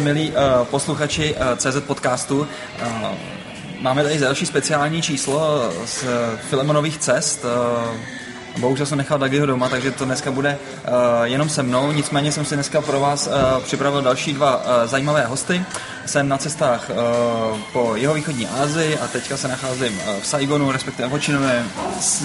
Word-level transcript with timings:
milí 0.00 0.30
uh, 0.30 0.66
posluchači 0.66 1.34
uh, 1.34 1.56
CZ 1.56 1.80
podcastu, 1.86 2.40
uh, 2.40 2.46
máme 3.80 4.02
tady 4.02 4.18
další 4.18 4.46
speciální 4.46 5.02
číslo 5.02 5.70
z 5.84 6.04
Filemonových 6.50 6.98
cest. 6.98 7.44
Bohužel 8.58 8.86
jsem 8.86 8.98
nechal 8.98 9.18
Dagiho 9.18 9.46
doma, 9.46 9.68
takže 9.68 9.90
to 9.90 10.04
dneska 10.04 10.30
bude 10.30 10.58
uh, 10.58 11.24
jenom 11.24 11.48
se 11.48 11.62
mnou. 11.62 11.92
Nicméně 11.92 12.32
jsem 12.32 12.44
si 12.44 12.54
dneska 12.54 12.80
pro 12.80 13.00
vás 13.00 13.26
uh, 13.26 13.62
připravil 13.62 14.02
další 14.02 14.32
dva 14.32 14.56
uh, 14.56 14.90
zajímavé 14.90 15.24
hosty. 15.26 15.62
Jsem 16.06 16.28
na 16.28 16.38
cestách 16.38 16.90
uh, 16.90 17.58
po 17.72 17.96
jeho 17.96 18.14
východní 18.14 18.46
Asii 18.46 18.98
a 18.98 19.06
teďka 19.06 19.36
se 19.36 19.48
nacházím 19.48 19.94
uh, 19.94 20.20
v 20.20 20.26
Saigonu, 20.26 20.72
respektive 20.72 21.08
v 21.08 21.10
Hočinovém 21.10 21.70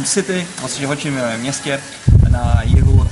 City, 0.04 0.48
vlastně 0.60 0.86
v 0.86 0.90
Hočinovém 0.90 1.42
městě 1.42 1.82
na 2.30 2.62
jihu 2.64 3.05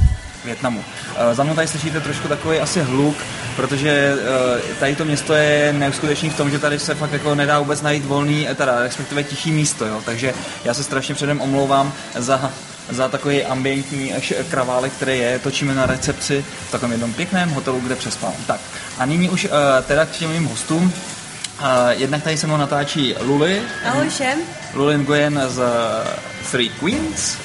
Větnamu. 0.45 0.79
Uh, 0.79 1.33
za 1.33 1.43
mnou 1.43 1.55
tady 1.55 1.67
slyšíte 1.67 2.01
trošku 2.01 2.27
takový 2.27 2.59
asi 2.59 2.81
hluk, 2.81 3.17
protože 3.55 4.15
uh, 4.15 4.75
tady 4.79 4.95
to 4.95 5.05
město 5.05 5.33
je 5.33 5.73
neuskutečný 5.73 6.29
v 6.29 6.37
tom, 6.37 6.49
že 6.49 6.59
tady 6.59 6.79
se 6.79 6.95
fakt 6.95 7.13
jako 7.13 7.35
nedá 7.35 7.59
vůbec 7.59 7.81
najít 7.81 8.05
volný, 8.05 8.47
teda 8.55 8.79
respektive 8.83 9.23
tichý 9.23 9.51
místo, 9.51 9.85
jo. 9.85 10.01
takže 10.05 10.33
já 10.63 10.73
se 10.73 10.83
strašně 10.83 11.15
předem 11.15 11.41
omlouvám 11.41 11.93
za 12.15 12.51
za 12.89 13.07
takový 13.09 13.43
ambientní 13.43 14.13
kraválek, 14.49 14.93
který 14.93 15.19
je, 15.19 15.39
točíme 15.39 15.75
na 15.75 15.85
recepci 15.85 16.45
v 16.67 16.71
takovém 16.71 16.91
jednom 16.91 17.13
pěkném 17.13 17.49
hotelu, 17.49 17.79
kde 17.79 17.95
přespávám. 17.95 18.35
Tak 18.47 18.59
a 18.97 19.05
nyní 19.05 19.29
už 19.29 19.47
teda 19.87 20.05
k 20.05 20.11
těm 20.11 20.31
mým 20.31 20.45
hostům. 20.45 20.93
Uh, 21.59 21.67
jednak 21.89 22.23
tady 22.23 22.37
se 22.37 22.47
mnou 22.47 22.57
natáčí 22.57 23.15
Luli. 23.21 23.61
Ahoj 23.85 24.09
všem. 24.09 24.39
Luli 24.73 24.97
Nguyen 24.97 25.41
z 25.47 25.63
Three 26.51 26.69
Queens. 26.69 27.37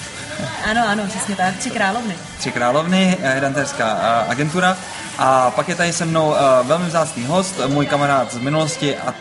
Ano, 0.70 0.88
ano, 0.88 1.02
přesně 1.08 1.36
tak. 1.36 1.56
Tři 1.56 1.70
královny. 1.70 2.14
Tři 2.38 2.52
královny, 2.52 3.16
hedanterská 3.22 3.94
uh, 3.94 4.30
agentura. 4.30 4.76
A 5.18 5.50
pak 5.50 5.68
je 5.68 5.74
tady 5.74 5.92
se 5.92 6.04
mnou 6.04 6.28
uh, 6.28 6.36
velmi 6.62 6.86
vzácný 6.86 7.24
host, 7.26 7.60
můj 7.66 7.86
kamarád 7.86 8.34
z 8.34 8.38
minulosti 8.38 8.96
a 8.96 9.14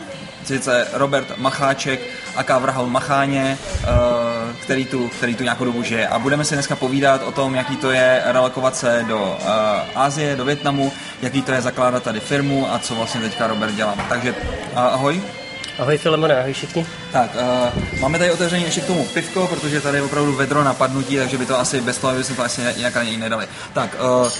sice 0.44 0.86
Robert 0.92 1.38
Macháček, 1.38 2.00
aká 2.36 2.58
vrahol 2.58 2.86
Macháně, 2.86 3.58
který 4.62 4.86
tu, 4.86 5.08
který 5.08 5.34
tu 5.34 5.42
nějakou 5.42 5.64
dobu 5.64 5.82
žije. 5.82 6.08
A 6.08 6.18
budeme 6.18 6.44
si 6.44 6.54
dneska 6.54 6.76
povídat 6.76 7.22
o 7.22 7.32
tom, 7.32 7.54
jaký 7.54 7.76
to 7.76 7.90
je 7.90 8.22
relokovat 8.24 8.76
se 8.76 9.04
do 9.08 9.38
Ázie, 9.94 10.36
do 10.36 10.44
Větnamu, 10.44 10.92
jaký 11.22 11.42
to 11.42 11.52
je 11.52 11.62
zakládat 11.62 12.02
tady 12.02 12.20
firmu 12.20 12.72
a 12.72 12.78
co 12.78 12.94
vlastně 12.94 13.20
teďka 13.20 13.46
Robert 13.46 13.74
dělá. 13.74 13.94
Takže 14.08 14.34
ahoj. 14.74 15.22
Ahoj 15.78 15.98
Filemone, 15.98 16.40
ahoj 16.40 16.52
všichni. 16.52 16.86
Tak, 17.12 17.30
uh, 17.34 18.00
máme 18.00 18.18
tady 18.18 18.30
otevření 18.30 18.64
ještě 18.64 18.80
k 18.80 18.86
tomu 18.86 19.04
pivko, 19.04 19.46
protože 19.46 19.80
tady 19.80 19.98
je 19.98 20.02
opravdu 20.02 20.32
vedro 20.32 20.64
napadnutí, 20.64 21.16
takže 21.16 21.38
by 21.38 21.46
to 21.46 21.60
asi 21.60 21.80
bez 21.80 21.98
toho 21.98 22.16
bychom 22.16 22.36
to 22.36 22.42
asi 22.44 22.62
nějak 22.76 22.96
ani 22.96 23.16
nedali. 23.16 23.48
Tak, 23.72 23.96
uh, 24.22 24.32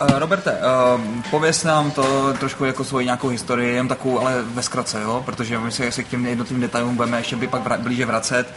Uh, 0.00 0.18
Roberte, 0.18 0.52
uh, 0.52 1.00
pověs 1.30 1.64
nám 1.64 1.90
to 1.90 2.32
trošku 2.32 2.64
jako 2.64 2.84
svoji 2.84 3.04
nějakou 3.04 3.28
historii, 3.28 3.74
jen 3.74 3.88
takovou, 3.88 4.20
ale 4.20 4.42
ve 4.42 4.62
zkratce, 4.62 5.00
jo? 5.02 5.22
protože 5.24 5.58
my 5.58 5.72
se, 5.72 5.92
se 5.92 6.02
k 6.02 6.08
těm 6.08 6.26
jednotlivým 6.26 6.60
detailům 6.60 6.96
budeme 6.96 7.18
ještě 7.18 7.36
by 7.36 7.46
pak 7.46 7.62
vra, 7.62 7.76
blíže 7.78 8.06
vracet. 8.06 8.54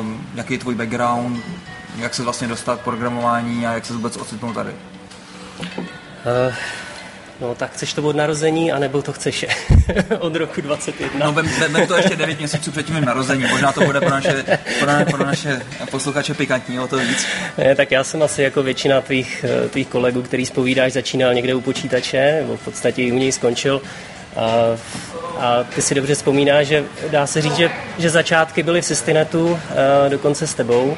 Uh, 0.00 0.06
jaký 0.34 0.54
je 0.54 0.58
tvůj 0.58 0.74
background, 0.74 1.44
jak 1.96 2.14
se 2.14 2.22
vlastně 2.22 2.48
dostat 2.48 2.80
k 2.80 2.84
programování 2.84 3.66
a 3.66 3.72
jak 3.72 3.86
se 3.86 3.92
vůbec 3.92 4.16
ocitnout 4.16 4.54
tady? 4.54 4.70
Uh, 5.60 6.54
No 7.40 7.54
tak 7.54 7.72
chceš 7.72 7.92
to 7.92 8.02
od 8.02 8.16
narození, 8.16 8.72
anebo 8.72 9.02
to 9.02 9.12
chceš 9.12 9.46
od 10.18 10.36
roku 10.36 10.60
21? 10.60 11.26
No 11.26 11.32
vem, 11.32 11.50
vem 11.68 11.86
to 11.86 11.96
ještě 11.96 12.16
9 12.16 12.38
měsíců 12.38 12.70
před 12.70 12.86
tím 12.86 13.04
narození, 13.04 13.44
možná 13.50 13.72
to 13.72 13.80
bude 13.80 14.00
pro 14.00 14.10
naše, 14.10 14.44
pro, 14.80 14.90
pro 15.10 15.26
naše 15.26 15.62
posluchače 15.90 16.34
pikantní, 16.34 16.80
o 16.80 16.88
to 16.88 16.98
víc. 16.98 17.26
Ne, 17.58 17.74
tak 17.74 17.90
já 17.90 18.04
jsem 18.04 18.22
asi 18.22 18.42
jako 18.42 18.62
většina 18.62 19.00
tvých, 19.00 19.44
tvých 19.70 19.88
kolegů, 19.88 20.22
který 20.22 20.46
zpovídáš, 20.46 20.92
začínal 20.92 21.34
někde 21.34 21.54
u 21.54 21.60
počítače, 21.60 22.38
nebo 22.40 22.56
v 22.56 22.64
podstatě 22.64 23.02
i 23.02 23.12
u 23.12 23.18
něj 23.18 23.32
skončil. 23.32 23.82
A, 24.36 24.76
a 25.38 25.64
ty 25.74 25.82
si 25.82 25.94
dobře 25.94 26.14
vzpomínáš, 26.14 26.66
že 26.66 26.84
dá 27.10 27.26
se 27.26 27.42
říct, 27.42 27.56
že, 27.56 27.70
že 27.98 28.10
začátky 28.10 28.62
byly 28.62 28.80
v 28.80 28.84
Systinetu, 28.84 29.60
dokonce 30.08 30.46
s 30.46 30.54
tebou. 30.54 30.96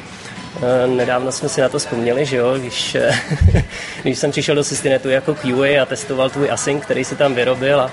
Eh, 0.61 0.87
nedávno 0.87 1.31
jsme 1.31 1.49
si 1.49 1.61
na 1.61 1.69
to 1.69 1.79
vzpomněli, 1.79 2.25
že 2.25 2.37
jo, 2.37 2.55
když, 2.57 2.95
eh, 2.95 3.11
když 4.03 4.19
jsem 4.19 4.31
přišel 4.31 4.55
do 4.55 4.63
Systinetu 4.63 5.09
jako 5.09 5.35
QA 5.35 5.81
a 5.81 5.85
testoval 5.85 6.29
tvůj 6.29 6.51
async, 6.51 6.83
který 6.83 7.05
si 7.05 7.15
tam 7.15 7.33
vyrobil 7.33 7.81
a, 7.81 7.91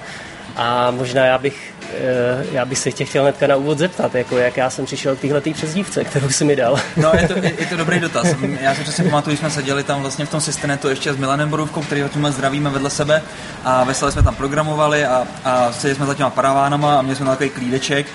a 0.57 0.91
možná 0.91 1.27
já 1.27 1.39
bych, 1.39 1.75
eh, 1.95 2.45
já 2.53 2.65
bych 2.65 2.79
se 2.79 2.93
tě 2.93 3.05
chtěl 3.05 3.23
hnedka 3.23 3.47
na 3.47 3.57
úvod 3.57 3.79
zeptat, 3.79 4.15
jako 4.15 4.39
jak 4.39 4.57
já 4.57 4.71
jsem 4.71 4.85
přišel 4.85 5.17
k 5.17 5.21
téhle 5.21 5.41
přezdívce, 5.41 6.05
kterou 6.05 6.29
jsi 6.29 6.45
mi 6.45 6.57
dal. 6.57 6.81
No, 6.97 7.13
je 7.21 7.29
to, 7.29 7.39
je, 7.39 7.53
je 7.59 7.67
to 7.67 7.77
dobrý 7.77 8.01
dotaz. 8.01 8.27
Já 8.61 8.75
si 8.75 8.83
přesně 8.83 9.05
pamatuju, 9.05 9.37
jsme 9.37 9.51
seděli 9.51 9.85
tam 9.85 10.01
vlastně 10.01 10.27
v 10.27 10.31
tom 10.31 10.41
Systinetu 10.41 10.89
ještě 10.89 11.13
s 11.13 11.17
Milanem 11.17 11.51
Borůvkou, 11.51 11.83
který 11.83 12.03
ho 12.03 12.09
zdravíme 12.29 12.71
vedle 12.71 12.91
sebe 12.91 13.23
a 13.65 13.85
veselé 13.85 14.13
jsme 14.13 14.23
tam 14.23 14.35
programovali 14.35 15.05
a, 15.05 15.27
a 15.45 15.73
seděli 15.73 15.95
jsme 15.95 16.07
za 16.07 16.15
těma 16.15 16.31
paravánama 16.31 16.99
a 16.99 17.03
měli 17.03 17.17
jsme 17.17 17.27
takový 17.27 17.51
klídeček 17.51 18.07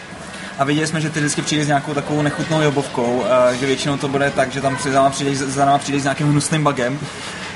a 0.59 0.63
viděli 0.63 0.87
jsme, 0.87 1.01
že 1.01 1.09
ty 1.09 1.19
vždycky 1.19 1.41
přijde 1.41 1.63
s 1.63 1.67
nějakou 1.67 1.93
takovou 1.93 2.21
nechutnou 2.21 2.61
jobovkou, 2.61 3.23
že 3.59 3.65
většinou 3.65 3.97
to 3.97 4.07
bude 4.07 4.31
tak, 4.31 4.51
že 4.51 4.61
tam 4.61 4.77
za 4.83 4.89
náma 4.91 5.09
přijde, 5.09 5.35
za 5.35 5.65
náma 5.65 5.77
přijde 5.77 5.99
s 5.99 6.03
nějakým 6.03 6.27
hnusným 6.27 6.63
bugem. 6.63 6.99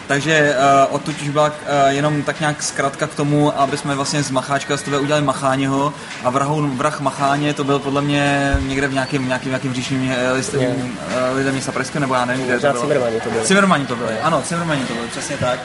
Takže 0.10 0.56
uh, 0.88 0.96
odtud 0.96 1.22
už 1.22 1.30
byla 1.30 1.48
uh, 1.48 1.54
jenom 1.88 2.24
tak 2.24 2.40
nějak 2.40 2.64
zkratka 2.64 3.08
k 3.08 3.16
tomu, 3.16 3.60
aby 3.60 3.78
jsme 3.78 3.96
vlastně 3.96 4.24
z 4.24 4.32
Macháčka 4.32 4.78
z 4.78 4.82
tebe 4.82 5.00
udělali 5.00 5.26
Macháněho 5.26 5.94
a 6.24 6.30
vrahou, 6.30 6.68
vrah 6.68 7.00
Macháně 7.00 7.54
to 7.54 7.64
byl 7.64 7.80
podle 7.80 8.02
mě 8.02 8.54
někde 8.60 8.88
v 8.88 8.94
nějakém, 8.94 9.28
nějakým, 9.28 9.50
nějakým 9.50 9.74
říšným 9.74 10.14
listem 10.34 10.62
yeah. 10.62 10.76
uh, 10.78 11.38
lidem 11.38 11.54
města 11.54 11.72
Pražska, 11.72 12.00
nebo 12.00 12.14
já 12.14 12.26
nevím, 12.26 12.46
kde 12.46 12.60
to 12.60 12.72
bylo. 12.72 12.82
Cimrmani 12.82 13.20
to. 13.20 13.30
Cimrmani 13.44 13.86
to 13.86 13.96
byly, 13.96 14.20
ano, 14.20 14.42
Cimrmani 14.42 14.86
to 14.86 14.94
byly, 14.94 15.08
přesně 15.08 15.38
tak. 15.38 15.60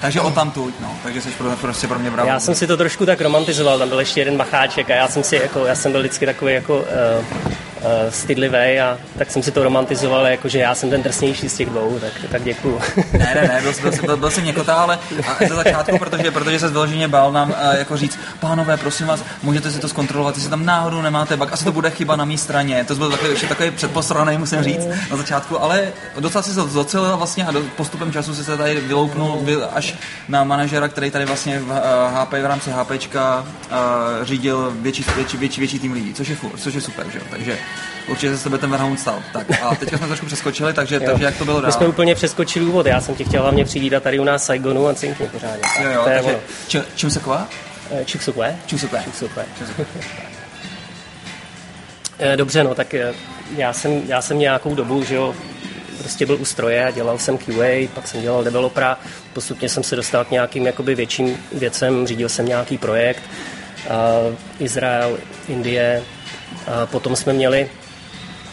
Takže 0.00 0.20
o 0.20 0.30
tamtud, 0.30 0.74
no, 0.80 0.98
takže 1.02 1.20
jsi 1.20 1.30
prostě 1.60 1.86
pro 1.86 1.98
mě 1.98 2.10
bravo. 2.10 2.28
Já 2.28 2.40
jsem 2.40 2.54
si 2.54 2.66
to 2.66 2.76
trošku 2.76 3.06
tak 3.06 3.20
romantizoval, 3.20 3.78
tam 3.78 3.88
byl 3.88 4.00
ještě 4.00 4.20
jeden 4.20 4.36
Macháček 4.36 4.90
a 4.90 4.94
já 4.94 5.08
jsem 5.08 5.22
si 5.22 5.36
jako, 5.36 5.66
já 5.66 5.74
jsem 5.74 5.92
byl 5.92 6.00
vždycky 6.00 6.26
takový 6.26 6.54
jako 6.54 6.78
uh, 6.78 6.84
uh, 7.80 8.10
stydlivý 8.10 8.80
a 8.80 8.98
tak 9.18 9.30
jsem 9.30 9.42
si 9.42 9.50
to 9.50 9.64
romantizoval, 9.64 10.26
jako 10.26 10.48
že 10.48 10.58
já 10.58 10.74
jsem 10.74 10.90
ten 10.90 11.02
drsnější 11.02 11.48
z 11.48 11.56
těch 11.56 11.68
dvou, 11.68 11.98
tak, 12.00 12.12
tak 12.30 12.42
děkuju. 12.42 12.80
Ne, 13.12 13.32
ne, 13.34 13.48
ne, 13.48 13.60
byl, 13.62 13.72
byl, 13.82 13.92
byl, 14.06 14.16
byl 14.16 14.30
jsem 14.30 14.44
někotá, 14.44 14.74
ale 14.74 14.98
ze 15.48 15.54
začátku, 15.54 15.98
protože, 15.98 16.30
protože 16.30 16.58
se 16.58 16.68
vyloženě 16.68 17.08
bál 17.08 17.32
nám 17.32 17.50
uh, 17.50 17.78
jako 17.78 17.96
říct, 17.96 18.18
pánové, 18.40 18.76
prosím 18.76 19.06
vás, 19.06 19.24
můžete 19.42 19.70
si 19.70 19.78
to 19.78 19.88
zkontrolovat, 19.88 20.34
jestli 20.34 20.50
tam 20.50 20.64
náhodou 20.64 21.02
nemáte 21.02 21.36
bug, 21.36 21.52
asi 21.52 21.64
to 21.64 21.72
bude 21.72 21.90
chyba 21.90 22.16
na 22.16 22.24
mé 22.24 22.38
straně. 22.38 22.84
To 22.84 22.94
byl 22.94 23.10
takový, 23.10 23.30
ještě 23.30 23.46
takový 23.46 23.70
předposraný, 23.70 24.38
musím 24.38 24.62
říct, 24.62 24.86
na 25.10 25.16
začátku, 25.16 25.62
ale 25.62 25.92
docela 26.20 26.42
si 26.42 26.54
se 26.54 26.60
docelil 26.60 27.16
vlastně 27.16 27.46
a 27.46 27.50
do, 27.50 27.62
postupem 27.76 28.12
času 28.12 28.34
si 28.34 28.44
se 28.44 28.56
tady 28.56 28.80
vyloupnul 28.80 29.38
vy, 29.42 29.56
až 29.56 29.94
na 30.28 30.44
manažera, 30.44 30.88
který 30.88 31.10
tady 31.10 31.24
vlastně 31.24 31.58
v 31.58 31.70
uh, 31.70 31.76
eh, 31.76 31.80
HP 32.14 32.32
v 32.32 32.46
rámci 32.46 32.70
HPčka 32.70 33.40
uh, 33.40 33.76
řídil 34.24 34.72
větší, 34.80 35.04
větší, 35.16 35.36
větší, 35.36 35.60
větší 35.60 35.78
tým 35.78 35.92
lidí, 35.92 36.14
což 36.14 36.28
je, 36.28 36.36
což 36.56 36.74
je 36.74 36.80
super, 36.80 37.06
že 37.12 37.18
jo? 37.18 37.24
Takže 37.30 37.58
určitě 38.08 38.30
se 38.30 38.38
sebe 38.38 38.58
ten 38.58 38.70
vrhoun 38.70 38.96
stal. 38.96 39.22
Tak 39.32 39.62
a 39.62 39.74
teďka 39.74 39.98
jsme 39.98 40.06
trošku 40.06 40.26
přeskočili, 40.26 40.72
takže, 40.72 41.00
takže 41.00 41.24
jak 41.24 41.36
to 41.36 41.44
bylo 41.44 41.60
dál? 41.60 41.68
My 41.68 41.72
jsme 41.72 41.86
úplně 41.86 42.14
přeskočili 42.14 42.64
úvod, 42.64 42.86
já 42.86 43.00
jsem 43.00 43.14
tě 43.14 43.24
chtěl 43.24 43.42
hlavně 43.42 43.64
přivítat 43.64 44.02
tady 44.02 44.18
u 44.18 44.24
nás 44.24 44.44
Saigonu 44.44 44.88
a 44.88 44.94
cinkni 44.94 45.28
pořádně. 45.28 45.62
Jo, 45.82 45.90
jo, 45.90 46.02
takže 46.04 46.38
či, 46.68 46.82
čím 46.94 47.10
se 47.10 47.20
ková? 47.20 47.48
Čuksukwe. 48.04 48.56
Čuksukwe. 48.66 49.02
Čuksukwe. 49.04 49.44
Dobře, 52.36 52.64
no 52.64 52.74
tak 52.74 52.94
eh, 52.94 53.14
já 53.56 53.72
jsem, 53.72 54.02
já 54.06 54.22
jsem 54.22 54.38
nějakou 54.38 54.74
dobu, 54.74 55.04
že 55.04 55.14
jo, 55.14 55.34
prostě 55.98 56.26
byl 56.26 56.36
u 56.40 56.44
stroje, 56.44 56.92
dělal 56.94 57.18
jsem 57.18 57.38
QA, 57.38 57.88
pak 57.94 58.08
jsem 58.08 58.22
dělal 58.22 58.44
developera, 58.44 58.98
postupně 59.32 59.68
jsem 59.68 59.82
se 59.82 59.96
dostal 59.96 60.24
k 60.24 60.30
nějakým 60.30 60.66
jakoby 60.66 60.94
větším 60.94 61.36
věcem, 61.52 62.06
řídil 62.06 62.28
jsem 62.28 62.46
nějaký 62.46 62.78
projekt, 62.78 63.22
uh, 63.86 63.92
Izrael, 64.58 65.18
Indie, 65.48 66.02
Potom 66.86 67.16
jsme 67.16 67.32
měli 67.32 67.68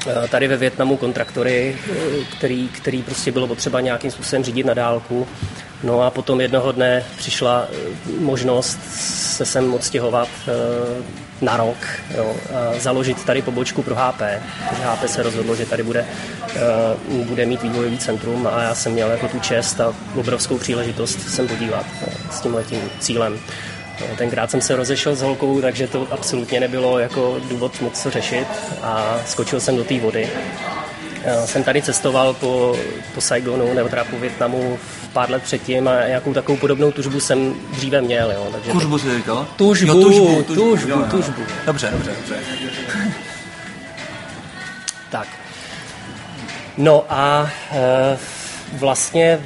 eh, 0.07 0.27
tady 0.27 0.47
ve 0.47 0.57
Větnamu 0.57 0.97
kontraktory, 0.97 1.77
eh, 1.91 1.95
který, 2.37 2.69
který 2.69 3.03
prostě 3.03 3.31
bylo 3.31 3.47
potřeba 3.47 3.81
nějakým 3.81 4.11
způsobem 4.11 4.43
řídit 4.43 4.65
na 4.65 4.73
dálku. 4.73 5.27
No 5.83 6.01
a 6.01 6.09
potom 6.09 6.41
jednoho 6.41 6.71
dne 6.71 7.03
přišla 7.17 7.67
eh, 7.71 7.75
možnost 8.19 8.79
se 9.35 9.45
sem 9.45 9.73
odstěhovat 9.73 10.29
na 11.41 11.57
rok, 11.57 11.77
jo, 12.17 12.35
a 12.55 12.79
založit 12.79 13.25
tady 13.25 13.41
pobočku 13.41 13.83
pro 13.83 13.95
HP, 13.95 14.17
protože 14.69 14.83
HP 14.83 15.09
se 15.09 15.23
rozhodlo, 15.23 15.55
že 15.55 15.65
tady 15.65 15.83
bude, 15.83 16.05
bude 17.23 17.45
mít 17.45 17.63
vývojový 17.63 17.97
centrum 17.97 18.47
a 18.51 18.63
já 18.63 18.75
jsem 18.75 18.91
měl 18.91 19.11
jako 19.11 19.27
tu 19.27 19.39
čest 19.39 19.81
a 19.81 19.93
obrovskou 20.15 20.57
příležitost 20.57 21.29
sem 21.29 21.47
podívat 21.47 21.85
s 22.31 22.41
tím 22.41 22.53
letím 22.53 22.81
cílem. 22.99 23.39
Tenkrát 24.17 24.51
jsem 24.51 24.61
se 24.61 24.75
rozešel 24.75 25.15
s 25.15 25.21
holkou, 25.21 25.61
takže 25.61 25.87
to 25.87 26.07
absolutně 26.11 26.59
nebylo 26.59 26.99
jako 26.99 27.37
důvod 27.49 27.81
moc 27.81 28.01
co 28.01 28.11
řešit 28.11 28.47
a 28.81 29.19
skočil 29.25 29.59
jsem 29.59 29.75
do 29.75 29.83
té 29.83 29.99
vody. 29.99 30.29
Jsem 31.45 31.63
tady 31.63 31.81
cestoval 31.81 32.33
po, 32.33 32.75
po 33.13 33.21
Saigonu 33.21 33.73
nebo 33.73 33.89
teda 33.89 34.03
po 34.03 34.19
Větnamu 34.19 34.79
pár 35.13 35.29
let 35.29 35.43
předtím 35.43 35.87
a 35.87 36.07
nějakou 36.07 36.33
takovou 36.33 36.57
podobnou 36.57 36.91
tužbu 36.91 37.19
jsem 37.19 37.53
dříve 37.71 38.01
měl. 38.01 38.31
Jo, 38.31 38.47
takže 38.51 38.71
tužbu 38.71 38.97
jsi 38.97 39.17
říkal? 39.17 39.47
Tužbu, 39.55 39.87
jo, 39.87 39.93
tužbu, 39.93 40.43
tužbu, 40.43 40.53
tužbu, 40.53 40.89
jo, 40.89 40.99
jo. 40.99 41.05
tužbu. 41.11 41.41
Dobře, 41.65 41.89
dobře, 41.91 42.11
dobře. 42.17 42.35
tak. 45.09 45.27
No 46.77 47.05
a 47.09 47.51
e, 47.71 48.17
vlastně 48.73 49.39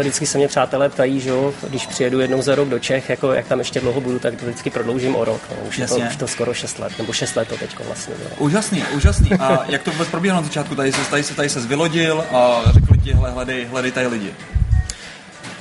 vždycky 0.00 0.26
se 0.26 0.38
mě 0.38 0.48
přátelé 0.48 0.88
ptají, 0.88 1.20
že 1.20 1.30
jo, 1.30 1.54
když 1.68 1.86
přijedu 1.86 2.20
jednou 2.20 2.42
za 2.42 2.54
rok 2.54 2.68
do 2.68 2.78
Čech, 2.78 3.10
jako 3.10 3.32
jak 3.32 3.46
tam 3.46 3.58
ještě 3.58 3.80
dlouho 3.80 4.00
budu, 4.00 4.18
tak 4.18 4.34
to 4.34 4.46
vždycky 4.46 4.70
prodloužím 4.70 5.16
o 5.16 5.24
rok. 5.24 5.40
No. 5.50 5.68
Už, 5.68 5.78
je 5.78 5.86
to, 5.86 5.96
už 5.96 6.16
to 6.16 6.28
skoro 6.28 6.54
6 6.54 6.78
let, 6.78 6.92
nebo 6.98 7.12
6 7.12 7.36
let 7.36 7.48
to 7.48 7.56
teď 7.56 7.78
vlastně 7.86 8.14
bylo. 8.14 8.30
Úžasný, 8.38 8.84
úžasný. 8.94 9.30
A 9.32 9.64
jak 9.68 9.82
to 9.82 9.90
vůbec 9.90 10.08
probíhalo 10.08 10.42
na 10.42 10.46
začátku? 10.46 10.74
Tady 10.74 10.92
se, 10.92 11.10
tady 11.10 11.22
se, 11.22 11.34
tady 11.34 11.48
se 11.48 11.60
vylodil 11.60 12.24
a 12.32 12.62
řekli 12.66 12.98
ti, 12.98 13.12
hele, 13.12 13.30
hledej, 13.30 13.64
hledej 13.64 13.92
tady 13.92 14.06
lidi. 14.06 14.34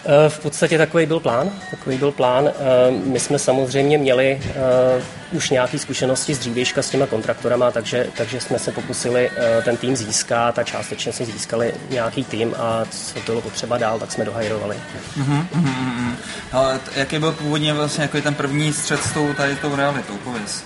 Eh, 0.08 0.30
v 0.30 0.40
podstatě 0.40 0.78
takový 0.78 1.06
byl 1.06 1.20
plán. 1.20 1.52
Takový 1.72 1.98
byl 1.98 2.12
plán. 2.12 2.48
Eh, 2.48 2.92
my 2.92 3.20
jsme 3.20 3.40
samozřejmě 3.40 3.98
měli 3.98 4.42
eh, 4.42 5.02
už 5.32 5.50
nějaké 5.50 5.80
zkušenosti 5.80 6.34
z 6.34 6.40
dřívějška 6.40 6.82
s 6.82 6.90
těma 6.90 7.06
kontraktorama, 7.06 7.72
takže, 7.72 8.08
takže 8.18 8.42
jsme 8.42 8.60
se 8.60 8.72
pokusili 8.72 9.30
ten 9.64 9.78
tým 9.78 9.96
získat 9.96 10.60
a 10.60 10.64
částečně 10.64 11.14
jsme 11.14 11.26
získali 11.26 11.74
nějaký 11.90 12.24
tým 12.24 12.56
a 12.58 12.86
co 12.90 13.20
bylo 13.26 13.42
potřeba 13.42 13.78
dál, 13.78 14.00
tak 14.00 14.12
jsme 14.12 14.26
dohajrovali. 14.26 14.76
Uh-huh, 15.20 15.46
uh-huh. 15.56 16.14
Ale 16.52 16.80
jaký 16.96 17.20
byl 17.20 17.32
původně 17.32 17.74
vlastně 17.74 18.02
jako 18.02 18.22
ten 18.22 18.34
první 18.36 18.74
střed 18.74 19.04
s 19.04 19.12
tou, 19.14 19.34
tady 19.34 19.56
tou 19.56 19.76
realitou? 19.76 20.18
Pověz. 20.18 20.64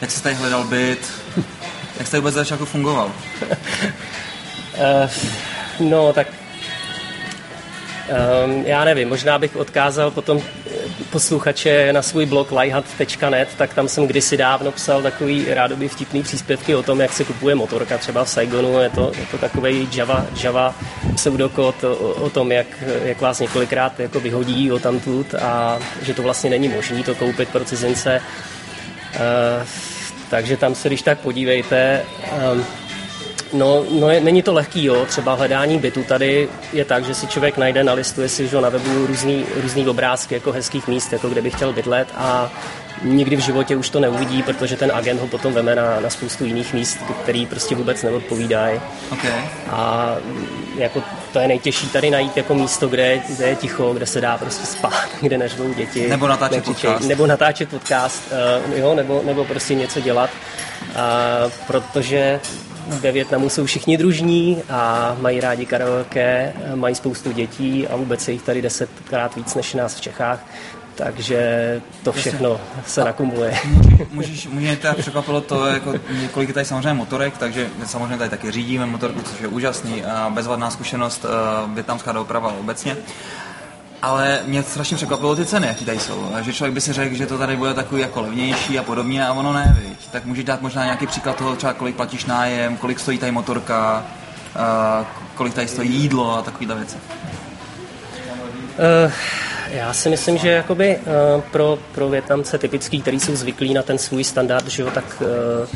Jak 0.00 0.10
jsi 0.10 0.22
tady 0.22 0.34
hledal 0.34 0.64
byt? 0.64 1.12
Jak 1.98 2.06
jste 2.06 2.18
vůbec 2.18 2.34
začal 2.34 2.54
jako 2.54 2.66
fungoval? 2.66 3.12
no, 5.80 6.12
tak 6.12 6.26
Um, 8.02 8.64
já 8.66 8.84
nevím, 8.84 9.08
možná 9.08 9.38
bych 9.38 9.56
odkázal 9.56 10.10
potom 10.10 10.40
eh, 10.40 10.70
posluchače 11.10 11.92
na 11.92 12.02
svůj 12.02 12.26
blog 12.26 12.52
lihat.net, 12.52 13.48
tak 13.56 13.74
tam 13.74 13.88
jsem 13.88 14.06
kdysi 14.06 14.36
dávno 14.36 14.72
psal 14.72 15.02
takový 15.02 15.46
rádoby 15.48 15.88
vtipný 15.88 16.22
příspěvky 16.22 16.74
o 16.74 16.82
tom, 16.82 17.00
jak 17.00 17.12
se 17.12 17.24
kupuje 17.24 17.54
motorka 17.54 17.98
třeba 17.98 18.24
v 18.24 18.28
Saigonu. 18.28 18.80
Je 18.80 18.90
to, 18.90 19.12
je 19.18 19.26
to 19.30 19.38
takový 19.38 19.88
Java, 19.92 20.26
Java 20.42 20.74
pseudokod 21.14 21.84
o, 21.84 21.94
o, 21.96 22.30
tom, 22.30 22.52
jak, 22.52 22.66
jak 23.04 23.20
vás 23.20 23.40
několikrát 23.40 24.00
jako 24.00 24.20
vyhodí 24.20 24.72
o 24.72 24.78
tamtud 24.78 25.34
a 25.34 25.78
že 26.02 26.14
to 26.14 26.22
vlastně 26.22 26.50
není 26.50 26.68
možné 26.68 27.02
to 27.02 27.14
koupit 27.14 27.48
pro 27.48 27.64
cizince. 27.64 28.20
Uh, 29.14 29.66
takže 30.30 30.56
tam 30.56 30.74
se 30.74 30.88
když 30.88 31.02
tak 31.02 31.18
podívejte. 31.18 32.02
Um, 32.52 32.64
No, 33.52 33.84
no 33.90 34.10
je, 34.10 34.20
není 34.20 34.42
to 34.42 34.52
lehký, 34.52 34.84
jo. 34.84 35.06
Třeba 35.06 35.34
hledání 35.34 35.78
bytu 35.78 36.04
tady 36.04 36.48
je 36.72 36.84
tak, 36.84 37.04
že 37.04 37.14
si 37.14 37.26
člověk 37.26 37.56
najde, 37.58 37.84
nalistuje 37.84 38.28
si 38.28 38.48
že, 38.48 38.60
na 38.60 38.68
webu 38.68 39.06
různý, 39.06 39.44
různý 39.62 39.88
obrázky 39.88 40.34
jako 40.34 40.52
hezkých 40.52 40.88
míst, 40.88 41.12
jako 41.12 41.28
kde 41.28 41.42
by 41.42 41.50
chtěl 41.50 41.72
bydlet 41.72 42.08
a 42.16 42.52
nikdy 43.02 43.36
v 43.36 43.40
životě 43.40 43.76
už 43.76 43.90
to 43.90 44.00
neuvidí, 44.00 44.42
protože 44.42 44.76
ten 44.76 44.92
agent 44.94 45.20
ho 45.20 45.26
potom 45.26 45.52
veme 45.52 45.74
na, 45.74 46.00
na 46.00 46.10
spoustu 46.10 46.44
jiných 46.44 46.74
míst, 46.74 46.98
který 47.22 47.46
prostě 47.46 47.74
vůbec 47.74 48.02
neodpovídají. 48.02 48.80
Okay. 49.12 49.44
A 49.70 50.14
jako 50.76 51.02
to 51.32 51.38
je 51.38 51.48
nejtěžší 51.48 51.88
tady 51.88 52.10
najít 52.10 52.36
jako 52.36 52.54
místo, 52.54 52.88
kde, 52.88 53.18
kde 53.28 53.46
je 53.46 53.56
ticho, 53.56 53.94
kde 53.94 54.06
se 54.06 54.20
dá 54.20 54.38
prostě 54.38 54.66
spát, 54.66 55.08
kde 55.20 55.38
nežvou 55.38 55.74
děti. 55.74 56.08
Nebo 56.08 56.28
natáčet 56.28 56.64
podcast. 56.64 57.08
Nebo 57.08 57.26
natáčet 57.26 57.68
podcast, 57.68 58.32
uh, 58.68 58.78
jo, 58.78 58.94
nebo, 58.94 59.22
nebo 59.24 59.44
prostě 59.44 59.74
něco 59.74 60.00
dělat. 60.00 60.30
Uh, 60.82 61.52
protože 61.66 62.40
ve 63.00 63.12
Větnamu 63.12 63.48
jsou 63.48 63.64
všichni 63.66 63.98
družní 63.98 64.62
a 64.70 65.16
mají 65.20 65.40
rádi 65.40 65.66
karaoke, 65.66 66.52
mají 66.74 66.94
spoustu 66.94 67.32
dětí 67.32 67.88
a 67.88 67.96
vůbec 67.96 68.28
je 68.28 68.34
jich 68.34 68.42
tady 68.42 68.62
desetkrát 68.62 69.36
víc 69.36 69.54
než 69.54 69.74
nás 69.74 69.94
v 69.94 70.00
Čechách. 70.00 70.46
Takže 70.94 71.80
to 72.02 72.12
všechno 72.12 72.60
se 72.86 73.04
nakumuluje. 73.04 73.58
Můžeš, 74.10 74.46
mě 74.46 74.76
teda 74.76 74.94
překvapilo 74.94 75.40
to, 75.40 75.66
jako 75.66 75.94
kolik 76.32 76.48
je 76.48 76.54
tady 76.54 76.66
samozřejmě 76.66 76.94
motorek, 76.94 77.38
takže 77.38 77.68
samozřejmě 77.84 78.18
tady 78.18 78.30
taky 78.30 78.50
řídíme 78.50 78.86
motorku, 78.86 79.20
což 79.22 79.40
je 79.40 79.48
úžasný 79.48 80.04
a 80.04 80.30
bezvadná 80.30 80.70
zkušenost, 80.70 81.24
uh, 81.24 81.74
větnamská 81.74 82.12
doprava 82.12 82.54
obecně. 82.60 82.96
Ale 84.02 84.40
mě 84.46 84.62
strašně 84.62 84.96
překvapilo 84.96 85.36
ty 85.36 85.46
ceny, 85.46 85.66
jaký 85.66 85.84
tady 85.84 85.98
jsou. 85.98 86.32
Že 86.40 86.52
člověk 86.52 86.74
by 86.74 86.80
si 86.80 86.92
řekl, 86.92 87.14
že 87.14 87.26
to 87.26 87.38
tady 87.38 87.56
bude 87.56 87.74
takový 87.74 88.00
jako 88.00 88.20
levnější 88.20 88.78
a 88.78 88.82
podobně 88.82 89.26
a 89.26 89.32
ono 89.32 89.52
ne, 89.52 89.76
viď? 89.80 90.08
Tak 90.10 90.24
můžeš 90.24 90.44
dát 90.44 90.62
možná 90.62 90.84
nějaký 90.84 91.06
příklad 91.06 91.36
toho, 91.36 91.56
třeba 91.56 91.72
kolik 91.72 91.96
platíš 91.96 92.24
nájem, 92.24 92.76
kolik 92.76 92.98
stojí 92.98 93.18
tady 93.18 93.32
motorka, 93.32 94.04
kolik 95.34 95.54
tady 95.54 95.68
stojí 95.68 95.90
jídlo 95.90 96.38
a 96.38 96.42
takovýhle 96.42 96.76
věci. 96.76 96.96
Uh, 99.06 99.12
já 99.70 99.92
si 99.92 100.10
myslím, 100.10 100.38
že 100.38 100.48
jakoby 100.48 100.96
uh, 100.96 101.42
pro, 101.42 101.78
pro 101.94 102.08
Větnamce 102.08 102.58
typický, 102.58 103.00
který 103.00 103.20
jsou 103.20 103.36
zvyklí 103.36 103.74
na 103.74 103.82
ten 103.82 103.98
svůj 103.98 104.24
standard, 104.24 104.66
že 104.66 104.82
jo, 104.82 104.90
tak 104.90 105.22
uh, 105.22 105.68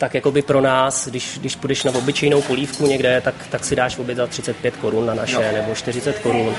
tak 0.00 0.14
jako 0.14 0.30
by 0.30 0.42
pro 0.42 0.60
nás, 0.60 1.08
když, 1.08 1.38
když 1.38 1.56
půjdeš 1.56 1.84
na 1.84 1.92
obyčejnou 1.94 2.42
polívku 2.42 2.86
někde, 2.86 3.20
tak, 3.20 3.34
tak 3.50 3.64
si 3.64 3.76
dáš 3.76 3.98
oběd 3.98 4.16
za 4.16 4.26
35 4.26 4.76
korun 4.76 5.06
na 5.06 5.14
naše, 5.14 5.36
no. 5.36 5.52
nebo 5.52 5.74
40 5.74 6.18
korun. 6.18 6.54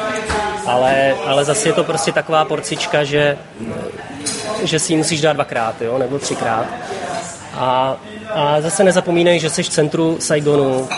Ale, 0.65 1.15
ale 1.25 1.45
zase 1.45 1.69
je 1.69 1.73
to 1.73 1.83
prostě 1.83 2.11
taková 2.11 2.45
porcička, 2.45 3.03
že, 3.03 3.37
že 4.63 4.79
si 4.79 4.93
ji 4.93 4.97
musíš 4.97 5.21
dát 5.21 5.33
dvakrát, 5.33 5.81
jo, 5.81 5.97
nebo 5.97 6.19
třikrát. 6.19 6.65
A, 7.53 7.97
a 8.29 8.61
zase 8.61 8.83
nezapomínej, 8.83 9.39
že 9.39 9.49
jsi 9.49 9.63
v 9.63 9.69
centru 9.69 10.17
Saigonu, 10.19 10.89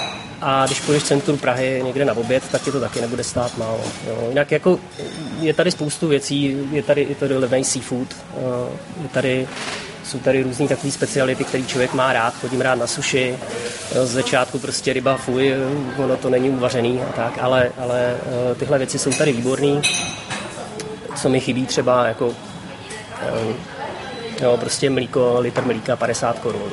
a 0.42 0.66
když 0.66 0.82
půjdeš 0.82 1.04
v 1.04 1.08
centru 1.08 1.38
Prahy 1.38 1.82
někde 1.86 2.06
na 2.06 2.14
oběd, 2.14 2.44
tak 2.52 2.62
ti 2.62 2.72
to 2.72 2.80
taky 2.80 3.02
nebude 3.02 3.24
stát 3.24 3.58
málo. 3.58 3.82
Jo. 4.08 4.26
Jinak 4.30 4.52
jako 4.52 4.80
je 5.42 5.54
tady 5.54 5.72
spoustu 5.72 6.08
věcí, 6.08 6.58
je 6.72 6.84
tady, 6.84 7.08
je 7.10 7.16
tady 7.16 7.38
levný 7.38 7.64
seafood, 7.64 8.08
je 9.02 9.10
tady 9.12 9.48
jsou 10.04 10.20
tady 10.20 10.44
různý 10.44 10.68
takové 10.68 10.92
speciality, 10.92 11.44
které 11.44 11.64
člověk 11.64 11.94
má 11.94 12.14
rád. 12.14 12.34
Chodím 12.34 12.62
rád 12.62 12.76
na 12.76 12.88
suši. 12.88 13.38
Z 14.04 14.10
začátku 14.10 14.60
prostě 14.60 14.94
ryba 14.94 15.18
fuj, 15.18 15.54
ono 15.98 16.18
to 16.18 16.30
není 16.30 16.50
uvařený 16.50 17.02
a 17.02 17.12
tak, 17.12 17.38
ale, 17.42 17.72
ale 17.78 18.18
eh, 18.52 18.56
tyhle 18.56 18.78
věci 18.78 19.00
jsou 19.00 19.12
tady 19.12 19.34
výborné. 19.34 19.82
Co 21.16 21.30
mi 21.30 21.40
chybí 21.40 21.66
třeba 21.66 22.08
jako 22.08 22.34
eh, 23.22 24.44
jo, 24.44 24.58
prostě 24.58 24.90
mlíko, 24.90 25.38
litr 25.40 25.62
mlíka 25.62 25.96
50 25.96 26.40
korun 26.40 26.72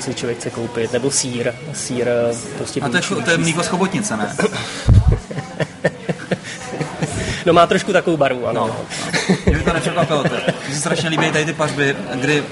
si 0.00 0.14
člověk 0.14 0.38
chce 0.38 0.50
koupit, 0.50 0.92
nebo 0.92 1.10
sír, 1.10 1.52
sír 1.72 2.08
prostě 2.56 2.80
A 2.80 2.88
to 2.88 2.96
je, 2.96 3.02
to 3.24 3.30
je 3.30 3.38
mlíko 3.38 3.62
z 3.62 3.66
chobotnice, 3.66 4.16
ne? 4.16 4.36
No 7.46 7.52
má 7.52 7.66
trošku 7.66 7.92
takovou 7.92 8.16
barvu, 8.16 8.46
ano. 8.46 8.60
No, 8.60 8.66
no. 8.66 9.36
Mě 9.46 9.56
by 9.58 9.64
to 9.64 9.72
nepřekvapilo. 9.72 10.24
Mně 10.66 10.74
se 10.74 10.80
strašně 10.80 11.08
líbí 11.08 11.32
tady 11.32 11.44
ty 11.44 11.52
pařby, 11.52 11.96
kdy 12.14 12.44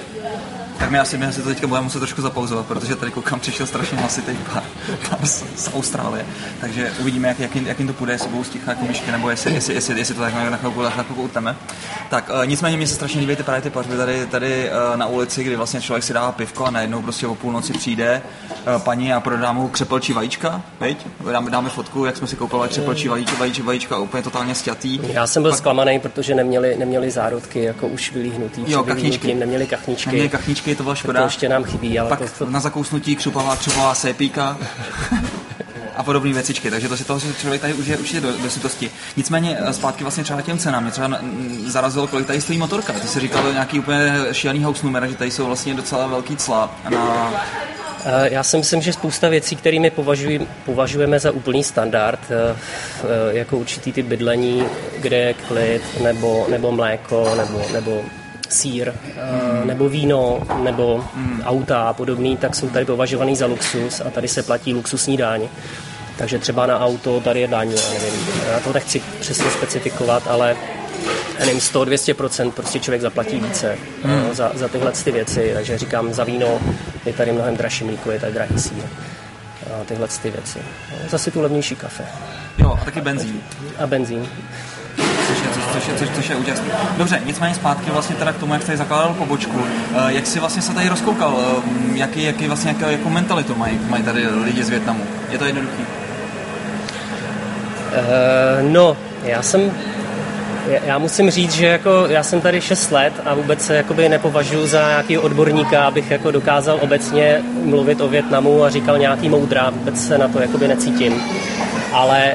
tak 0.84 0.90
my 0.90 0.98
asi, 0.98 1.18
my 1.18 1.26
asi 1.26 1.42
to 1.42 1.48
teďka 1.48 1.66
budeme 1.66 1.84
muset 1.84 1.98
trošku 1.98 2.22
zapauzovat, 2.22 2.66
protože 2.66 2.96
tady 2.96 3.12
koukám, 3.12 3.40
přišel 3.40 3.66
strašně 3.66 3.98
hlasitý 3.98 4.32
pár, 4.52 4.62
pár 5.10 5.26
z, 5.26 5.44
z, 5.56 5.70
Austrálie. 5.74 6.26
Takže 6.60 6.92
uvidíme, 7.00 7.28
jak, 7.28 7.38
jak, 7.40 7.54
jim, 7.54 7.66
jak 7.66 7.78
jim 7.78 7.88
to 7.88 7.94
půjde, 7.94 8.12
jestli 8.12 8.28
budou 8.28 8.44
sticha 8.44 8.70
jako 8.70 8.84
myšky, 8.84 9.12
nebo 9.12 9.30
jestli, 9.30 9.54
jestli, 9.54 9.74
jestli, 9.74 9.98
jestli 9.98 10.14
to 10.14 10.20
tak 10.20 10.34
na 10.34 10.56
chvilku, 10.56 10.82
na 10.82 10.90
chvilku 10.90 11.22
uteme. 11.22 11.56
Tak 12.10 12.30
uh, 12.30 12.46
nicméně 12.46 12.76
mě 12.76 12.86
se 12.86 12.94
strašně 12.94 13.20
líbí 13.20 13.36
ty 13.36 13.42
právě 13.42 13.62
ty 13.62 13.70
pařby 13.70 13.96
tady, 13.96 14.26
tady 14.26 14.70
uh, 14.70 14.96
na 14.96 15.06
ulici, 15.06 15.44
kdy 15.44 15.56
vlastně 15.56 15.80
člověk 15.80 16.04
si 16.04 16.12
dává 16.12 16.32
pivko 16.32 16.64
a 16.64 16.70
najednou 16.70 17.02
prostě 17.02 17.26
o 17.26 17.34
půlnoci 17.34 17.72
přijde 17.72 18.22
uh, 18.76 18.82
paní 18.82 19.12
a 19.12 19.20
prodá 19.20 19.52
mu 19.52 19.68
křepelčí 19.68 20.12
vajíčka, 20.12 20.62
veď? 20.80 21.06
Dáme, 21.32 21.50
dáme 21.50 21.70
fotku, 21.70 22.04
jak 22.04 22.16
jsme 22.16 22.26
si 22.26 22.36
koupili 22.36 22.68
křepelčí 22.68 23.08
vajíčka, 23.08 23.36
vajíčka, 23.38 23.64
vajíčka 23.64 23.98
úplně 23.98 24.22
totálně 24.22 24.54
stětý. 24.54 25.00
Já 25.02 25.26
jsem 25.26 25.42
byl 25.42 25.52
Pak... 25.52 25.58
zklamaný, 25.58 26.00
protože 26.00 26.34
neměli, 26.34 26.76
neměli 26.76 27.10
zárodky, 27.10 27.62
jako 27.62 27.86
už 27.86 28.12
vylíhnutý. 28.12 28.64
Jo, 28.66 28.84
kachničky. 28.84 29.34
Neměli 29.34 29.66
kachničky. 29.66 30.06
Neměli 30.06 30.28
kachničky, 30.28 30.73
to 30.76 30.82
byla 30.82 30.94
škoda. 30.94 31.20
To 31.20 31.26
ještě 31.26 31.48
nám 31.48 31.64
chybí. 31.64 31.98
Ale 31.98 32.08
Pak 32.08 32.20
to, 32.20 32.44
to... 32.44 32.50
na 32.50 32.60
zakousnutí 32.60 33.16
křupavá, 33.16 33.56
křupavá 33.56 33.94
sépíka 33.94 34.58
a 35.96 36.02
podobné 36.02 36.32
věcičky, 36.32 36.70
takže 36.70 36.88
to 36.88 36.96
si 36.96 37.04
toho 37.04 37.20
člověk 37.40 37.60
tady 37.60 37.74
už 37.74 37.86
je 37.86 37.96
určitě 37.96 38.20
do, 38.20 38.32
do 38.42 38.50
sytosti. 38.50 38.90
Nicméně 39.16 39.58
eh, 39.60 39.72
zpátky 39.72 40.04
vlastně 40.04 40.24
třeba 40.24 40.40
těm 40.40 40.58
cenám, 40.58 40.82
mě 40.82 40.92
třeba 40.92 41.18
zarazilo, 41.66 42.06
kolik 42.06 42.26
tady 42.26 42.40
stojí 42.40 42.58
motorka. 42.58 42.92
Ty 42.92 43.08
si 43.08 43.20
říkal 43.20 43.52
nějaký 43.52 43.78
úplně 43.78 44.12
šílený 44.32 44.64
house 44.64 44.86
numera, 44.86 45.06
že 45.06 45.16
tady 45.16 45.30
jsou 45.30 45.46
vlastně 45.46 45.74
docela 45.74 46.06
velký 46.06 46.36
cla 46.36 46.76
na 46.90 47.32
eh, 48.04 48.28
já 48.30 48.42
si 48.42 48.56
myslím, 48.56 48.82
že 48.82 48.92
spousta 48.92 49.28
věcí, 49.28 49.56
kterými 49.56 49.92
považujeme 50.64 51.20
za 51.20 51.30
úplný 51.30 51.64
standard, 51.64 52.20
eh, 52.30 52.56
jako 53.30 53.58
určitý 53.58 53.92
ty 53.92 54.02
bydlení, 54.02 54.64
kde 54.98 55.16
je 55.16 55.34
klid, 55.34 55.82
nebo, 56.02 56.46
nebo 56.50 56.72
mléko, 56.72 57.34
nebo, 57.36 57.62
nebo 57.72 58.04
sír, 58.52 58.92
mm. 58.92 59.66
nebo 59.66 59.88
víno, 59.88 60.42
nebo 60.62 61.04
mm. 61.14 61.42
auta 61.44 61.82
a 61.82 61.92
podobný, 61.92 62.36
tak 62.36 62.54
jsou 62.54 62.68
tady 62.68 62.84
považovaný 62.84 63.36
za 63.36 63.46
luxus 63.46 64.02
a 64.06 64.10
tady 64.10 64.28
se 64.28 64.42
platí 64.42 64.74
luxusní 64.74 65.16
daň. 65.16 65.48
Takže 66.16 66.38
třeba 66.38 66.66
na 66.66 66.80
auto 66.80 67.20
tady 67.20 67.40
je 67.40 67.48
daň, 67.48 67.70
já 67.70 67.92
nevím, 67.92 68.26
já 68.52 68.60
to 68.60 68.72
nechci 68.72 69.02
přesně 69.20 69.50
specifikovat, 69.50 70.22
ale 70.26 70.56
nevím, 71.38 71.58
100-200% 71.58 72.50
prostě 72.50 72.80
člověk 72.80 73.02
zaplatí 73.02 73.40
více 73.40 73.78
mm. 74.04 74.34
za, 74.34 74.52
za 74.54 74.68
tyhle 74.68 74.92
ty 74.92 75.12
věci, 75.12 75.50
takže 75.54 75.78
říkám, 75.78 76.14
za 76.14 76.24
víno 76.24 76.60
je 77.06 77.12
tady 77.12 77.32
mnohem 77.32 77.56
dražší 77.56 77.84
mlíko, 77.84 78.10
je 78.10 78.20
tady 78.20 78.32
drahý 78.32 78.58
sír 78.58 78.84
a 79.72 79.84
tyhle 79.84 80.08
ty 80.22 80.30
věci. 80.30 80.58
Zase 81.08 81.30
tu 81.30 81.40
levnější 81.40 81.76
kafe. 81.76 82.04
Jo, 82.58 82.78
a 82.82 82.84
taky 82.84 83.00
benzín. 83.00 83.40
A 83.78 83.86
benzín 83.86 84.28
což 85.34 85.42
je, 85.44 85.48
což, 85.54 85.62
což, 85.72 85.98
což, 85.98 86.08
což 86.16 86.30
je 86.30 86.36
úžasné. 86.36 86.66
Dobře, 86.96 87.20
nicméně 87.24 87.54
zpátky 87.54 87.90
vlastně 87.90 88.16
teda 88.16 88.32
k 88.32 88.36
tomu, 88.36 88.52
jak 88.52 88.62
jste 88.62 88.76
zakládal 88.76 89.14
pobočku. 89.14 89.56
Uh, 89.56 89.66
jak 90.06 90.26
jsi 90.26 90.40
vlastně 90.40 90.62
se 90.62 90.74
tady 90.74 90.88
rozkoukal? 90.88 91.34
Uh, 91.34 91.96
jaký, 91.96 92.24
jaký 92.24 92.46
vlastně, 92.46 92.74
jakou, 92.78 92.92
jakou 92.92 93.08
mentalitu 93.08 93.54
mají, 93.54 93.80
mají 93.88 94.02
tady 94.02 94.26
lidi 94.44 94.64
z 94.64 94.68
Větnamu? 94.68 95.04
Je 95.30 95.38
to 95.38 95.44
jednoduché? 95.44 95.82
no, 98.62 98.96
já 99.24 99.42
jsem 99.42 99.72
já 100.84 100.98
musím 100.98 101.30
říct, 101.30 101.52
že 101.52 101.66
jako 101.66 102.06
já 102.08 102.22
jsem 102.22 102.40
tady 102.40 102.60
6 102.60 102.90
let 102.90 103.12
a 103.24 103.34
vůbec 103.34 103.66
se 103.66 103.76
jakoby 103.76 104.08
nepovažuji 104.08 104.66
za 104.66 104.88
nějaký 104.88 105.18
odborníka, 105.18 105.84
abych 105.84 106.10
jako 106.10 106.30
dokázal 106.30 106.78
obecně 106.80 107.42
mluvit 107.64 108.00
o 108.00 108.08
Větnamu 108.08 108.64
a 108.64 108.70
říkal 108.70 108.98
nějaký 108.98 109.28
moudra, 109.28 109.70
vůbec 109.70 110.06
se 110.06 110.18
na 110.18 110.28
to 110.28 110.40
jakoby 110.40 110.68
necítím. 110.68 111.22
Ale 111.92 112.32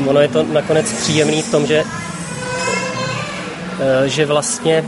uh, 0.00 0.08
ono 0.08 0.20
je 0.20 0.28
to 0.28 0.42
nakonec 0.42 0.92
příjemný 0.92 1.42
v 1.42 1.50
tom, 1.50 1.66
že, 1.66 1.82
uh, 1.82 2.11
že 4.06 4.26
vlastně 4.26 4.84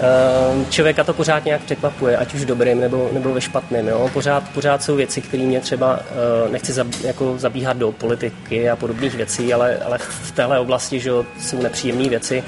Ehm, 0.00 0.66
člověka 0.70 1.04
to 1.04 1.12
pořád 1.12 1.44
nějak 1.44 1.62
překvapuje, 1.62 2.16
ať 2.16 2.34
už 2.34 2.44
dobrým 2.44 2.80
nebo, 2.80 3.10
nebo 3.12 3.34
ve 3.34 3.40
špatném. 3.40 3.88
Jo? 3.88 4.10
Pořád, 4.12 4.48
pořád 4.48 4.82
jsou 4.82 4.96
věci, 4.96 5.20
které 5.20 5.42
mě 5.42 5.60
třeba, 5.60 6.00
eh, 6.00 6.50
nechci 6.50 6.72
zab, 6.72 6.86
jako 7.04 7.38
zabíhat 7.38 7.76
do 7.76 7.92
politiky 7.92 8.70
a 8.70 8.76
podobných 8.76 9.14
věcí, 9.14 9.54
ale, 9.54 9.76
ale 9.76 9.98
v 9.98 10.30
téhle 10.32 10.58
oblasti 10.58 11.00
že 11.00 11.10
jsou 11.40 11.62
nepříjemné 11.62 12.08
věci, 12.08 12.44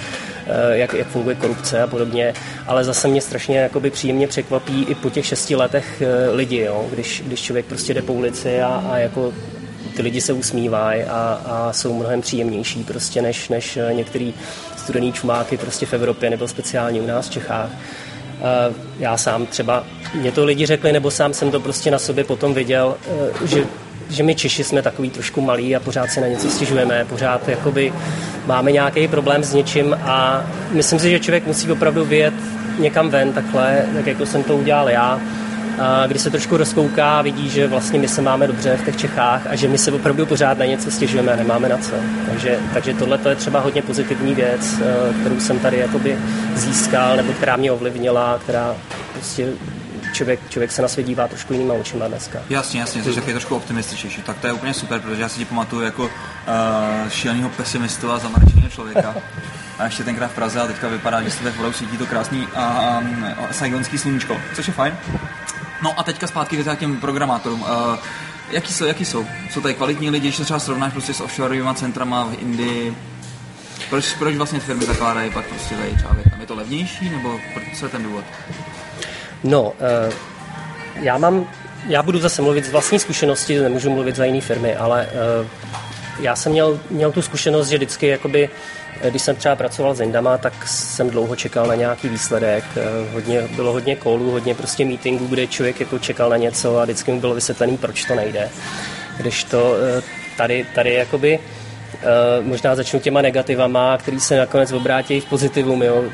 eh, 0.46 0.76
jak, 0.76 0.94
jak 0.94 1.06
funguje 1.06 1.36
korupce 1.36 1.82
a 1.82 1.86
podobně, 1.86 2.34
ale 2.66 2.84
zase 2.84 3.08
mě 3.08 3.20
strašně 3.20 3.58
jakoby 3.58 3.90
příjemně 3.90 4.26
překvapí 4.26 4.84
i 4.84 4.94
po 4.94 5.10
těch 5.10 5.26
šesti 5.26 5.56
letech 5.56 6.02
eh, 6.02 6.30
lidi, 6.30 6.60
jo? 6.60 6.86
Když, 6.90 7.22
když 7.26 7.42
člověk 7.42 7.66
prostě 7.66 7.94
jde 7.94 8.02
po 8.02 8.12
ulici 8.12 8.62
a, 8.62 8.84
a 8.90 8.98
jako 8.98 9.32
ty 9.96 10.02
lidi 10.02 10.20
se 10.20 10.32
usmívají 10.32 11.02
a, 11.02 11.40
a 11.46 11.72
jsou 11.72 11.94
mnohem 11.94 12.20
příjemnější 12.20 12.84
prostě 12.84 13.22
než, 13.22 13.48
než 13.48 13.78
některý 13.92 14.34
studený 14.84 15.12
čumáky 15.12 15.56
prostě 15.56 15.86
v 15.86 15.92
Evropě 15.92 16.30
nebo 16.30 16.48
speciálně 16.48 17.00
u 17.00 17.06
nás 17.06 17.28
v 17.28 17.30
Čechách. 17.30 17.70
Já 18.98 19.16
sám 19.16 19.46
třeba, 19.46 19.84
mě 20.14 20.32
to 20.32 20.44
lidi 20.44 20.66
řekli, 20.66 20.92
nebo 20.92 21.10
sám 21.10 21.34
jsem 21.34 21.50
to 21.50 21.60
prostě 21.60 21.90
na 21.90 21.98
sobě 21.98 22.24
potom 22.24 22.54
viděl, 22.54 22.96
e, 23.42 23.46
že 23.46 23.64
že 24.08 24.22
my 24.22 24.34
Češi 24.34 24.64
jsme 24.64 24.82
takový 24.82 25.10
trošku 25.10 25.40
malí 25.40 25.76
a 25.76 25.80
pořád 25.80 26.10
si 26.10 26.20
na 26.20 26.26
něco 26.26 26.50
stěžujeme, 26.50 27.06
pořád 27.08 27.48
jakoby 27.48 27.92
máme 28.46 28.72
nějaký 28.72 29.08
problém 29.08 29.44
s 29.44 29.54
něčím 29.54 29.96
a 30.04 30.44
myslím 30.70 30.98
si, 30.98 31.10
že 31.10 31.20
člověk 31.20 31.46
musí 31.46 31.72
opravdu 31.72 32.04
vyjet 32.04 32.34
někam 32.78 33.10
ven 33.10 33.32
takhle, 33.32 33.86
tak 33.94 34.06
jako 34.06 34.26
jsem 34.26 34.42
to 34.42 34.56
udělal 34.56 34.88
já 34.88 35.20
kdy 36.06 36.18
se 36.18 36.30
trošku 36.30 36.56
rozkouká 36.56 37.18
a 37.18 37.22
vidí, 37.22 37.50
že 37.50 37.66
vlastně 37.66 37.98
my 37.98 38.08
se 38.08 38.22
máme 38.22 38.46
dobře 38.46 38.76
v 38.76 38.84
těch 38.84 38.96
Čechách 38.96 39.46
a 39.46 39.56
že 39.56 39.68
my 39.68 39.78
se 39.78 39.92
opravdu 39.92 40.26
pořád 40.26 40.58
na 40.58 40.64
něco 40.64 40.90
stěžujeme 40.90 41.32
a 41.32 41.36
nemáme 41.36 41.68
na 41.68 41.78
co. 41.78 41.92
Takže, 42.26 42.58
takže 42.74 42.94
tohle 42.94 43.18
je 43.28 43.36
třeba 43.36 43.60
hodně 43.60 43.82
pozitivní 43.82 44.34
věc, 44.34 44.80
eh, 44.80 45.14
kterou 45.20 45.40
jsem 45.40 45.58
tady 45.58 45.78
jakoby 45.78 46.18
získal, 46.54 47.16
nebo 47.16 47.32
která 47.32 47.56
mě 47.56 47.72
ovlivnila, 47.72 48.38
která 48.38 48.74
prostě 49.12 49.48
člověk, 50.14 50.40
člověk 50.48 50.72
se 50.72 50.82
na 50.82 50.88
svět 50.88 51.04
dívá 51.04 51.28
trošku 51.28 51.52
jinýma 51.52 51.74
očima 51.74 52.08
dneska. 52.08 52.38
Jasně, 52.50 52.80
jasně, 52.80 53.02
jsi 53.02 53.14
taky 53.14 53.30
trošku 53.30 53.56
optimističnější. 53.56 54.22
Tak 54.22 54.38
to 54.38 54.46
je 54.46 54.52
úplně 54.52 54.74
super, 54.74 55.00
protože 55.00 55.22
já 55.22 55.28
si 55.28 55.38
ti 55.38 55.44
pamatuju 55.44 55.82
jako 55.82 56.02
uh, 56.02 56.10
šíleného 57.08 57.48
pesimistu 57.48 58.12
a 58.12 58.18
zamračeného 58.18 58.68
člověka. 58.68 59.14
A 59.78 59.84
ještě 59.84 60.04
tenkrát 60.04 60.28
v 60.28 60.34
Praze 60.34 60.60
a 60.60 60.66
teďka 60.66 60.88
vypadá, 60.88 61.22
že 61.22 61.30
se 61.30 61.50
v 61.50 61.76
svítí 61.76 61.98
to 61.98 62.06
krásný 62.06 62.46
a, 62.54 62.98
um, 62.98 63.26
saigonský 63.50 63.98
sluníčko, 63.98 64.36
což 64.54 64.66
je 64.66 64.74
fajn. 64.74 64.94
No 65.84 66.00
a 66.00 66.02
teďka 66.02 66.26
zpátky 66.26 66.56
k 66.56 66.78
těm 66.78 67.00
programátorům. 67.00 67.62
Uh, 67.62 67.68
jaký 68.50 68.72
jsou, 68.72 68.84
jaký 68.84 69.04
jsou? 69.04 69.26
Jsou 69.50 69.60
tady 69.60 69.74
kvalitní 69.74 70.10
lidi, 70.10 70.28
když 70.28 70.36
se 70.36 70.44
třeba 70.44 70.58
srovnáš 70.58 70.92
prostě 70.92 71.14
s 71.14 71.20
offshoreovými 71.20 71.74
centrama 71.74 72.24
v 72.24 72.42
Indii, 72.42 72.96
proč, 73.90 74.14
proč 74.14 74.36
vlastně 74.36 74.60
firmy 74.60 74.84
zakládají 74.84 75.30
pak 75.30 75.46
prostě 75.46 75.74
tady 75.74 75.90
třeba 75.96 76.16
Tam 76.30 76.40
je 76.40 76.46
to 76.46 76.54
levnější, 76.54 77.10
nebo 77.10 77.40
co 77.78 77.86
je 77.86 77.88
ten 77.88 78.02
důvod? 78.02 78.24
No, 79.44 79.62
uh, 79.62 79.72
já 80.94 81.18
mám, 81.18 81.46
já 81.86 82.02
budu 82.02 82.18
zase 82.18 82.42
mluvit 82.42 82.64
z 82.64 82.70
vlastní 82.70 82.98
zkušenosti, 82.98 83.58
nemůžu 83.58 83.90
mluvit 83.90 84.16
za 84.16 84.24
jiné 84.24 84.40
firmy, 84.40 84.76
ale 84.76 85.08
uh, 85.40 85.46
já 86.20 86.36
jsem 86.36 86.52
měl, 86.52 86.80
měl 86.90 87.12
tu 87.12 87.22
zkušenost, 87.22 87.68
že 87.68 87.76
vždycky 87.76 88.06
jakoby 88.06 88.50
Eh, 89.00 89.10
když 89.10 89.22
jsem 89.22 89.36
třeba 89.36 89.56
pracoval 89.56 89.94
s 89.94 90.00
Indama, 90.00 90.38
tak 90.38 90.68
jsem 90.68 91.10
dlouho 91.10 91.36
čekal 91.36 91.66
na 91.66 91.74
nějaký 91.74 92.08
výsledek. 92.08 92.64
Eh, 92.76 93.12
hodně, 93.12 93.42
bylo 93.56 93.72
hodně 93.72 93.96
kolů, 93.96 94.30
hodně 94.30 94.54
prostě 94.54 94.84
meetingů, 94.84 95.26
kde 95.26 95.46
člověk 95.46 95.80
jako 95.80 95.98
čekal 95.98 96.30
na 96.30 96.36
něco 96.36 96.78
a 96.78 96.84
vždycky 96.84 97.12
mu 97.12 97.20
bylo 97.20 97.34
vysvětlený, 97.34 97.76
proč 97.76 98.04
to 98.04 98.14
nejde. 98.14 98.50
Když 99.16 99.44
to 99.44 99.76
eh, 99.98 100.02
tady, 100.36 100.66
tady 100.74 100.94
jakoby 100.94 101.38
možná 102.42 102.74
začnu 102.74 103.00
těma 103.00 103.22
negativama, 103.22 103.98
který 103.98 104.20
se 104.20 104.38
nakonec 104.38 104.72
obrátí 104.72 105.20
v 105.20 105.24
pozitivum. 105.24 105.82
Jo. 105.82 106.04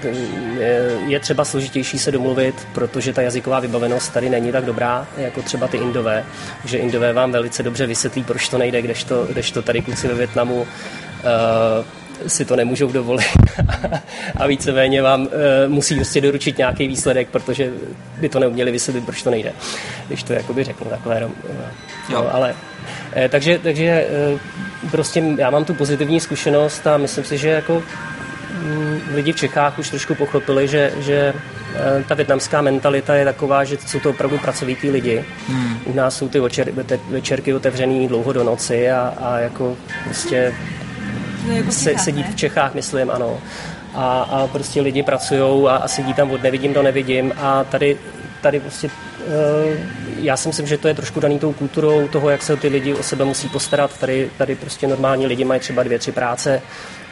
Je 1.07 1.21
třeba 1.21 1.45
složitější 1.45 1.99
se 1.99 2.13
domluvit, 2.13 2.69
protože 2.73 3.13
ta 3.13 3.23
jazyková 3.23 3.61
vybavenost 3.61 4.13
tady 4.13 4.29
není 4.31 4.53
tak 4.53 4.65
dobrá, 4.65 5.07
jako 5.17 5.43
třeba 5.43 5.69
ty 5.69 5.77
Indové. 5.77 6.25
že 6.65 6.79
Indové 6.79 7.13
vám 7.13 7.33
velice 7.33 7.63
dobře 7.63 7.87
vysvětlí, 7.87 8.25
proč 8.25 8.49
to 8.49 8.59
nejde, 8.59 8.83
kdežto, 8.83 9.25
kdežto 9.25 9.63
tady 9.63 9.83
kluci 9.83 10.09
ve 10.09 10.15
Větnamu 10.15 10.67
si 12.27 12.45
to 12.45 12.57
nemůžou 12.57 12.93
dovolit 12.93 13.27
a 14.37 14.47
víceméně 14.47 15.03
vám 15.03 15.29
e, 15.65 15.69
musí 15.69 15.95
prostě 15.95 16.21
doručit 16.21 16.59
nějaký 16.59 16.89
výsledek, 16.89 17.29
protože 17.29 17.71
by 18.21 18.29
to 18.29 18.39
neuměli 18.39 18.73
vysvětlit, 18.73 19.05
proč 19.07 19.23
to 19.23 19.31
nejde, 19.31 19.53
když 20.09 20.23
to 20.23 20.33
jakoby 20.33 20.65
řeknu 20.65 20.91
takhle. 20.91 21.21
No, 21.21 21.31
no, 22.13 22.35
ale, 22.35 22.55
e, 23.17 23.29
takže, 23.29 23.59
takže 23.59 24.07
prostě 24.91 25.23
já 25.39 25.51
mám 25.51 25.65
tu 25.65 25.75
pozitivní 25.75 26.21
zkušenost 26.21 26.87
a 26.87 26.97
myslím 26.97 27.25
si, 27.25 27.39
že 27.39 27.49
jako 27.49 27.83
mm, 28.63 29.01
lidi 29.15 29.33
v 29.33 29.37
Čechách 29.37 29.79
už 29.79 29.91
trošku 29.91 30.15
pochopili, 30.15 30.69
že, 30.69 30.93
že 30.99 31.35
ta 32.09 32.15
větnamská 32.15 32.63
mentalita 32.63 33.15
je 33.15 33.25
taková, 33.25 33.65
že 33.65 33.77
jsou 33.87 34.01
to 34.01 34.11
opravdu 34.11 34.39
pracovití 34.39 34.91
lidi. 34.91 35.25
Hmm. 35.49 35.79
U 35.85 35.95
nás 35.95 36.17
jsou 36.17 36.29
ty 36.29 36.41
večer, 36.41 36.73
večerky 37.09 37.55
otevřený 37.55 38.09
dlouho 38.09 38.33
do 38.33 38.45
noci 38.45 38.91
a, 38.91 39.15
a 39.21 39.39
jako 39.39 39.77
prostě 40.05 40.55
jako 41.49 41.73
se, 41.73 41.99
sedí 41.99 42.23
v 42.23 42.37
Čechách, 42.37 42.75
myslím, 42.75 43.11
ano. 43.11 43.39
A, 43.95 44.23
a 44.23 44.47
prostě 44.47 44.81
lidi 44.81 45.03
pracují 45.03 45.67
a, 45.69 45.77
a 45.77 45.89
sedí 45.89 46.15
tam 46.15 46.31
od 46.31 46.43
nevidím 46.43 46.73
do 46.73 46.83
nevidím 46.83 47.33
a 47.37 47.65
tady, 47.65 47.97
tady 48.41 48.61
prostě 48.61 48.87
uh, 48.89 49.33
já 50.17 50.37
si 50.37 50.49
myslím, 50.49 50.67
že 50.67 50.79
to 50.79 50.89
je 50.89 50.95
trošku 50.95 51.21
daný 51.21 51.39
tou 51.39 51.53
kulturou 51.53 52.09
toho, 52.09 52.31
jak 52.31 52.43
se 52.43 52.57
ty 52.57 52.69
lidi 52.69 52.95
o 52.95 53.03
sebe 53.03 53.25
musí 53.25 53.49
postarat. 53.49 53.99
Tady, 53.99 54.31
tady 54.39 54.55
prostě 54.55 54.87
normální 54.87 55.27
lidi 55.27 55.45
mají 55.45 55.61
třeba 55.61 55.83
dvě, 55.83 55.99
tři 55.99 56.13
práce, 56.13 56.63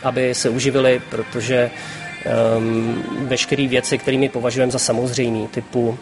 aby 0.03 0.35
se 0.35 0.49
uživili, 0.49 1.01
protože 1.11 1.71
um, 2.25 3.05
veškeré 3.29 3.69
věci, 3.69 3.99
které 3.99 4.19
my 4.19 4.29
považujeme 4.29 4.73
za 4.73 4.79
samozřejmé, 4.79 5.49
typu 5.49 5.89
uh, 5.89 5.97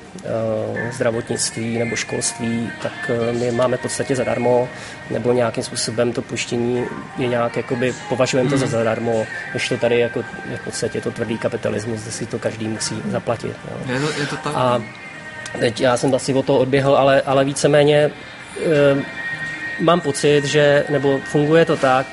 zdravotnictví 0.93 1.79
nebo 1.79 1.97
školství, 1.97 2.71
tak 2.83 3.11
uh, 3.11 3.39
my 3.39 3.51
máme 3.51 3.77
v 3.77 3.81
podstatě 3.81 4.17
zadarmo, 4.17 4.69
nebo 5.11 5.33
nějakým 5.33 5.63
způsobem 5.63 6.13
to 6.13 6.23
puštění 6.23 6.85
je 7.19 7.29
nějak, 7.29 7.57
jakoby, 7.57 7.95
považujeme 8.09 8.51
to 8.51 8.57
za 8.57 8.65
hmm. 8.65 8.73
zadarmo, 8.73 9.27
než 9.55 9.69
to 9.69 9.77
tady 9.77 9.99
jako, 9.99 10.25
je 10.51 10.57
v 10.57 10.65
podstatě 10.65 11.01
to 11.01 11.11
tvrdý 11.11 11.39
kapitalismus, 11.39 12.03
kde 12.03 12.11
si 12.11 12.27
to 12.27 12.39
každý 12.39 12.69
musí 12.69 12.95
zaplatit. 13.11 13.57
Jo. 13.71 13.95
Je, 13.95 14.01
to, 14.01 14.21
je 14.21 14.27
to 14.27 14.37
tak? 14.37 14.53
A 14.57 14.83
teď 15.61 15.81
já 15.81 15.97
jsem 15.97 16.15
asi 16.15 16.35
o 16.35 16.43
to 16.43 16.59
odběhl, 16.59 16.97
ale, 16.97 17.23
ale 17.23 17.45
víceméně 17.45 18.11
uh, 18.11 19.03
mám 19.81 20.01
pocit, 20.01 20.45
že, 20.45 20.85
nebo 20.91 21.19
funguje 21.25 21.65
to 21.65 21.77
tak, 21.77 22.07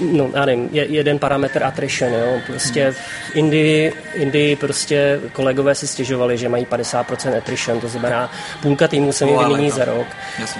no, 0.00 0.30
já 0.34 0.44
nevím, 0.44 0.68
je, 0.72 0.86
jeden 0.86 1.18
parametr 1.18 1.64
attrition, 1.64 2.12
jo. 2.12 2.40
Prostě 2.46 2.90
v 2.92 3.36
Indii, 3.36 3.92
Indii 4.14 4.56
prostě 4.56 5.20
kolegové 5.32 5.74
si 5.74 5.86
stěžovali, 5.86 6.38
že 6.38 6.48
mají 6.48 6.66
50% 6.66 7.38
attrition, 7.38 7.80
to 7.80 7.88
znamená 7.88 8.32
půlka 8.62 8.88
týmu 8.88 9.12
se 9.12 9.26
mi 9.26 9.36
vymění 9.38 9.70
za 9.70 9.84
rok. 9.84 10.06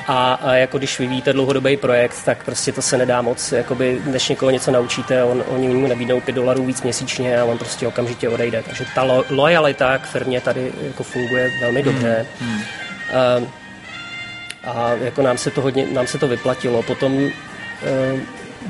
A, 0.06 0.34
a, 0.34 0.54
jako 0.54 0.78
když 0.78 0.98
vyvíjíte 0.98 1.32
dlouhodobý 1.32 1.76
projekt, 1.76 2.24
tak 2.24 2.44
prostě 2.44 2.72
to 2.72 2.82
se 2.82 2.96
nedá 2.98 3.22
moc, 3.22 3.52
jakoby, 3.52 4.02
než 4.06 4.28
někoho 4.28 4.50
něco 4.50 4.70
naučíte, 4.70 5.24
on, 5.24 5.44
oni 5.48 5.68
mu 5.68 5.86
nabídnou 5.86 6.20
5 6.20 6.32
dolarů 6.32 6.64
víc 6.64 6.82
měsíčně 6.82 7.40
a 7.40 7.44
on 7.44 7.58
prostě 7.58 7.86
okamžitě 7.86 8.28
odejde. 8.28 8.62
Takže 8.66 8.84
ta 8.94 9.02
lo, 9.02 9.24
lojalita 9.30 9.98
k 9.98 10.06
firmě 10.06 10.40
tady 10.40 10.72
jako 10.86 11.02
funguje 11.02 11.50
velmi 11.60 11.82
dobře. 11.82 12.26
Hmm. 12.40 12.50
Hmm. 12.50 13.42
Uh, 13.42 13.48
a 14.64 14.90
jako 14.92 15.22
nám 15.22 15.38
se 15.38 15.50
to 15.50 15.60
hodně, 15.60 15.86
nám 15.92 16.06
se 16.06 16.18
to 16.18 16.28
vyplatilo. 16.28 16.82
Potom 16.82 17.14
uh, 17.14 17.30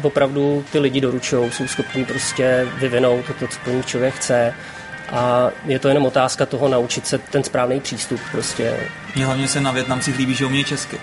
opravdu 0.02 0.64
ty 0.73 0.78
lidi 0.78 1.00
doručují, 1.00 1.50
jsou 1.50 1.66
schopni 1.66 2.04
prostě 2.04 2.66
vyvinout 2.78 3.26
to, 3.26 3.33
to 3.33 3.49
co 3.49 3.59
po 3.64 3.71
nich 3.71 3.87
člověk 3.87 4.14
chce. 4.14 4.54
A 5.12 5.50
je 5.64 5.78
to 5.78 5.88
jenom 5.88 6.07
otázka 6.07 6.47
toho 6.47 6.68
naučit 6.68 7.07
se 7.07 7.18
ten 7.18 7.45
správný 7.45 7.80
přístup 7.80 8.21
prostě. 8.33 8.76
Mně 9.14 9.26
hlavně 9.26 9.49
se 9.49 9.61
na 9.61 9.73
Větnamcích 9.73 10.18
líbí, 10.18 10.35
že 10.35 10.47
umějí 10.47 10.64
česky. 10.64 11.00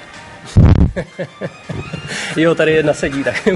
jo, 2.35 2.55
tady 2.55 2.71
jedna 2.71 2.93
sedí, 2.93 3.23
tak 3.23 3.47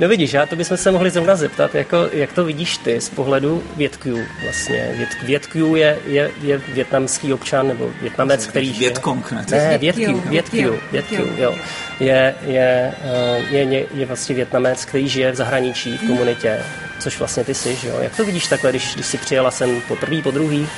No 0.00 0.08
vidíš, 0.08 0.32
já 0.32 0.46
to 0.46 0.56
bychom 0.56 0.76
se 0.76 0.90
mohli 0.90 1.10
zrovna 1.10 1.36
zeptat, 1.36 1.74
jako, 1.74 2.08
jak 2.12 2.32
to 2.32 2.44
vidíš 2.44 2.76
ty 2.76 3.00
z 3.00 3.08
pohledu 3.08 3.62
Větků 3.76 4.18
vlastně. 4.42 4.94
Vět, 4.96 5.08
Větků 5.22 5.76
je, 5.76 5.98
je, 6.06 6.30
je 6.42 6.58
větnamský 6.58 7.32
občan 7.32 7.68
nebo 7.68 7.90
větnamec, 8.00 8.46
který... 8.46 8.72
Větkong, 8.72 9.32
ne? 9.32 9.46
Ne, 9.50 9.78
Větků, 9.78 10.22
Větků, 10.28 10.78
Větků, 10.92 11.22
jo. 11.36 11.54
Je, 12.00 12.34
je, 12.46 12.94
eh, 13.02 13.44
je, 13.50 13.62
je, 13.62 13.86
je 13.94 14.06
vlastně 14.06 14.34
větnamec, 14.34 14.84
který 14.84 15.08
žije 15.08 15.32
v 15.32 15.34
zahraničí, 15.34 15.96
v 15.96 16.06
komunitě, 16.06 16.58
což 16.98 17.18
vlastně 17.18 17.44
ty 17.44 17.54
jsi, 17.54 17.76
že 17.76 17.88
jo. 17.88 17.98
Jak 18.00 18.16
to 18.16 18.24
vidíš 18.24 18.46
takhle, 18.46 18.70
když, 18.70 18.94
když 18.94 19.06
jsi 19.06 19.18
přijela 19.18 19.50
sem 19.50 19.80
po 19.88 19.96
první, 19.96 20.22
po 20.22 20.30
druhý? 20.30 20.68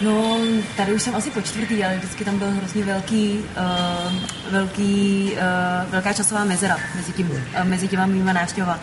No, 0.00 0.38
tady 0.76 0.94
už 0.94 1.02
jsem 1.02 1.14
asi 1.14 1.30
po 1.30 1.40
čtvrtý, 1.40 1.84
ale 1.84 1.96
vždycky 1.96 2.24
tam 2.24 2.38
byl 2.38 2.50
hrozně 2.50 2.84
velký, 2.84 3.38
uh, 3.38 4.12
velký, 4.50 5.30
uh, 5.32 5.90
velká 5.90 6.12
časová 6.12 6.44
mezera 6.44 6.76
mezi, 6.96 7.12
tím, 7.12 7.30
uh, 7.30 7.64
mezi 7.64 7.88
těma 7.88 8.06
mýma 8.06 8.32
návštěvama. 8.32 8.78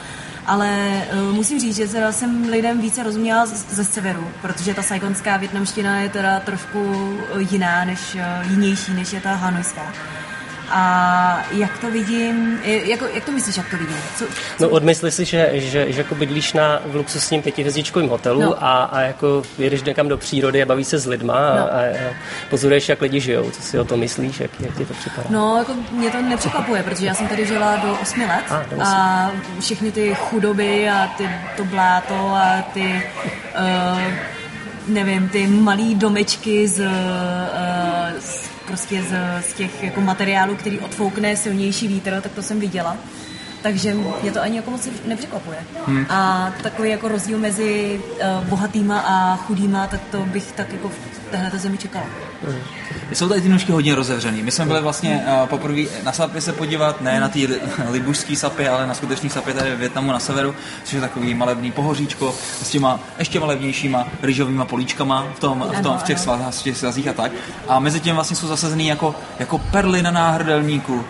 Ale 0.45 1.01
uh, 1.13 1.35
musím 1.35 1.59
říct, 1.59 1.75
že 1.75 1.87
teda 1.87 2.11
jsem 2.11 2.49
lidem 2.49 2.81
více 2.81 3.03
rozuměla 3.03 3.45
ze 3.45 3.85
severu, 3.85 4.27
protože 4.41 4.73
ta 4.73 4.83
saigonská 4.83 5.37
větnamština 5.37 5.99
je 5.99 6.09
teda 6.09 6.39
trošku 6.39 7.13
jiná, 7.51 7.85
než, 7.85 8.15
uh, 8.15 8.51
jinější, 8.51 8.93
než 8.93 9.13
je 9.13 9.21
ta 9.21 9.33
hanojská. 9.33 9.93
A 10.69 11.45
jak 11.51 11.77
to 11.77 11.91
vidím, 11.91 12.59
jako, 12.63 13.05
jak 13.13 13.25
to 13.25 13.31
myslíš, 13.31 13.57
jak 13.57 13.69
to 13.69 13.77
vidím? 13.77 13.97
Co, 14.17 14.25
co... 14.25 14.63
No 14.63 14.69
odmysli 14.69 15.11
si, 15.11 15.25
že, 15.25 15.49
že, 15.53 15.91
že 15.91 16.01
jako 16.01 16.15
bydlíš 16.15 16.53
na, 16.53 16.81
v 16.85 16.95
luxusním 16.95 17.41
pětihvězdičkovém 17.41 18.09
hotelu 18.09 18.41
no. 18.41 18.63
a, 18.63 18.83
a 18.83 19.01
jako 19.01 19.43
jedeš 19.57 19.83
někam 19.83 20.07
do 20.07 20.17
přírody 20.17 20.63
a 20.63 20.65
baví 20.65 20.83
se 20.83 20.99
s 20.99 21.05
lidma 21.05 21.33
no. 21.33 21.73
a, 21.73 21.79
a, 21.79 22.13
pozoruješ, 22.49 22.89
jak 22.89 23.01
lidi 23.01 23.19
žijou. 23.19 23.51
Co 23.51 23.61
si 23.61 23.79
o 23.79 23.85
to 23.85 23.97
myslíš, 23.97 24.39
jak, 24.39 24.51
jak 24.59 24.77
ti 24.77 24.85
to 24.85 24.93
připadá? 24.93 25.27
No, 25.29 25.57
jako 25.57 25.73
mě 25.91 26.11
to 26.11 26.21
nepřekvapuje, 26.21 26.83
protože 26.83 27.05
já 27.05 27.13
jsem 27.13 27.27
tady 27.27 27.45
žila 27.45 27.75
do 27.75 27.97
8 28.01 28.19
let 28.19 28.45
a, 28.49 28.65
a 28.83 29.31
všechny 29.59 29.91
ty 29.91 30.15
chudoby 30.15 30.89
a 30.89 31.07
ty, 31.17 31.29
to 31.57 31.65
bláto 31.65 32.15
a 32.15 32.65
ty... 32.73 33.03
Uh, 33.59 34.35
nevím, 34.87 35.29
ty 35.29 35.47
malý 35.47 35.95
domečky 35.95 36.67
z, 36.67 36.79
uh, 36.79 36.87
z 38.19 38.54
prostě 38.67 39.03
z, 39.03 39.15
z 39.49 39.53
těch 39.53 39.83
jako 39.83 40.01
materiálů, 40.01 40.55
který 40.55 40.79
odfoukne 40.79 41.35
silnější 41.35 41.87
vítr, 41.87 42.21
tak 42.21 42.31
to 42.31 42.43
jsem 42.43 42.59
viděla. 42.59 42.97
Takže 43.61 43.93
mě 44.21 44.31
to 44.31 44.41
ani 44.41 44.55
jako 44.55 44.71
moc 44.71 44.89
nepřekvapuje. 45.05 45.57
Hmm. 45.85 46.05
A 46.09 46.51
takový 46.63 46.89
jako 46.89 47.07
rozdíl 47.07 47.37
mezi 47.37 48.01
uh, 48.11 48.47
bohatýma 48.47 48.99
a 48.99 49.35
chudýma, 49.35 49.87
tak 49.87 50.01
to 50.11 50.17
bych 50.17 50.51
tak 50.51 50.73
jako 50.73 50.91
v 51.27 51.31
téhle 51.31 51.59
zemi 51.59 51.77
čekala. 51.77 52.05
Hmm. 52.47 52.59
Jsou 53.13 53.29
tady 53.29 53.41
ty 53.41 53.49
nůžky 53.49 53.71
hodně 53.71 53.95
rozevřený. 53.95 54.43
My 54.43 54.51
jsme 54.51 54.65
byli 54.65 54.81
vlastně 54.81 55.25
uh, 55.27 55.47
poprvé 55.47 55.81
na 56.03 56.11
sapy 56.11 56.41
se 56.41 56.53
podívat, 56.53 57.01
ne 57.01 57.19
na 57.19 57.29
ty 57.29 57.47
li, 57.47 57.59
libušský 57.89 58.35
sapy, 58.35 58.67
ale 58.67 58.87
na 58.87 58.93
skutečný 58.93 59.29
sapy 59.29 59.53
tady 59.53 59.69
ve 59.69 59.75
Větnamu 59.75 60.11
na 60.11 60.19
severu, 60.19 60.55
což 60.83 60.93
je 60.93 61.01
takový 61.01 61.33
malebný 61.33 61.71
pohoříčko 61.71 62.35
s 62.63 62.69
těma 62.69 62.99
ještě 63.19 63.39
malebnějšíma 63.39 64.07
rýžovými 64.21 64.65
políčkama 64.65 65.27
v, 65.35 65.39
tom, 65.39 65.65
v, 65.77 65.81
tom, 65.81 65.97
v 65.97 66.03
těch, 66.03 66.19
svazách, 66.19 66.53
v 66.53 66.63
těch 66.63 66.77
svazích 66.77 67.07
a 67.07 67.13
tak. 67.13 67.31
A 67.67 67.79
mezi 67.79 67.99
tím 67.99 68.15
vlastně 68.15 68.35
jsou 68.35 68.47
zasazený 68.47 68.87
jako, 68.87 69.15
jako 69.39 69.57
perly 69.57 70.01
na 70.01 70.11
náhrdelníku 70.11 70.93
uh, 70.93 71.03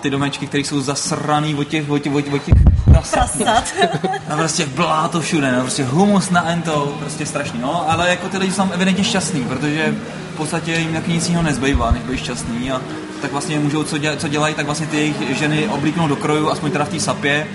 ty 0.00 0.10
domečky, 0.10 0.46
které 0.46 0.64
jsou 0.64 0.80
zasraný 0.80 1.54
od 1.54 1.64
těch, 1.64 1.90
od 1.90 1.98
těch, 1.98 2.14
od 2.14 2.20
těch, 2.20 2.34
od 2.34 2.42
těch 2.42 2.67
prasat. 3.10 3.74
A 4.30 4.36
prostě 4.36 4.66
bláto 4.66 5.20
všude, 5.20 5.52
no, 5.52 5.60
prostě 5.60 5.84
humus 5.84 6.30
na 6.30 6.48
ento, 6.48 6.96
prostě 7.00 7.26
strašný, 7.26 7.60
no, 7.60 7.90
ale 7.90 8.10
jako 8.10 8.28
ty 8.28 8.38
lidi 8.38 8.52
jsou 8.52 8.56
tam 8.56 8.70
evidentně 8.72 9.04
šťastný, 9.04 9.44
protože 9.44 9.94
podstatě 10.38 10.72
jim 10.72 10.92
tak 10.92 11.08
nic 11.08 11.28
jiného 11.28 11.42
nezbývá, 11.42 11.90
než 11.90 12.02
být 12.02 12.18
šťastný 12.18 12.72
a 12.72 12.80
tak 13.22 13.32
vlastně 13.32 13.58
můžou, 13.58 13.82
co, 13.82 13.98
děl, 13.98 14.16
co 14.16 14.28
dělají, 14.28 14.54
tak 14.54 14.66
vlastně 14.66 14.86
ty 14.86 14.96
jejich 14.96 15.36
ženy 15.38 15.68
oblíknou 15.68 16.08
do 16.08 16.16
kroju, 16.16 16.50
aspoň 16.50 16.70
teda 16.70 16.84
v 16.84 16.88
té 16.88 17.00
sapě, 17.00 17.46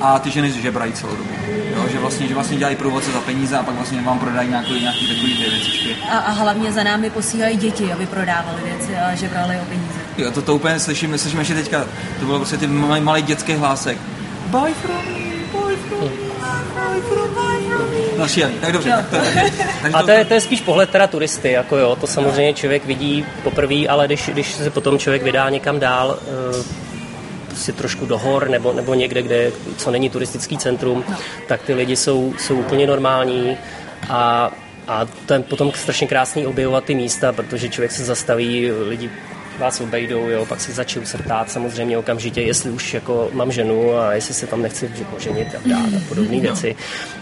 a 0.00 0.18
ty 0.18 0.30
ženy 0.30 0.52
žebrají 0.52 0.92
celou 0.92 1.16
dobu. 1.16 1.30
Jo, 1.76 1.88
že, 1.92 1.98
vlastně, 1.98 2.28
že 2.28 2.34
vlastně 2.34 2.56
dělají 2.56 2.76
průvodce 2.76 3.12
za 3.12 3.20
peníze 3.20 3.58
a 3.58 3.62
pak 3.62 3.74
vlastně 3.74 4.02
vám 4.02 4.18
prodají 4.18 4.48
nějaký, 4.48 4.80
nějaký 4.80 5.08
takový 5.08 5.36
ty 5.36 5.50
věcičky. 5.50 5.96
A, 6.10 6.18
a 6.18 6.30
hlavně 6.30 6.72
za 6.72 6.82
námi 6.82 7.10
posílají 7.10 7.56
děti, 7.56 7.92
aby 7.92 8.06
prodávali 8.06 8.62
věci 8.64 8.96
a 8.96 9.14
žebrali 9.14 9.56
o 9.62 9.64
peníze. 9.64 9.98
Jo, 10.18 10.30
to, 10.30 10.42
to 10.42 10.54
úplně 10.54 10.80
slyšíme, 10.80 11.18
slyšíme 11.18 11.40
ještě 11.40 11.54
teďka, 11.54 11.84
to 12.20 12.26
bylo 12.26 12.38
prostě 12.38 12.56
ty 12.56 12.66
malý, 12.66 13.00
malý 13.00 13.22
dětský 13.22 13.52
hlásek. 13.52 13.98
Buy 14.50 14.72
from 14.72 14.96
me, 14.96 15.44
buy 15.52 15.76
from 15.76 16.00
me, 16.00 16.28
buy 16.74 17.00
from 17.00 17.90
me. 17.90 18.18
No 18.18 18.28
šílený, 18.28 18.54
tak 18.60 18.72
dobře. 18.72 18.90
Tak 18.90 19.10
to, 19.10 19.16
tak 19.82 19.94
a 19.94 20.02
to 20.02 20.10
je, 20.10 20.24
to 20.24 20.34
je 20.34 20.40
spíš 20.40 20.60
pohled 20.60 20.90
teda 20.90 21.06
turisty, 21.06 21.52
jako 21.52 21.76
jo, 21.76 21.96
to 22.00 22.06
samozřejmě 22.06 22.54
člověk 22.54 22.84
vidí 22.84 23.26
poprvé, 23.42 23.86
ale 23.88 24.06
když, 24.06 24.28
když 24.28 24.52
se 24.52 24.70
potom 24.70 24.98
člověk 24.98 25.22
vydá 25.22 25.48
někam 25.48 25.80
dál, 25.80 26.18
uh, 26.50 26.64
prostě 27.46 27.72
trošku 27.72 28.06
do 28.06 28.18
hor 28.18 28.48
nebo, 28.48 28.72
nebo 28.72 28.94
někde, 28.94 29.22
kde, 29.22 29.52
co 29.76 29.90
není 29.90 30.10
turistický 30.10 30.58
centrum, 30.58 31.04
no. 31.08 31.16
tak 31.46 31.62
ty 31.62 31.74
lidi 31.74 31.96
jsou, 31.96 32.34
jsou 32.38 32.54
úplně 32.54 32.86
normální 32.86 33.58
a 34.08 34.50
a 34.88 35.06
to 35.26 35.34
je 35.34 35.40
potom 35.40 35.72
strašně 35.72 36.06
krásný 36.06 36.46
objevovat 36.46 36.84
ty 36.84 36.94
místa, 36.94 37.32
protože 37.32 37.68
člověk 37.68 37.92
se 37.92 38.04
zastaví, 38.04 38.72
lidi 38.72 39.10
vás 39.58 39.80
obejdou, 39.80 40.28
jo, 40.28 40.46
pak 40.46 40.60
si 40.60 40.72
začnou 40.72 41.04
se 41.04 41.18
ptát 41.18 41.50
samozřejmě 41.50 41.98
okamžitě, 41.98 42.40
jestli 42.40 42.70
už 42.70 42.94
jako 42.94 43.30
mám 43.32 43.52
ženu 43.52 43.96
a 43.96 44.12
jestli 44.12 44.34
se 44.34 44.46
tam 44.46 44.62
nechci 44.62 44.90
oženit 45.16 45.48
a 45.54 45.68
dát 45.68 45.88
a 45.96 46.00
podobné 46.08 46.36
mm, 46.36 46.42
věci. 46.42 46.76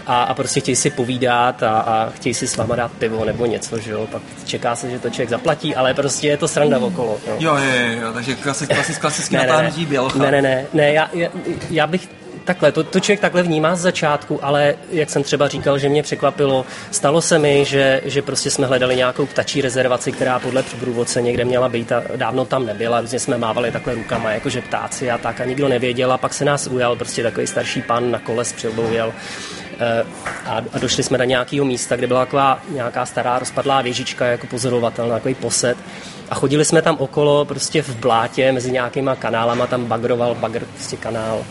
A, 0.06 0.22
a, 0.22 0.34
prostě 0.34 0.60
chtějí 0.60 0.76
si 0.76 0.90
povídat 0.90 1.62
a, 1.62 1.78
a 1.78 2.10
chtějí 2.10 2.34
si 2.34 2.46
s 2.46 2.56
váma 2.56 2.76
dát 2.76 2.92
pivo 2.92 3.24
nebo 3.24 3.46
něco, 3.46 3.78
že 3.78 3.90
jo, 3.90 4.08
pak 4.12 4.22
čeká 4.44 4.76
se, 4.76 4.90
že 4.90 4.98
to 4.98 5.10
člověk 5.10 5.30
zaplatí, 5.30 5.74
ale 5.74 5.94
prostě 5.94 6.28
je 6.28 6.36
to 6.36 6.48
sranda 6.48 6.78
okolo. 6.78 7.18
Jo, 7.26 7.36
jo, 7.38 7.56
jo, 7.56 8.00
jo 8.00 8.12
takže 8.12 8.34
klasický, 8.34 8.74
klasický, 8.74 9.00
klasický 9.00 9.36
ne, 9.36 9.46
ne, 9.46 9.62
ne, 9.62 9.72
ne, 10.16 10.30
ne, 10.30 10.42
ne, 10.42 10.66
ne, 10.72 10.92
já, 10.92 11.10
já, 11.12 11.28
já 11.70 11.86
bych 11.86 12.08
Takhle, 12.46 12.72
to, 12.72 12.84
to 12.84 13.00
člověk 13.00 13.20
takhle 13.20 13.42
vnímá 13.42 13.76
z 13.76 13.80
začátku, 13.80 14.44
ale 14.44 14.74
jak 14.90 15.10
jsem 15.10 15.22
třeba 15.22 15.48
říkal, 15.48 15.78
že 15.78 15.88
mě 15.88 16.02
překvapilo, 16.02 16.66
stalo 16.90 17.20
se 17.20 17.38
mi, 17.38 17.64
že, 17.64 18.00
že 18.04 18.22
prostě 18.22 18.50
jsme 18.50 18.66
hledali 18.66 18.96
nějakou 18.96 19.26
ptačí 19.26 19.60
rezervaci, 19.60 20.12
která 20.12 20.38
podle 20.38 20.62
průvodce 20.62 21.22
někde 21.22 21.44
měla 21.44 21.68
být 21.68 21.92
a 21.92 22.02
dávno 22.16 22.44
tam 22.44 22.66
nebyla, 22.66 23.00
různě 23.00 23.18
jsme 23.18 23.38
mávali 23.38 23.72
takhle 23.72 23.94
rukama, 23.94 24.30
jakože 24.30 24.62
ptáci 24.62 25.10
a 25.10 25.18
tak 25.18 25.40
a 25.40 25.44
nikdo 25.44 25.68
nevěděl 25.68 26.12
a 26.12 26.18
pak 26.18 26.34
se 26.34 26.44
nás 26.44 26.66
ujal 26.66 26.96
prostě 26.96 27.22
takový 27.22 27.46
starší 27.46 27.82
pan 27.82 28.10
na 28.10 28.18
kole 28.18 28.44
s 28.44 28.54
eh, 28.64 30.04
a, 30.46 30.62
a 30.72 30.78
došli 30.78 31.02
jsme 31.02 31.18
na 31.18 31.24
nějakého 31.24 31.66
místa, 31.66 31.96
kde 31.96 32.06
byla 32.06 32.24
taková 32.24 32.60
nějaká 32.68 33.06
stará 33.06 33.38
rozpadlá 33.38 33.82
věžička 33.82 34.26
jako 34.26 34.46
pozorovatel, 34.46 35.08
takový 35.08 35.34
posed. 35.34 35.78
A 36.30 36.34
chodili 36.34 36.64
jsme 36.64 36.82
tam 36.82 36.96
okolo 36.98 37.44
prostě 37.44 37.82
v 37.82 37.96
blátě 37.96 38.52
mezi 38.52 38.70
nějakýma 38.70 39.16
kanálama, 39.16 39.66
tam 39.66 39.84
bagroval 39.84 40.34
bagr, 40.34 40.64
prostě 40.64 40.96
kanál 40.96 41.44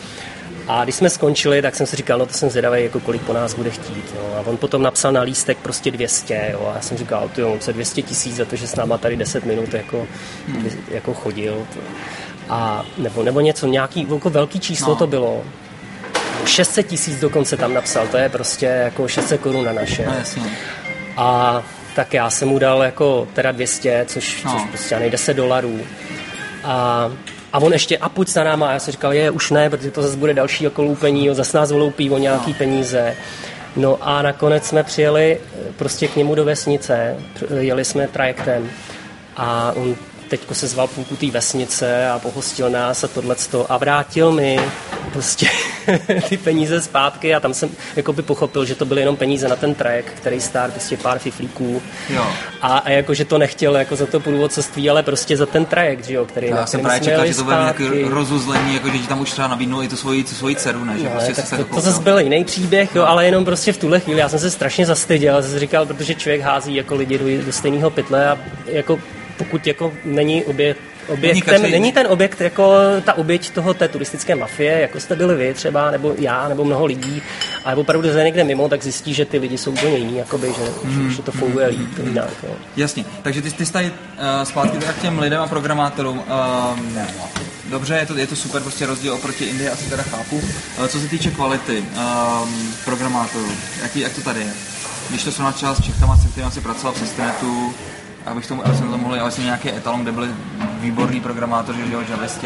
a 0.68 0.84
když 0.84 0.96
jsme 0.96 1.10
skončili, 1.10 1.62
tak 1.62 1.76
jsem 1.76 1.88
si 1.88 1.96
říkal, 1.96 2.20
no 2.20 2.26
to 2.26 2.34
jsem 2.34 2.50
zvědavý, 2.50 2.84
jako 2.84 3.00
kolik 3.00 3.22
po 3.22 3.34
nás 3.34 3.54
bude 3.54 3.70
chtít. 3.70 4.14
Jo. 4.16 4.36
A 4.38 4.50
on 4.50 4.58
potom 4.58 4.82
napsal 4.82 5.12
na 5.12 5.22
lístek 5.22 5.58
prostě 5.58 5.92
200. 5.92 6.50
Jo. 6.52 6.70
A 6.72 6.76
já 6.76 6.82
jsem 6.82 6.98
říkal, 6.98 7.30
to 7.36 7.42
jo, 7.42 7.58
200 7.72 8.02
tisíc 8.02 8.36
za 8.36 8.46
to, 8.46 8.56
že 8.56 8.68
s 8.68 8.76
náma 8.76 8.98
tady 8.98 9.16
10 9.16 9.46
minut 9.46 9.74
jako, 9.74 10.08
hmm. 10.48 10.70
jako 10.92 11.14
chodil. 11.14 11.68
To. 11.74 11.80
A, 12.50 12.86
nebo, 12.98 13.24
nebo 13.24 13.40
něco, 13.40 13.68
nějaký 13.68 14.08
jako 14.14 14.30
velký 14.30 14.60
číslo 14.60 14.90
no. 14.90 14.96
to 14.96 15.08
bylo. 15.08 15.44
600 16.46 16.88
tisíc 16.88 17.20
dokonce 17.20 17.58
tam 17.58 17.74
napsal, 17.74 18.08
to 18.08 18.18
je 18.18 18.30
prostě 18.30 18.66
jako 18.66 19.08
600 19.08 19.42
korun 19.42 19.66
na 19.66 19.74
naše. 19.74 20.06
No, 20.06 20.14
jasně. 20.14 20.44
A 21.18 21.62
tak 21.96 22.14
já 22.14 22.30
jsem 22.30 22.48
mu 22.48 22.60
dal 22.60 22.84
jako 22.84 23.28
teda 23.34 23.52
200, 23.52 24.06
což, 24.08 24.44
no. 24.44 24.52
což 24.52 24.70
prostě 24.70 25.00
nej 25.00 25.10
10 25.10 25.34
dolarů. 25.34 25.80
A 26.64 27.12
a 27.56 27.60
on 27.60 27.74
ještě, 27.74 27.98
a 27.98 28.10
pojď 28.10 28.30
za 28.30 28.44
náma. 28.44 28.68
A 28.68 28.74
já 28.74 28.80
jsem 28.80 28.92
říkal, 28.92 29.14
je, 29.14 29.32
už 29.32 29.52
ne, 29.52 29.70
protože 29.70 29.92
to 29.92 30.02
zase 30.02 30.18
bude 30.18 30.34
další 30.34 30.64
jako 30.64 30.84
loupení, 30.84 31.30
zase 31.32 31.58
nás 31.58 31.72
voloupí 31.72 32.10
o 32.10 32.18
nějaký 32.18 32.52
no. 32.52 32.58
peníze. 32.58 33.16
No 33.76 33.98
a 34.02 34.22
nakonec 34.22 34.66
jsme 34.66 34.84
přijeli 34.84 35.38
eh, 35.40 35.72
prostě 35.76 36.08
k 36.08 36.16
němu 36.16 36.36
do 36.36 36.46
vesnice, 36.46 37.16
jeli 37.60 37.86
jsme 37.86 38.08
trajektem 38.08 38.70
a 39.38 39.74
on 39.76 39.96
teďko 40.30 40.54
se 40.56 40.68
zval 40.68 40.88
půlku 40.88 41.16
té 41.16 41.32
vesnice 41.32 42.10
a 42.10 42.20
pohostil 42.20 42.70
nás 42.70 43.04
a 43.04 43.08
tohleto 43.08 43.72
a 43.72 43.78
vrátil 43.78 44.32
mi 44.32 44.60
prostě 45.14 45.48
ty 46.30 46.38
peníze 46.38 46.82
zpátky 46.82 47.36
a 47.36 47.40
tam 47.40 47.54
jsem 47.54 47.70
jako 47.96 48.14
by 48.14 48.22
pochopil, 48.22 48.66
že 48.66 48.76
to 48.76 48.86
byly 48.86 49.02
jenom 49.02 49.16
peníze 49.16 49.48
na 49.48 49.56
ten 49.56 49.76
trajek, 49.76 50.06
který 50.16 50.42
stál 50.42 50.72
prostě 50.72 50.98
pár 50.98 51.20
fiflíků 51.20 51.82
jo. 52.10 52.26
A, 52.62 52.78
a 52.78 52.90
jako, 52.90 53.14
že 53.14 53.26
to 53.26 53.38
nechtěl 53.38 53.78
jako 53.78 53.96
za 53.96 54.06
to 54.06 54.20
průvodcovství, 54.20 54.90
ale 54.90 55.04
prostě 55.04 55.38
za 55.38 55.46
ten 55.46 55.66
trajek, 55.66 56.06
že 56.06 56.14
jo, 56.14 56.26
který 56.26 56.48
Já 56.48 56.66
jsem 56.66 56.82
právě 56.82 57.00
čekal, 57.00 57.26
že 57.26 57.36
to 57.36 57.44
bude 57.44 57.56
nějaký 57.56 58.04
rozuzlení, 58.04 58.74
jako, 58.74 58.90
že 58.90 58.98
ti 58.98 59.08
tam 59.08 59.22
už 59.22 59.32
třeba 59.32 59.48
nabídnul 59.48 59.84
i 59.84 59.88
tu 59.88 59.96
svoji, 59.96 60.24
tu 60.24 60.36
svoji 60.36 60.56
dceru, 60.56 60.86
ne? 60.86 60.98
Že 60.98 61.04
no, 61.04 61.10
prostě 61.10 61.34
tak 61.34 61.48
se 61.48 61.58
to, 61.58 61.64
to 61.64 61.82
zase 61.82 62.02
byl 62.02 62.20
jiný 62.20 62.44
příběh, 62.44 62.96
jo, 62.96 63.02
no. 63.02 63.10
ale 63.10 63.26
jenom 63.26 63.46
prostě 63.46 63.74
v 63.74 63.78
tuhle 63.78 64.00
chvíli 64.00 64.20
já 64.20 64.30
jsem 64.30 64.40
se 64.40 64.52
strašně 64.52 64.86
zastyděl, 64.86 65.44
jsem 65.44 65.60
říkal, 65.60 65.86
protože 65.86 66.16
člověk 66.16 66.42
hází 66.42 66.76
jako 66.76 66.96
lidi 66.96 67.18
do, 67.18 67.46
do 67.46 67.52
stejného 67.52 67.90
pytle 67.90 68.30
a 68.30 68.38
jako 68.66 69.00
pokud 69.38 69.68
jako 69.68 69.94
není 70.06 70.44
obě 70.44 70.76
objektem, 71.08 71.62
není, 71.62 71.72
není 71.72 71.92
ten 71.92 72.08
objekt 72.10 72.42
jako 72.42 72.74
ta 73.06 73.14
oběť 73.14 73.50
toho 73.50 73.74
té 73.74 73.88
turistické 73.88 74.36
mafie, 74.36 74.82
jako 74.82 75.00
jste 75.00 75.16
byli 75.16 75.36
vy 75.36 75.54
třeba, 75.54 75.92
nebo 75.92 76.16
já, 76.18 76.48
nebo 76.48 76.66
mnoho 76.66 76.86
lidí, 76.86 77.22
ale 77.66 77.76
opravdu 77.76 78.14
se 78.14 78.24
někde 78.24 78.44
mimo, 78.44 78.70
tak 78.70 78.84
zjistí, 78.84 79.14
že 79.14 79.26
ty 79.26 79.38
lidi 79.38 79.58
jsou 79.58 79.72
úplně 79.72 79.98
jiní, 79.98 80.18
jakoby, 80.18 80.48
že, 80.48 80.72
mm. 80.84 81.10
že, 81.10 81.16
že 81.16 81.22
to 81.22 81.32
funguje 81.32 81.68
líp 81.68 81.98
mm. 82.00 82.08
jinak. 82.08 82.30
Jo. 82.44 82.56
Jasně, 82.78 83.06
takže 83.22 83.42
ty, 83.42 83.52
ty 83.52 83.66
jsi 83.66 83.74
tady 83.74 83.86
uh, 83.86 83.94
zpátky 84.44 84.78
teda 84.78 84.94
k 84.94 85.02
těm 85.02 85.20
lidem 85.20 85.42
a 85.42 85.48
programátorům. 85.48 86.18
Um, 86.18 87.00
dobře, 87.70 87.96
je 87.96 88.06
to, 88.06 88.18
je 88.18 88.28
to 88.28 88.36
super, 88.36 88.62
prostě 88.62 88.86
rozdíl 88.86 89.14
oproti 89.14 89.46
Indii, 89.46 89.70
asi 89.70 89.90
teda 89.90 90.04
chápu. 90.04 90.36
Uh, 90.36 90.88
co 90.88 91.00
se 91.00 91.08
týče 91.08 91.32
kvality 91.32 91.78
um, 91.78 92.74
programátorů, 92.86 93.52
jak, 93.82 93.96
jak 93.96 94.14
to 94.14 94.22
tady 94.22 94.40
je? 94.40 94.54
Když 95.10 95.24
to 95.24 95.32
srovnáš 95.32 95.56
třeba 95.56 95.76
s 95.76 95.82
Čechama, 95.82 96.18
se 96.18 96.28
kterými 96.28 96.52
jsi 96.52 96.62
pracoval 96.62 96.94
v 96.94 97.00
systému, 97.00 97.74
abych 98.26 98.48
tomu, 98.48 98.66
aby 98.66 98.76
jsme 98.76 98.88
to 98.88 98.98
mohli, 98.98 99.20
ale 99.20 99.32
jsme 99.32 99.44
nějaký 99.44 99.70
etalon, 99.70 100.02
kde 100.02 100.12
byli 100.12 100.28
výborní 100.80 101.22
programátoři, 101.22 101.88
že 101.88 101.94
jo, 101.94 102.02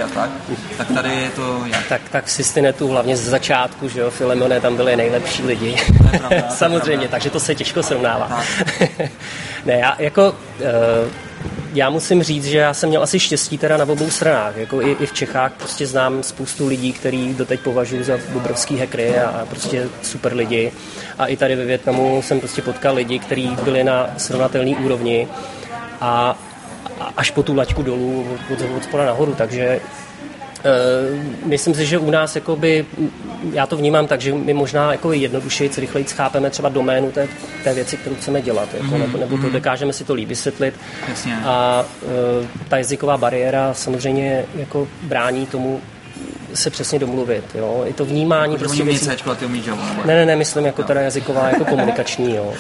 a 0.06 0.08
tak, 0.08 0.30
tak 0.78 0.88
tady 0.88 1.10
je 1.10 1.30
to 1.30 1.64
jak? 1.66 1.88
Tak, 1.88 2.02
tak 2.10 2.26
v 2.26 2.32
Systinetu 2.32 2.88
hlavně 2.88 3.18
z 3.18 3.24
začátku, 3.24 3.90
že 3.90 4.00
jo, 4.00 4.10
Filemone, 4.10 4.62
tam 4.62 4.76
byli 4.76 4.96
nejlepší 4.96 5.44
lidi. 5.44 5.76
To 5.98 6.10
je 6.14 6.20
pravda, 6.20 6.50
Samozřejmě, 6.50 6.98
pravda. 6.98 7.12
takže 7.12 7.30
to 7.30 7.40
se 7.40 7.56
těžko 7.56 7.84
srovnává. 7.84 8.44
ne, 9.66 9.74
já 9.74 9.96
jako... 10.00 10.36
Uh, 10.60 11.30
já 11.74 11.90
musím 11.90 12.24
říct, 12.24 12.46
že 12.46 12.58
já 12.58 12.74
jsem 12.74 12.90
měl 12.90 13.04
asi 13.04 13.20
štěstí 13.20 13.58
teda 13.58 13.78
na 13.78 13.86
obou 13.86 14.10
stranách. 14.10 14.58
Jako 14.58 14.82
i, 14.82 14.92
i 15.00 15.06
v 15.06 15.14
Čechách 15.14 15.54
prostě 15.58 15.88
znám 15.88 16.24
spoustu 16.24 16.68
lidí, 16.68 16.94
který 16.94 17.34
doteď 17.34 17.60
považuji 17.60 18.04
za 18.04 18.18
obrovský 18.36 18.78
hackery 18.78 19.20
a, 19.20 19.30
a 19.30 19.46
prostě 19.46 19.90
super 20.02 20.34
lidi. 20.34 20.72
A 21.18 21.26
i 21.26 21.38
tady 21.38 21.56
ve 21.56 21.66
Větnamu 21.66 22.22
jsem 22.22 22.40
prostě 22.40 22.62
potkal 22.62 22.96
lidi, 22.96 23.20
kteří 23.20 23.58
byli 23.64 23.84
na 23.84 24.10
srovnatelné 24.18 24.72
úrovni 24.72 25.28
a, 26.02 26.38
a 27.00 27.14
až 27.18 27.32
po 27.32 27.44
tu 27.44 27.56
laťku 27.56 27.84
dolů 27.84 28.28
od, 28.54 28.60
od 28.78 28.84
spoda 28.84 29.06
nahoru, 29.06 29.34
takže 29.38 29.80
Uh, 30.60 31.48
myslím 31.48 31.74
si, 31.76 31.86
že 31.86 31.98
u 31.98 32.12
nás 32.12 32.36
jakoby, 32.36 32.86
já 33.54 33.68
to 33.68 33.78
vnímám 33.78 34.08
tak, 34.08 34.22
že 34.22 34.34
my 34.34 34.54
možná 34.54 34.92
jako 34.92 35.14
jednodušeji, 35.14 35.72
rychleji 35.78 36.06
chápeme 36.06 36.50
třeba 36.50 36.70
doménu 36.70 37.12
té, 37.12 37.28
té 37.64 37.74
věci, 37.74 37.98
kterou 37.98 38.16
chceme 38.16 38.42
dělat, 38.42 38.70
jako, 38.74 38.86
mm, 38.96 39.00
nebo, 39.00 39.18
nebo 39.18 39.38
to 39.38 39.50
dokážeme 39.50 39.94
si 39.94 40.04
to 40.04 40.14
líp 40.14 40.30
vysvětlit. 40.30 40.74
Jasně. 41.10 41.38
A 41.46 41.86
uh, 42.02 42.46
ta 42.68 42.78
jazyková 42.78 43.18
bariéra 43.18 43.74
samozřejmě 43.74 44.46
jako 44.56 44.88
brání 45.02 45.46
tomu 45.46 45.82
se 46.54 46.70
přesně 46.70 47.00
domluvit. 47.00 47.44
Jo? 47.56 47.84
I 47.88 47.94
to 47.94 48.06
vnímání 48.06 48.54
Jako, 48.54 48.64
prostě 48.66 48.84
věcí... 48.84 49.10
A 49.32 49.36
ty 49.36 49.46
umí 49.46 49.64
Java. 49.68 49.86
nebo- 49.90 50.08
Ne, 50.08 50.16
ne, 50.16 50.26
ne, 50.26 50.36
myslím 50.36 50.66
jako 50.66 50.84
teda 50.84 51.02
jazyková, 51.02 51.50
jako 51.50 51.66
komunikační, 51.66 52.36
jo. 52.36 52.54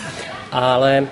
Ale 0.51 1.07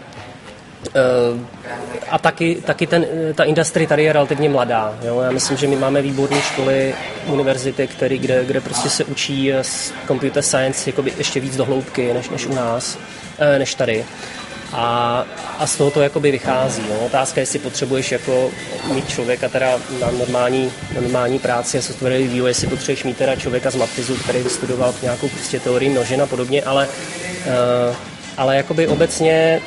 a 2.09 2.17
taky, 2.17 2.55
taky 2.65 2.87
ten, 2.87 3.05
ta 3.35 3.43
industrie 3.43 3.87
tady 3.87 4.03
je 4.03 4.13
relativně 4.13 4.49
mladá. 4.49 4.97
Jo? 5.01 5.21
Já 5.21 5.31
myslím, 5.31 5.57
že 5.57 5.67
my 5.67 5.75
máme 5.75 6.01
výborné 6.01 6.41
školy, 6.41 6.95
univerzity, 7.27 7.87
který, 7.87 8.17
kde, 8.17 8.45
kde 8.45 8.61
prostě 8.61 8.89
se 8.89 9.03
učí 9.03 9.53
z 9.61 9.93
computer 10.07 10.43
science 10.43 10.89
jakoby 10.89 11.13
ještě 11.17 11.39
víc 11.39 11.55
do 11.55 11.65
hloubky 11.65 12.13
než, 12.13 12.29
než 12.29 12.45
u 12.45 12.53
nás, 12.53 12.97
eh, 13.39 13.59
než 13.59 13.75
tady. 13.75 14.05
A, 14.73 15.25
a 15.59 15.67
z 15.67 15.75
toho 15.75 15.91
to 15.91 16.01
jakoby 16.01 16.31
vychází. 16.31 16.81
No. 16.89 17.05
Otázka 17.05 17.39
je, 17.39 17.41
jestli 17.41 17.59
potřebuješ 17.59 18.11
jako 18.11 18.51
mít 18.93 19.09
člověka 19.09 19.49
teda 19.49 19.79
na 20.01 20.11
normální, 20.11 20.71
na 20.95 21.01
normální 21.01 21.39
práci 21.39 21.77
a 21.77 21.81
softwarový 21.81 22.27
vývoj, 22.27 22.49
jestli 22.49 22.67
potřebuješ 22.67 23.03
mít 23.03 23.17
teda 23.17 23.35
člověka 23.35 23.71
z 23.71 23.75
Maptizu, 23.75 24.15
který 24.15 24.43
vystudoval 24.43 24.93
nějakou 25.01 25.29
prostě 25.29 25.59
teorii 25.59 25.89
množin 25.89 26.21
a 26.21 26.25
podobně, 26.25 26.63
ale, 26.63 26.87
ale 28.37 28.55
jakoby 28.57 28.87
obecně 28.87 29.61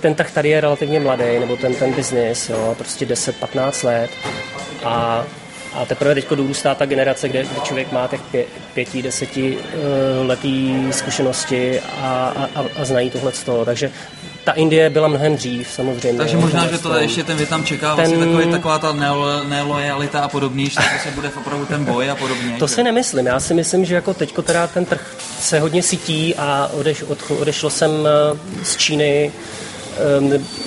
ten 0.00 0.14
trh 0.14 0.30
tady 0.30 0.48
je 0.48 0.60
relativně 0.60 1.00
mladý, 1.00 1.38
nebo 1.40 1.56
ten, 1.56 1.74
ten 1.74 1.92
biznis, 1.92 2.48
jo, 2.48 2.74
prostě 2.78 3.06
10-15 3.06 3.86
let. 3.86 4.10
A, 4.84 5.24
a 5.74 5.84
teprve 5.84 6.14
teď 6.14 6.30
dorůstá 6.30 6.74
ta 6.74 6.86
generace, 6.86 7.28
kde, 7.28 7.42
kde 7.42 7.60
člověk 7.60 7.92
má 7.92 8.08
těch 8.08 8.20
pě, 8.20 8.44
pěti, 8.74 9.02
deseti 9.02 9.56
uh, 9.56 10.26
letý 10.26 10.86
zkušenosti 10.90 11.80
a, 11.80 12.32
a, 12.54 12.64
a 12.76 12.84
znají 12.84 13.10
tohle 13.10 13.32
z 13.32 13.42
toho, 13.42 13.64
takže 13.64 13.90
ta 14.44 14.52
Indie 14.52 14.90
byla 14.90 15.08
mnohem 15.08 15.36
dřív, 15.36 15.68
samozřejmě. 15.70 16.18
Takže 16.18 16.36
možná, 16.36 16.66
že 16.66 16.78
to 16.78 16.98
ještě 16.98 17.24
ten 17.24 17.36
Větnam 17.36 17.64
čeká, 17.64 17.94
vlastně 17.94 18.18
Ten- 18.18 18.28
takový, 18.28 18.50
taková 18.50 18.78
ta 18.78 18.92
nelojalita 19.48 20.20
a 20.20 20.28
podobně, 20.28 20.64
že 20.66 20.76
to 20.76 21.02
se 21.02 21.10
bude 21.10 21.28
opravdu 21.28 21.66
ten 21.66 21.84
boj 21.84 22.10
a 22.10 22.14
podobně. 22.14 22.56
To 22.58 22.66
že? 22.66 22.74
si 22.74 22.82
nemyslím. 22.82 23.26
Já 23.26 23.40
si 23.40 23.54
myslím, 23.54 23.84
že 23.84 23.94
jako 23.94 24.14
teďko 24.14 24.42
teda 24.42 24.66
ten 24.66 24.84
trh 24.84 25.16
se 25.40 25.60
hodně 25.60 25.82
sytí 25.82 26.34
a 26.34 26.70
odeš, 26.72 27.02
od, 27.02 27.18
odešlo 27.38 27.70
jsem 27.70 27.90
eh, 28.06 28.38
z 28.64 28.76
Číny, 28.76 29.32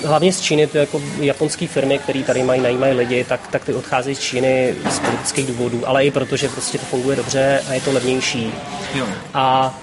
hlavně 0.05 0.33
z 0.33 0.41
Číny, 0.41 0.67
to 0.67 0.77
jako 0.77 1.01
japonské 1.19 1.67
firmy, 1.67 1.99
které 1.99 2.23
tady 2.23 2.43
mají, 2.43 2.61
najímají 2.61 2.93
lidi, 2.93 3.23
tak, 3.23 3.47
tak 3.47 3.65
ty 3.65 3.73
odcházejí 3.73 4.15
z 4.15 4.19
Číny 4.19 4.75
z 4.89 4.99
politických 4.99 5.47
důvodů, 5.47 5.81
ale 5.85 6.05
i 6.05 6.11
protože 6.11 6.49
prostě 6.49 6.77
to 6.77 6.85
funguje 6.85 7.15
dobře 7.15 7.63
a 7.69 7.73
je 7.73 7.81
to 7.81 7.91
levnější. 7.91 8.53
Jo. 8.95 9.07
A, 9.33 9.77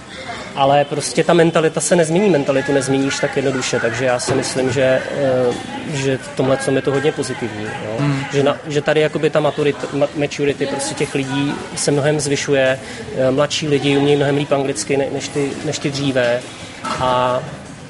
ale 0.58 0.84
prostě 0.84 1.24
ta 1.24 1.32
mentalita 1.32 1.80
se 1.80 1.96
nezmění, 1.96 2.30
mentalitu 2.30 2.72
nezměníš 2.72 3.18
tak 3.20 3.36
jednoduše, 3.36 3.80
takže 3.80 4.04
já 4.04 4.18
si 4.20 4.34
myslím, 4.34 4.72
že, 4.72 4.82
eh, 4.82 5.52
že 5.92 6.16
v 6.16 6.28
tomhle 6.36 6.56
tom 6.56 6.76
je 6.76 6.82
to 6.82 6.90
hodně 6.92 7.12
pozitivní. 7.12 7.64
Jo? 7.64 7.96
Mm. 7.98 8.24
Že, 8.32 8.42
na, 8.42 8.56
že 8.66 8.80
tady 8.82 9.00
jakoby 9.00 9.30
ta 9.30 9.40
maturity, 9.40 9.86
ma- 9.86 10.08
maturity 10.16 10.66
prostě 10.66 10.94
těch 10.94 11.14
lidí 11.14 11.54
se 11.76 11.90
mnohem 11.90 12.20
zvyšuje, 12.20 12.78
eh, 13.16 13.30
mladší 13.30 13.68
lidi 13.68 13.96
umějí 13.96 14.16
mnohem 14.16 14.36
líp 14.36 14.52
anglicky 14.52 14.96
ne, 14.96 15.06
než, 15.12 15.28
ty, 15.28 15.50
než 15.64 15.78
ty 15.78 15.90
dříve 15.90 16.40
a, 16.84 17.40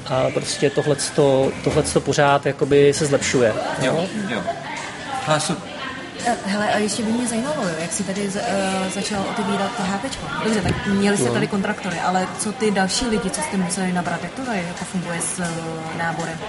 a 0.09 0.29
prostě 0.33 0.69
tohleto, 0.69 1.51
tohleto 1.63 2.01
pořád 2.01 2.45
jakoby 2.45 2.93
se 2.93 3.05
zlepšuje. 3.05 3.53
Jo, 3.81 4.05
jo. 4.29 4.41
Ale 5.27 5.39
Eh, 5.49 5.68
Hele, 6.45 6.73
a 6.73 6.77
ještě 6.77 7.03
by 7.03 7.11
mě 7.11 7.27
zajímalo, 7.27 7.55
jak 7.79 7.93
jsi 7.93 8.03
tady 8.03 8.21
uh, 8.21 8.33
začal 8.93 9.25
otevírat 9.29 9.71
to 9.77 9.83
HPčko. 9.83 10.25
Dobře, 10.43 10.61
tak 10.61 10.87
měli 10.87 11.17
jste 11.17 11.29
tady 11.29 11.47
kontraktory, 11.47 11.99
ale 11.99 12.27
co 12.39 12.51
ty 12.51 12.71
další 12.71 13.05
lidi, 13.05 13.29
co 13.29 13.41
jste 13.41 13.57
museli 13.57 13.91
nabrat, 13.91 14.23
jak 14.23 14.33
to 14.33 14.41
tady 14.41 14.57
jako 14.67 14.85
funguje 14.85 15.21
s 15.21 15.39
uh, 15.39 15.45
náborem? 15.97 16.39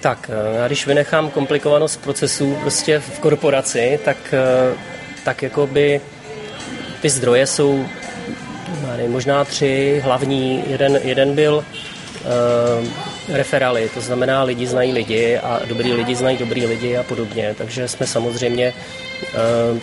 Tak, 0.00 0.30
eh, 0.32 0.56
já 0.56 0.66
když 0.66 0.86
vynechám 0.86 1.30
komplikovanost 1.30 2.02
procesů 2.02 2.56
prostě 2.60 2.98
v 2.98 3.18
korporaci, 3.18 4.00
tak, 4.04 4.16
eh, 4.32 4.74
tak 5.24 5.42
jako 5.42 5.66
by 5.66 6.00
ty 7.00 7.10
zdroje 7.10 7.46
jsou 7.46 7.86
nevím, 8.96 9.12
možná 9.12 9.44
tři 9.44 10.00
hlavní. 10.04 10.64
Jeden, 10.66 11.00
jeden 11.02 11.34
byl 11.34 11.64
referály, 13.28 13.88
to 13.94 14.00
znamená 14.00 14.42
lidi 14.42 14.66
znají 14.66 14.92
lidi 14.92 15.38
a 15.38 15.60
dobrý 15.66 15.92
lidi 15.92 16.14
znají 16.14 16.36
dobrý 16.36 16.66
lidi 16.66 16.96
a 16.96 17.02
podobně. 17.02 17.54
Takže 17.58 17.88
jsme 17.88 18.06
samozřejmě 18.06 18.74
uh, 19.72 19.78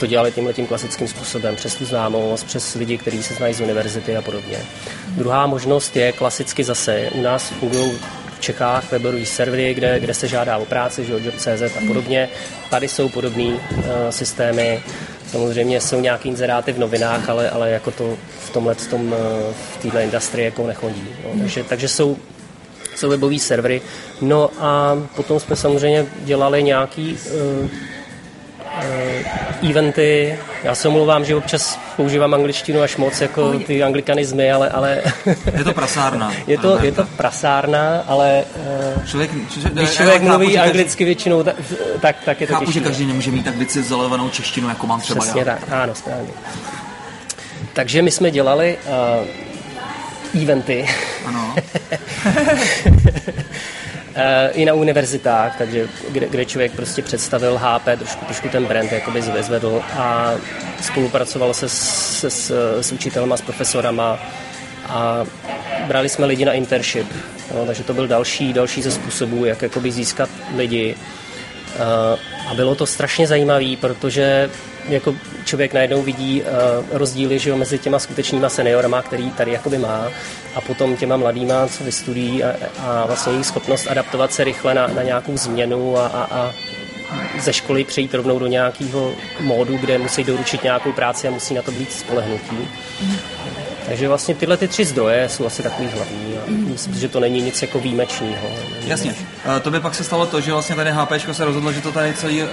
to 0.00 0.06
dělali 0.06 0.32
tímhle 0.32 0.52
tím 0.52 0.66
klasickým 0.66 1.08
způsobem, 1.08 1.56
přes 1.56 1.74
tu 1.74 1.84
známost, 1.84 2.46
přes 2.46 2.74
lidi, 2.74 2.98
kteří 2.98 3.22
se 3.22 3.34
znají 3.34 3.54
z 3.54 3.60
univerzity 3.60 4.16
a 4.16 4.22
podobně. 4.22 4.58
Druhá 5.08 5.46
možnost 5.46 5.96
je 5.96 6.12
klasicky 6.12 6.64
zase, 6.64 7.08
u 7.14 7.22
nás 7.22 7.48
fungují 7.48 7.98
v 8.36 8.40
Čechách 8.40 8.92
webový 8.92 9.26
servery, 9.26 9.74
kde, 9.74 10.00
kde 10.00 10.14
se 10.14 10.28
žádá 10.28 10.58
o 10.58 10.64
práci, 10.64 11.04
že 11.04 11.12
job.cz 11.12 11.76
a 11.76 11.86
podobně. 11.86 12.28
Tady 12.70 12.88
jsou 12.88 13.08
podobné 13.08 13.44
uh, 13.44 13.82
systémy. 14.10 14.82
Samozřejmě 15.26 15.80
jsou 15.80 16.00
nějaký 16.00 16.28
inzeráty 16.28 16.72
v 16.72 16.78
novinách, 16.78 17.28
ale, 17.28 17.50
ale 17.50 17.70
jako 17.70 17.90
to 17.90 18.16
v 18.40 18.50
tomhle 18.50 18.74
tom, 18.74 19.14
v 19.52 19.82
této 19.82 19.98
industrii 19.98 20.44
jako 20.44 20.66
nechodí. 20.66 21.08
No. 21.24 21.40
Takže, 21.40 21.64
takže 21.64 21.88
jsou 21.88 22.16
jsou 22.98 23.08
webové 23.08 23.38
servery. 23.38 23.82
No 24.20 24.50
a 24.60 24.96
potom 25.16 25.40
jsme 25.40 25.56
samozřejmě 25.56 26.06
dělali 26.24 26.62
nějaký 26.62 27.18
uh, 27.62 27.68
uh, 29.60 29.70
eventy. 29.70 30.38
Já 30.64 30.74
se 30.74 30.88
omlouvám, 30.88 31.24
že 31.24 31.36
občas 31.36 31.78
používám 31.96 32.34
angličtinu 32.34 32.80
až 32.80 32.96
moc, 32.96 33.20
jako 33.20 33.52
ty 33.66 33.82
anglikanizmy, 33.82 34.52
ale, 34.52 34.68
ale 34.68 35.02
je 35.56 35.64
to 35.64 35.72
prasárna. 35.72 36.32
je, 36.46 36.58
to, 36.58 36.78
je 36.82 36.92
to 36.92 37.04
prasárna, 37.16 38.04
ale 38.06 38.44
uh, 38.96 39.06
Člověk, 39.06 39.30
č- 39.30 39.70
když 39.72 39.90
člověk 39.90 40.22
chápu, 40.22 40.38
mluví 40.38 40.58
anglicky 40.58 41.04
většinou, 41.04 41.42
tak, 41.42 41.56
tak, 42.00 42.16
tak 42.24 42.40
je 42.40 42.46
to 42.46 42.52
Chápu, 42.54 42.70
že 42.70 42.80
každý 42.80 43.06
nemůže 43.06 43.30
mít 43.30 43.44
tak 43.44 43.56
vycizelovanou 43.56 44.28
češtinu, 44.28 44.68
jako 44.68 44.86
mám 44.86 45.00
třeba 45.00 45.20
Přesně 45.20 45.40
já. 45.40 45.44
tak, 45.44 45.72
ano, 45.72 45.94
správně. 45.94 46.30
Takže 47.72 48.02
my 48.02 48.10
jsme 48.10 48.30
dělali 48.30 48.78
uh, 49.20 49.26
eventy 50.34 50.86
Ano. 51.24 51.54
Eh, 54.20 54.50
i 54.52 54.64
na 54.64 54.74
univerzitách, 54.74 55.58
takže 55.58 55.88
kde, 56.10 56.26
kde 56.28 56.44
člověk 56.44 56.72
prostě 56.72 57.02
představil 57.02 57.60
HP, 57.62 57.84
trošku, 57.98 58.24
trošku 58.24 58.48
ten 58.48 58.64
brand 58.64 58.92
jakoby 58.92 59.22
zvedl 59.22 59.82
a 59.98 60.34
spolupracoval 60.80 61.54
se 61.54 61.68
s, 61.68 62.24
s, 62.24 62.50
s 62.80 62.92
učitelema, 62.92 63.36
s 63.36 63.40
profesorama 63.40 64.18
a 64.88 65.24
brali 65.86 66.08
jsme 66.08 66.26
lidi 66.26 66.44
na 66.44 66.52
internship, 66.52 67.06
no, 67.54 67.66
takže 67.66 67.84
to 67.84 67.94
byl 67.94 68.06
další, 68.06 68.52
další 68.52 68.82
ze 68.82 68.90
způsobů, 68.90 69.44
jak 69.44 69.62
jakoby 69.62 69.92
získat 69.92 70.30
lidi. 70.56 70.96
Eh, 71.78 72.18
A 72.50 72.54
bylo 72.54 72.74
to 72.74 72.86
strašně 72.86 73.26
zajímavé, 73.26 73.76
protože 73.80 74.50
jako 74.88 75.14
člověk 75.44 75.72
najednou 75.72 76.02
vidí 76.02 76.42
uh, 76.42 76.48
rozdíly 76.90 77.38
že 77.38 77.50
jo, 77.50 77.56
mezi 77.56 77.78
těma 77.78 77.98
skutečnýma 77.98 78.48
seniorama, 78.48 79.02
který 79.02 79.30
tady 79.30 79.52
jakoby 79.52 79.78
má, 79.78 80.08
a 80.54 80.60
potom 80.60 80.96
těma 80.96 81.16
mladýma, 81.16 81.66
co 81.66 81.84
vystudují 81.84 82.44
a, 82.44 82.56
a 82.78 83.06
vlastně 83.06 83.32
jejich 83.32 83.46
schopnost 83.46 83.86
adaptovat 83.86 84.32
se 84.32 84.44
rychle 84.44 84.74
na, 84.74 84.86
na 84.86 85.02
nějakou 85.02 85.36
změnu 85.36 85.98
a, 85.98 86.06
a, 86.06 86.24
a 86.24 86.54
ze 87.40 87.52
školy 87.52 87.84
přejít 87.84 88.14
rovnou 88.14 88.38
do 88.38 88.46
nějakého 88.46 89.12
módu, 89.40 89.76
kde 89.76 89.98
musí 89.98 90.24
doručit 90.24 90.62
nějakou 90.62 90.92
práci 90.92 91.28
a 91.28 91.30
musí 91.30 91.54
na 91.54 91.62
to 91.62 91.70
být 91.70 91.92
spolehnutí. 91.92 92.68
Takže 93.86 94.08
vlastně 94.08 94.34
tyhle 94.34 94.56
ty 94.56 94.68
tři 94.68 94.84
zdroje 94.84 95.28
jsou 95.28 95.46
asi 95.46 95.62
takový 95.62 95.88
hlavní 95.88 96.34
a 96.38 96.67
myslím, 96.78 96.94
si, 96.94 97.00
že 97.00 97.08
to 97.08 97.20
není 97.20 97.42
nic 97.42 97.62
jako 97.62 97.80
výjimečného. 97.80 98.48
Jasně. 98.86 99.14
Uh, 99.46 99.58
to 99.62 99.70
by 99.70 99.80
pak 99.80 99.94
se 99.94 100.04
stalo 100.04 100.26
to, 100.26 100.40
že 100.40 100.52
vlastně 100.52 100.76
tady 100.76 100.90
HP 100.90 101.12
se 101.32 101.44
rozhodlo, 101.44 101.72
že 101.72 101.80
to 101.80 101.92
tady 101.92 102.14
celý 102.14 102.42
uh, 102.42 102.48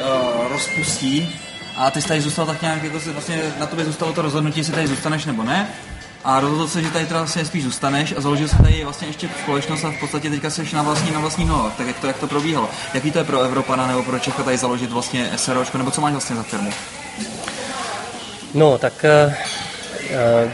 rozpustí 0.49 1.29
a 1.75 1.91
ty 1.91 2.01
jsi 2.01 2.07
tady 2.07 2.21
zůstal 2.21 2.45
tak 2.45 2.61
nějak, 2.61 2.83
jako 2.83 2.99
si 2.99 3.11
vlastně 3.11 3.41
na 3.59 3.65
tobě 3.65 3.85
zůstalo 3.85 4.13
to 4.13 4.21
rozhodnutí, 4.21 4.59
jestli 4.59 4.73
tady 4.73 4.87
zůstaneš 4.87 5.25
nebo 5.25 5.43
ne. 5.43 5.67
a 6.23 6.39
rozhodl 6.39 6.67
se, 6.67 6.81
že 6.81 6.91
tady 6.91 7.05
teda 7.05 7.19
vlastně 7.19 7.45
spíš 7.45 7.63
zůstaneš 7.63 8.13
a 8.17 8.21
založil 8.21 8.47
se 8.47 8.57
tady 8.57 8.83
vlastně 8.83 9.07
ještě 9.07 9.29
společnost 9.43 9.85
a 9.85 9.91
v 9.91 9.99
podstatě 9.99 10.29
teďka 10.29 10.49
jsi 10.49 10.75
na 10.75 10.83
vlastní, 10.83 11.11
na 11.11 11.19
vlastní 11.19 11.45
nohách. 11.45 11.73
Tak 11.77 11.87
jak 11.87 11.99
to, 11.99 12.07
jak 12.07 12.17
to 12.17 12.27
probíhalo? 12.27 12.69
Jaký 12.93 13.11
to 13.11 13.17
je 13.17 13.23
pro 13.23 13.41
Evropana 13.41 13.87
nebo 13.87 14.03
pro 14.03 14.19
Čecha 14.19 14.43
tady 14.43 14.57
založit 14.57 14.91
vlastně 14.91 15.29
SROčko, 15.35 15.77
nebo 15.77 15.91
co 15.91 16.01
máš 16.01 16.11
vlastně 16.11 16.35
za 16.35 16.43
firmu? 16.43 16.71
No, 18.53 18.77
tak 18.77 19.05
uh, 19.27 19.33
uh, 20.43 20.51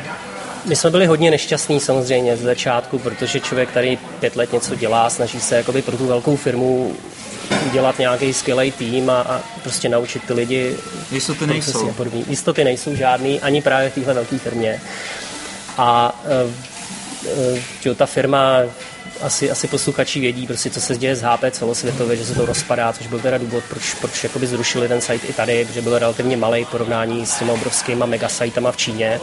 my 0.65 0.75
jsme 0.75 0.89
byli 0.89 1.05
hodně 1.05 1.31
nešťastní 1.31 1.79
samozřejmě 1.79 2.37
z 2.37 2.41
začátku, 2.41 2.99
protože 2.99 3.39
člověk 3.39 3.71
tady 3.71 3.97
pět 4.19 4.35
let 4.35 4.53
něco 4.53 4.75
dělá, 4.75 5.09
snaží 5.09 5.39
se 5.39 5.55
jakoby 5.55 5.81
pro 5.81 5.97
tu 5.97 6.07
velkou 6.07 6.35
firmu 6.35 6.95
udělat 7.65 7.99
nějaký 7.99 8.33
skvělý 8.33 8.71
tým 8.71 9.09
a, 9.09 9.21
a 9.21 9.41
prostě 9.63 9.89
naučit 9.89 10.23
ty 10.23 10.33
lidi. 10.33 10.77
Jistoty 11.11 11.47
nejsou. 11.47 11.93
Podobný. 11.93 12.25
Jistoty 12.29 12.63
nejsou 12.63 12.95
žádný, 12.95 13.41
ani 13.41 13.61
právě 13.61 13.89
v 13.89 13.93
téhle 13.93 14.13
velké 14.13 14.37
firmě. 14.37 14.81
A 15.77 16.19
uh, 17.25 17.87
uh, 17.87 17.95
ta 17.95 18.05
firma 18.05 18.59
asi, 19.21 19.51
asi 19.51 19.67
posluchači 19.67 20.19
vědí, 20.19 20.47
prostě, 20.47 20.69
co 20.69 20.81
se 20.81 20.97
děje 20.97 21.15
z 21.15 21.21
HP 21.21 21.43
celosvětově, 21.51 22.17
že 22.17 22.25
se 22.25 22.35
to 22.35 22.45
rozpadá, 22.45 22.93
což 22.93 23.07
byl 23.07 23.19
teda 23.19 23.37
důvod, 23.37 23.63
proč, 23.69 23.93
proč 23.93 24.23
jakoby 24.23 24.47
zrušili 24.47 24.87
ten 24.87 25.01
site 25.01 25.27
i 25.27 25.33
tady, 25.33 25.65
protože 25.65 25.81
byl 25.81 25.99
relativně 25.99 26.37
malý 26.37 26.65
porovnání 26.65 27.25
s 27.25 27.39
těma 27.39 27.53
obrovskýma 27.53 28.05
megasajtama 28.05 28.71
v 28.71 28.77
Číně 28.77 29.19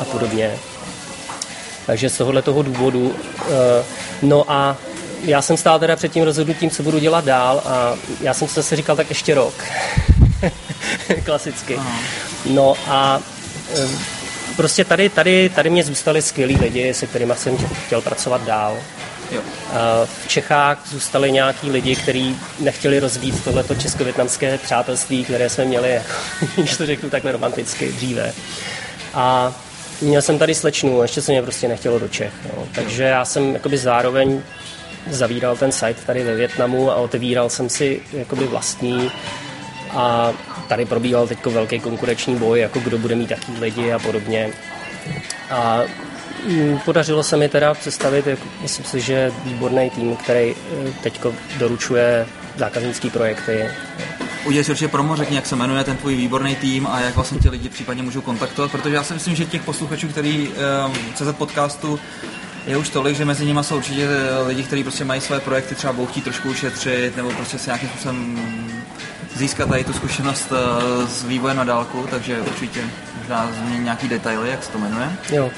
a 0.00 0.04
podobně. 0.04 0.58
Takže 1.86 2.10
z 2.10 2.16
tohohle 2.16 2.42
toho 2.42 2.62
důvodu. 2.62 3.16
Eh, 3.40 3.84
no 4.22 4.44
a 4.48 4.76
já 5.22 5.42
jsem 5.42 5.56
stál 5.56 5.78
teda 5.78 5.96
před 5.96 6.12
tím 6.12 6.24
rozhodnutím, 6.24 6.70
co 6.70 6.82
budu 6.82 6.98
dělat 6.98 7.24
dál 7.24 7.62
a 7.64 7.94
já 8.20 8.34
jsem 8.34 8.48
si 8.48 8.54
zase 8.54 8.76
říkal, 8.76 8.96
tak 8.96 9.08
ještě 9.08 9.34
rok. 9.34 9.54
Klasicky. 11.24 11.78
No 12.46 12.74
a 12.86 13.20
eh, 13.74 13.88
prostě 14.56 14.84
tady, 14.84 15.08
tady, 15.08 15.48
tady 15.48 15.70
mě 15.70 15.84
zůstali 15.84 16.22
skvělí 16.22 16.56
lidi, 16.56 16.94
se 16.94 17.06
kterými 17.06 17.32
jsem 17.36 17.58
chtěl 17.86 18.00
pracovat 18.00 18.44
dál. 18.44 18.78
Jo. 19.30 19.40
V 20.24 20.28
Čechách 20.28 20.78
zůstali 20.86 21.32
nějaký 21.32 21.70
lidi, 21.70 21.96
kteří 21.96 22.36
nechtěli 22.58 23.00
rozvíjet 23.00 23.44
tohleto 23.44 23.74
česko-větnamské 23.74 24.58
přátelství, 24.58 25.24
které 25.24 25.48
jsme 25.48 25.64
měli, 25.64 26.02
když 26.56 26.76
to 26.76 26.86
řeknu 26.86 27.10
takhle 27.10 27.32
romanticky, 27.32 27.92
dříve. 27.92 28.32
A 29.14 29.54
měl 30.00 30.22
jsem 30.22 30.38
tady 30.38 30.54
slečnu 30.54 31.02
ještě 31.02 31.22
se 31.22 31.32
mě 31.32 31.42
prostě 31.42 31.68
nechtělo 31.68 31.98
do 31.98 32.08
Čech. 32.08 32.32
No. 32.56 32.68
Takže 32.74 33.02
já 33.02 33.24
jsem 33.24 33.54
jakoby 33.54 33.78
zároveň 33.78 34.42
zavíral 35.10 35.56
ten 35.56 35.72
site 35.72 36.06
tady 36.06 36.24
ve 36.24 36.34
Větnamu 36.34 36.90
a 36.90 36.94
otevíral 36.94 37.50
jsem 37.50 37.68
si 37.68 38.00
jakoby 38.12 38.46
vlastní 38.46 39.10
a 39.90 40.32
tady 40.68 40.84
probíhal 40.84 41.26
teď 41.26 41.46
velký 41.46 41.80
konkurenční 41.80 42.36
boj, 42.36 42.60
jako 42.60 42.78
kdo 42.78 42.98
bude 42.98 43.14
mít 43.14 43.28
taký 43.28 43.52
lidi 43.60 43.92
a 43.92 43.98
podobně. 43.98 44.50
A 45.50 45.80
mm, 46.46 46.78
podařilo 46.84 47.22
se 47.22 47.36
mi 47.36 47.48
teda 47.48 47.74
představit, 47.74 48.26
jako, 48.26 48.44
myslím 48.62 48.84
si, 48.84 49.00
že 49.00 49.32
výborný 49.44 49.90
tým, 49.90 50.16
který 50.16 50.54
eh, 50.54 50.92
teď 51.02 51.20
doručuje 51.58 52.26
zákaznické 52.56 53.10
projekty. 53.10 53.66
Udělej 54.44 54.64
si 54.64 54.70
určitě 54.70 54.88
promo, 54.88 55.16
řekni, 55.16 55.36
jak 55.36 55.46
se 55.46 55.56
jmenuje 55.56 55.84
ten 55.84 55.96
tvůj 55.96 56.14
výborný 56.14 56.56
tým 56.56 56.86
a 56.86 57.00
jak 57.00 57.14
vlastně 57.14 57.38
ti 57.38 57.48
lidi 57.48 57.68
případně 57.68 58.02
můžou 58.02 58.20
kontaktovat, 58.20 58.70
protože 58.70 58.94
já 58.94 59.02
si 59.02 59.14
myslím, 59.14 59.36
že 59.36 59.44
těch 59.44 59.62
posluchačů, 59.62 60.08
který 60.08 60.48
um, 60.48 60.94
CZ 61.14 61.36
podcastu 61.38 62.00
je 62.66 62.76
už 62.76 62.88
tolik, 62.88 63.16
že 63.16 63.24
mezi 63.24 63.46
nimi 63.46 63.60
jsou 63.62 63.76
určitě 63.76 64.08
lidi, 64.46 64.62
kteří 64.62 64.82
prostě 64.82 65.04
mají 65.04 65.20
své 65.20 65.40
projekty, 65.40 65.74
třeba 65.74 65.92
budou 65.92 66.06
chtít 66.06 66.24
trošku 66.24 66.50
ušetřit, 66.50 67.16
nebo 67.16 67.30
prostě 67.30 67.58
si 67.58 67.68
nějakým 67.68 67.88
způsobem 67.88 68.38
získat 69.36 69.68
tady 69.68 69.84
tu 69.84 69.92
zkušenost 69.92 70.52
eh, 70.52 71.06
s 71.08 71.24
vývojem 71.24 71.56
na 71.56 71.64
dálku, 71.64 72.06
takže 72.10 72.40
určitě 72.40 72.80
možná 73.18 73.52
změnit 73.52 73.84
nějaký 73.84 74.08
detaily, 74.08 74.50
jak 74.50 74.64
se 74.64 74.70
to 74.70 74.78
jmenuje. 74.78 75.12
Jo. 75.32 75.50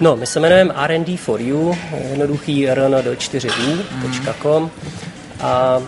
No, 0.00 0.16
my 0.16 0.26
se 0.26 0.38
jmenujeme 0.38 0.74
R&D 0.74 1.16
for 1.16 1.40
you, 1.40 1.78
jednoduchý 2.10 2.66
rn 2.66 2.96
do 3.04 3.10
4u.com 3.12 4.62
mm. 4.62 4.70
a 5.40 5.78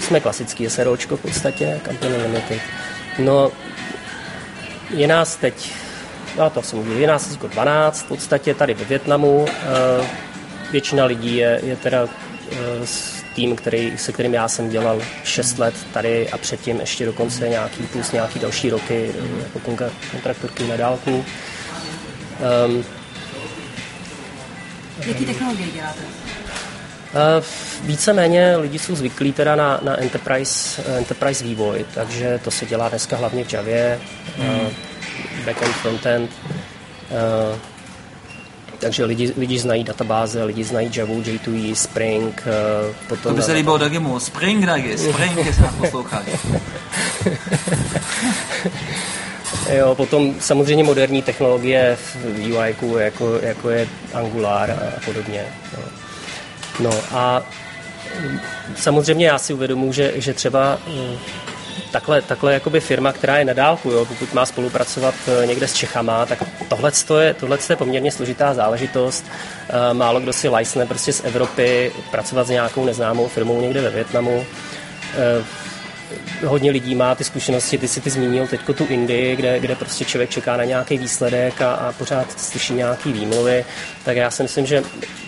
jsme 0.00 0.20
klasický 0.20 0.70
SROčko 0.70 1.16
v 1.16 1.22
podstatě, 1.22 1.80
Company 1.84 2.16
Limited. 2.16 2.60
No, 3.18 3.52
je 4.90 5.06
nás 5.06 5.36
teď, 5.36 5.72
no 6.38 6.50
to 6.50 6.62
jsem 6.62 6.78
mluvil, 6.78 6.98
je 6.98 7.06
nás 7.06 7.30
jako 7.30 7.48
12 7.48 8.02
v 8.02 8.08
podstatě 8.08 8.54
tady 8.54 8.74
ve 8.74 8.84
Větnamu. 8.84 9.46
Eh, 9.48 10.06
většina 10.70 11.04
lidí 11.04 11.36
je, 11.36 11.60
je 11.64 11.76
teda 11.76 12.08
eh, 12.52 12.56
tým, 13.34 13.56
který, 13.56 13.98
se 13.98 14.12
kterým 14.12 14.34
já 14.34 14.48
jsem 14.48 14.68
dělal 14.68 15.02
6 15.24 15.58
let 15.58 15.74
tady 15.92 16.30
a 16.30 16.38
předtím 16.38 16.80
ještě 16.80 17.04
dokonce 17.06 17.48
nějaký 17.48 17.82
plus 17.82 18.12
nějaký 18.12 18.38
další 18.38 18.70
roky 18.70 19.12
jako 19.54 19.58
kontraktorky 20.10 20.68
na 20.68 20.76
dálku. 20.76 21.24
Um, 22.66 22.84
Jaký 25.06 25.26
technologie 25.26 25.68
děláte? 25.74 26.27
Uh, 27.18 27.44
víceméně 27.82 28.56
lidi 28.56 28.78
jsou 28.78 28.96
zvyklí 28.96 29.32
teda 29.32 29.56
na, 29.56 29.80
na 29.82 30.00
enterprise, 30.00 30.82
enterprise 30.96 31.44
vývoj, 31.44 31.84
takže 31.94 32.40
to 32.44 32.50
se 32.50 32.66
dělá 32.66 32.88
dneska 32.88 33.16
hlavně 33.16 33.44
v 33.44 33.52
Javě, 33.52 34.00
hmm. 34.36 34.60
uh, 34.60 34.66
backend, 35.44 35.74
frontend. 35.74 36.30
Takže 38.78 39.04
lidi, 39.04 39.32
lidi 39.36 39.58
znají 39.58 39.84
databáze, 39.84 40.44
lidi 40.44 40.64
znají 40.64 40.90
Java, 40.96 41.12
J2E, 41.12 41.74
Spring, 41.74 42.42
potom... 43.08 43.32
To 43.32 43.36
by 43.36 43.42
se 43.42 43.52
líbilo 43.52 43.78
Dagimu. 43.78 44.20
Spring, 44.20 44.66
Dagi, 44.66 44.98
Spring, 44.98 45.36
jestli 45.36 45.62
nás 45.62 45.74
posloucháš. 45.74 46.24
Jo, 49.72 49.94
potom 49.94 50.34
samozřejmě 50.40 50.84
moderní 50.84 51.22
technologie 51.22 51.96
v 51.96 52.16
UI, 52.50 52.74
jako, 52.98 53.38
jako 53.42 53.70
je 53.70 53.88
Angular 54.14 54.70
a 54.70 55.00
podobně. 55.04 55.44
Jo. 55.72 55.97
No 56.80 56.90
a 57.12 57.42
mm, 58.20 58.40
samozřejmě 58.76 59.26
já 59.26 59.38
si 59.38 59.54
uvědomuji, 59.54 59.92
že, 59.92 60.12
že 60.16 60.34
třeba 60.34 60.78
mm, 60.86 61.16
takhle, 61.90 62.22
takhle 62.22 62.52
jakoby 62.52 62.80
firma, 62.80 63.12
která 63.12 63.38
je 63.38 63.44
na 63.44 63.52
dálku, 63.52 63.90
jo, 63.90 64.04
pokud 64.04 64.34
má 64.34 64.46
spolupracovat 64.46 65.14
e, 65.42 65.46
někde 65.46 65.68
s 65.68 65.74
Čechama, 65.74 66.26
tak 66.26 66.42
tohle 66.68 66.92
je, 67.20 67.34
tohle 67.34 67.58
je 67.70 67.76
poměrně 67.76 68.12
složitá 68.12 68.54
záležitost. 68.54 69.24
E, 69.90 69.94
málo 69.94 70.20
kdo 70.20 70.32
si 70.32 70.48
lajsne 70.48 70.86
prostě 70.86 71.12
z 71.12 71.24
Evropy 71.24 71.92
pracovat 72.10 72.46
s 72.46 72.50
nějakou 72.50 72.84
neznámou 72.84 73.28
firmou 73.28 73.60
někde 73.60 73.80
ve 73.80 73.90
Větnamu 73.90 74.46
e, 75.16 75.44
hodně 76.46 76.70
lidí 76.70 76.94
má 76.94 77.14
ty 77.14 77.24
zkušenosti, 77.24 77.78
ty 77.78 77.88
si 77.88 78.00
ty 78.00 78.10
zmínil 78.10 78.46
teď 78.46 78.60
tu 78.76 78.86
Indii, 78.86 79.36
kde, 79.36 79.60
kde 79.60 79.74
prostě 79.74 80.04
člověk 80.04 80.30
čeká 80.30 80.56
na 80.56 80.64
nějaký 80.64 80.98
výsledek 80.98 81.62
a, 81.62 81.74
a 81.74 81.92
pořád 81.92 82.40
slyší 82.40 82.74
nějaký 82.74 83.12
výmluvy, 83.12 83.64
tak 84.04 84.16
já 84.16 84.30
si 84.30 84.42
myslím, 84.42 84.66
že 84.66 84.82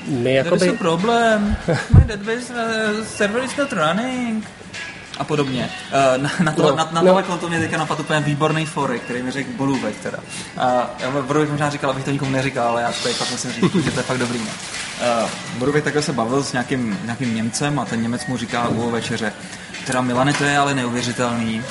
my 0.07 0.40
is 0.40 0.62
a 0.62 0.73
problem. 0.79 1.57
My 1.95 2.05
database 2.05 2.53
uh, 2.53 3.05
server 3.05 3.45
is 3.45 3.57
not 3.57 3.73
running 3.73 4.45
a 5.21 5.25
podobně. 5.25 5.71
Na, 6.16 6.31
na, 6.43 6.53
to, 6.53 6.62
no, 6.62 6.77
na, 6.77 6.88
na 6.93 7.03
no. 7.03 7.23
tohle 7.23 7.38
to 7.38 7.49
mě 7.49 7.61
teďka 7.61 7.79
napadl 7.79 8.01
úplně 8.01 8.21
výborný 8.21 8.66
fory, 8.66 8.99
který 8.99 9.23
mi 9.23 9.31
řekl 9.31 9.51
Bolůvek 9.57 9.97
teda. 9.97 10.19
Uh, 10.19 10.62
já 11.01 11.11
Borůvek 11.11 11.51
možná 11.51 11.71
říkal, 11.71 11.90
abych 11.90 12.05
to 12.05 12.11
nikomu 12.11 12.31
neříkal, 12.31 12.69
ale 12.69 12.83
já 12.83 12.93
to 12.93 13.03
tady 13.03 13.14
fakt 13.14 13.31
musím 13.31 13.53
říct, 13.53 13.85
že 13.85 13.90
to 13.90 14.01
je 14.01 14.05
fakt 14.05 14.19
dobrý. 14.19 14.38
Uh, 14.38 14.47
Borůvek 15.59 15.85
takhle 15.85 16.03
se 16.03 16.12
bavil 16.12 16.43
s 16.45 16.53
nějakým, 16.53 16.99
nějakým 17.05 17.35
Němcem 17.35 17.79
a 17.79 17.85
ten 17.85 18.03
Němec 18.03 18.27
mu 18.27 18.37
říká 18.37 18.69
u 18.69 18.90
večeře, 18.90 19.33
teda 19.87 20.01
Milane, 20.01 20.33
to 20.33 20.45
je 20.45 20.59
ale 20.59 20.75
neuvěřitelný. 20.75 21.62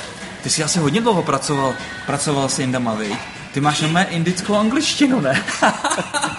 Ty 0.42 0.50
jsi 0.50 0.64
asi 0.64 0.78
hodně 0.78 1.00
dlouho 1.00 1.22
pracoval, 1.22 1.74
pracoval 2.06 2.48
s 2.48 2.58
Indama, 2.58 2.94
viď? 2.94 3.18
Ty 3.52 3.60
máš 3.60 3.80
jenom 3.80 4.04
indickou 4.08 4.54
angličtinu, 4.54 5.20
ne? 5.20 5.42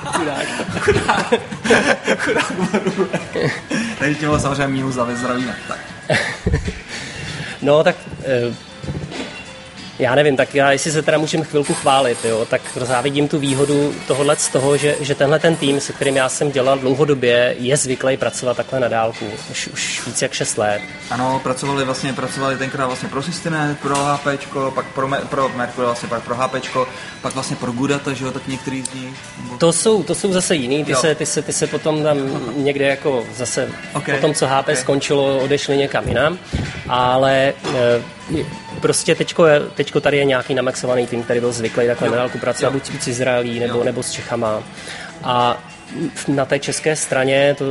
Chudák. 0.05 0.47
Chudák. 0.79 1.33
Chudák 2.17 2.53
Takže 3.99 4.19
bylo 4.19 4.39
samozřejmě 4.39 4.67
minus 4.67 4.95
za 4.95 5.15
zdraví, 5.15 5.45
ne? 5.45 5.55
Tak. 5.67 5.79
No, 7.61 7.83
tak 7.83 7.95
eh, 8.23 8.55
já 9.99 10.15
nevím, 10.15 10.37
tak 10.37 10.55
já, 10.55 10.71
jestli 10.71 10.91
se 10.91 11.01
teda 11.01 11.17
můžeme 11.17 11.43
chvilku 11.43 11.73
chválit, 11.73 12.25
jo, 12.25 12.45
tak 12.45 12.61
závidím 12.75 13.27
tu 13.27 13.39
výhodu 13.39 13.93
tohohle 14.07 14.35
z 14.35 14.49
toho, 14.49 14.77
že, 14.77 14.95
že 15.01 15.15
tenhle 15.15 15.39
ten 15.39 15.55
tým, 15.55 15.79
se 15.79 15.93
kterým 15.93 16.15
já 16.15 16.29
jsem 16.29 16.51
dělal 16.51 16.79
dlouhodobě, 16.79 17.55
je 17.59 17.77
zvyklý 17.77 18.17
pracovat 18.17 18.57
takhle 18.57 18.79
na 18.79 18.87
dálku, 18.87 19.25
už, 19.51 19.67
už 19.67 20.07
více 20.07 20.25
jak 20.25 20.33
6 20.33 20.57
let. 20.57 20.81
Ano, 21.09 21.39
pracovali 21.43 21.85
vlastně, 21.85 22.13
pracovali 22.13 22.57
tenkrát 22.57 22.87
vlastně 22.87 23.09
pro 23.09 23.23
Systemet, 23.23 23.79
pro 23.79 23.95
HP, 23.95 24.27
pak 24.75 24.85
pro, 24.85 25.09
pro 25.29 25.49
Mercury, 25.49 25.85
vlastně 25.85 26.09
pak 26.09 26.23
pro 26.23 26.35
HP, 26.35 26.55
pak 27.21 27.33
vlastně 27.33 27.55
pro 27.55 27.71
Gudata, 27.71 28.13
že 28.13 28.25
jo, 28.25 28.31
tak 28.31 28.47
některý 28.47 28.83
z 28.83 28.93
nich. 28.93 29.13
To 29.57 29.73
jsou, 29.73 30.03
to 30.03 30.15
jsou 30.15 30.33
zase 30.33 30.55
jiný, 30.55 30.85
ty 30.85 30.95
se, 30.95 31.15
ty, 31.15 31.25
se, 31.25 31.41
ty 31.41 31.53
se 31.53 31.67
potom 31.67 32.03
tam 32.03 32.17
někde 32.63 32.85
jako 32.85 33.25
zase, 33.35 33.69
okay. 33.93 34.15
potom 34.15 34.33
co 34.33 34.47
HP 34.47 34.59
okay. 34.59 34.75
skončilo, 34.75 35.37
odešli 35.37 35.77
někam 35.77 36.07
jinam, 36.07 36.37
ale 36.87 37.53
e, 37.75 38.01
prostě 38.81 39.15
teďko, 39.15 39.43
teďko 39.75 40.01
tady 40.01 40.17
je 40.17 40.25
nějaký 40.25 40.53
namaxovaný 40.53 41.07
tým, 41.07 41.23
který 41.23 41.39
byl 41.39 41.51
zvyklý 41.51 41.87
takhle 41.87 42.07
jo. 42.07 42.11
na 42.11 42.17
dálku 42.17 42.37
pracovat, 42.37 42.73
buď 42.73 43.01
s 43.01 43.07
Izraelí 43.07 43.59
nebo, 43.59 43.83
nebo 43.83 44.03
s 44.03 44.11
Čechama. 44.11 44.63
A 45.23 45.63
na 46.27 46.45
té 46.45 46.59
české 46.59 46.95
straně, 46.95 47.55
to 47.57 47.65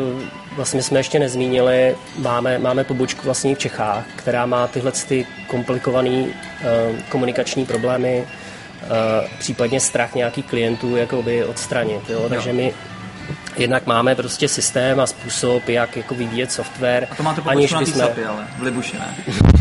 vlastně 0.57 0.83
jsme 0.83 0.99
ještě 0.99 1.19
nezmínili, 1.19 1.97
máme, 2.19 2.59
máme 2.59 2.85
pobočku 2.85 3.23
vlastně 3.25 3.55
v 3.55 3.59
Čechách, 3.59 4.05
která 4.17 4.47
má 4.47 4.67
tyhle 4.67 4.93
ty 4.93 5.27
komplikované 5.47 6.11
uh, 6.11 6.29
komunikační 7.09 7.67
problémy 7.67 8.27
případně 9.39 9.81
strach 9.81 10.15
nějakých 10.15 10.47
klientů 10.47 10.97
jakoby 10.97 11.45
odstranit. 11.45 12.11
Jo? 12.11 12.29
Takže 12.29 12.53
my 12.53 12.75
Jednak 13.57 13.87
máme 13.87 14.15
prostě 14.15 14.49
systém 14.49 15.01
a 15.01 15.07
způsob, 15.07 15.69
jak 15.69 15.97
jako 15.97 16.15
vyvíjet 16.15 16.53
software. 16.53 17.09
A 17.11 17.15
to 17.15 17.23
máte 17.23 17.43
aniž 17.47 17.73
na 17.73 17.87
jsme... 17.87 18.05
Ale 18.05 18.47
v 18.59 18.63
Libuši, 18.63 18.97
ne? 18.99 19.15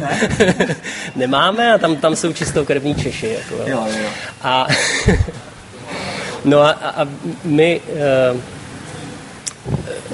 ne? 0.00 0.76
Nemáme 1.16 1.72
a 1.74 1.78
tam, 1.78 1.96
tam 1.96 2.16
jsou 2.16 2.32
čistokrevní 2.32 2.94
Češi. 2.94 3.28
Jako, 3.28 3.70
jo, 3.70 3.86
jo. 4.02 4.08
A, 4.42 4.66
no 6.44 6.60
a, 6.60 6.70
a 6.70 7.08
my... 7.44 7.80
Uh, 8.32 8.59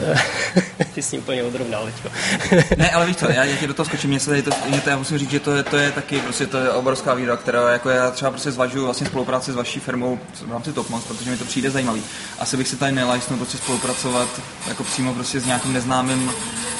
ty 0.94 1.02
jsi 1.02 1.18
úplně 1.18 1.42
odrovnal, 1.42 1.86
teďko. 1.86 2.08
ne, 2.76 2.90
ale 2.90 3.06
víš 3.06 3.16
co, 3.16 3.30
já, 3.30 3.44
já 3.44 3.56
ti 3.56 3.66
do 3.66 3.74
toho 3.74 3.86
skočím, 3.86 4.10
mě 4.10 4.20
se 4.20 4.30
tady 4.30 4.42
to, 4.42 4.50
mě 4.68 4.80
to, 4.80 4.90
já 4.90 4.96
musím 4.96 5.18
říct, 5.18 5.30
že 5.30 5.40
to 5.40 5.56
je, 5.56 5.62
to 5.62 5.76
je 5.76 5.92
taky 5.92 6.20
prostě 6.20 6.46
to 6.46 6.58
je 6.58 6.70
obrovská 6.70 7.14
výhoda, 7.14 7.36
která 7.36 7.70
jako 7.70 7.90
já 7.90 8.10
třeba 8.10 8.30
prostě 8.30 8.50
zvažuji 8.50 8.84
vlastně 8.84 9.06
spolupráci 9.06 9.52
s 9.52 9.54
vaší 9.54 9.80
firmou 9.80 10.18
v 10.46 10.52
rámci 10.52 10.72
Topmost, 10.72 11.08
protože 11.08 11.30
mi 11.30 11.36
to 11.36 11.44
přijde 11.44 11.70
zajímavý. 11.70 12.02
Asi 12.38 12.56
bych 12.56 12.68
se 12.68 12.76
tady 12.76 12.92
nelajsnul 12.92 13.38
prostě 13.38 13.58
spolupracovat 13.58 14.28
jako 14.68 14.84
přímo 14.84 15.14
prostě 15.14 15.40
s 15.40 15.46
nějakým 15.46 15.72
neznámým, 15.72 16.30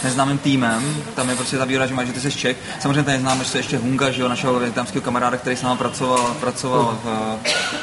neznámým 0.05 0.39
týmem. 0.39 1.05
Tam 1.15 1.29
je 1.31 1.37
prostě 1.37 1.59
ta 1.59 1.65
výhoda, 1.65 1.87
že 1.87 1.95
máš, 1.95 2.07
že 2.07 2.13
ty 2.13 2.21
jsi 2.21 2.33
Čech. 2.33 2.57
Samozřejmě 2.81 3.03
tady 3.03 3.19
známe 3.19 3.41
ještě, 3.41 3.59
ještě 3.59 3.79
Hunga, 3.79 4.11
že 4.11 4.23
jo, 4.23 4.29
našeho 4.29 4.59
větnamského 4.59 5.03
kamaráda, 5.03 5.37
který 5.37 5.57
s 5.57 5.63
námi 5.63 5.79
pracoval, 5.79 6.37
pracoval 6.41 6.99
v 7.05 7.39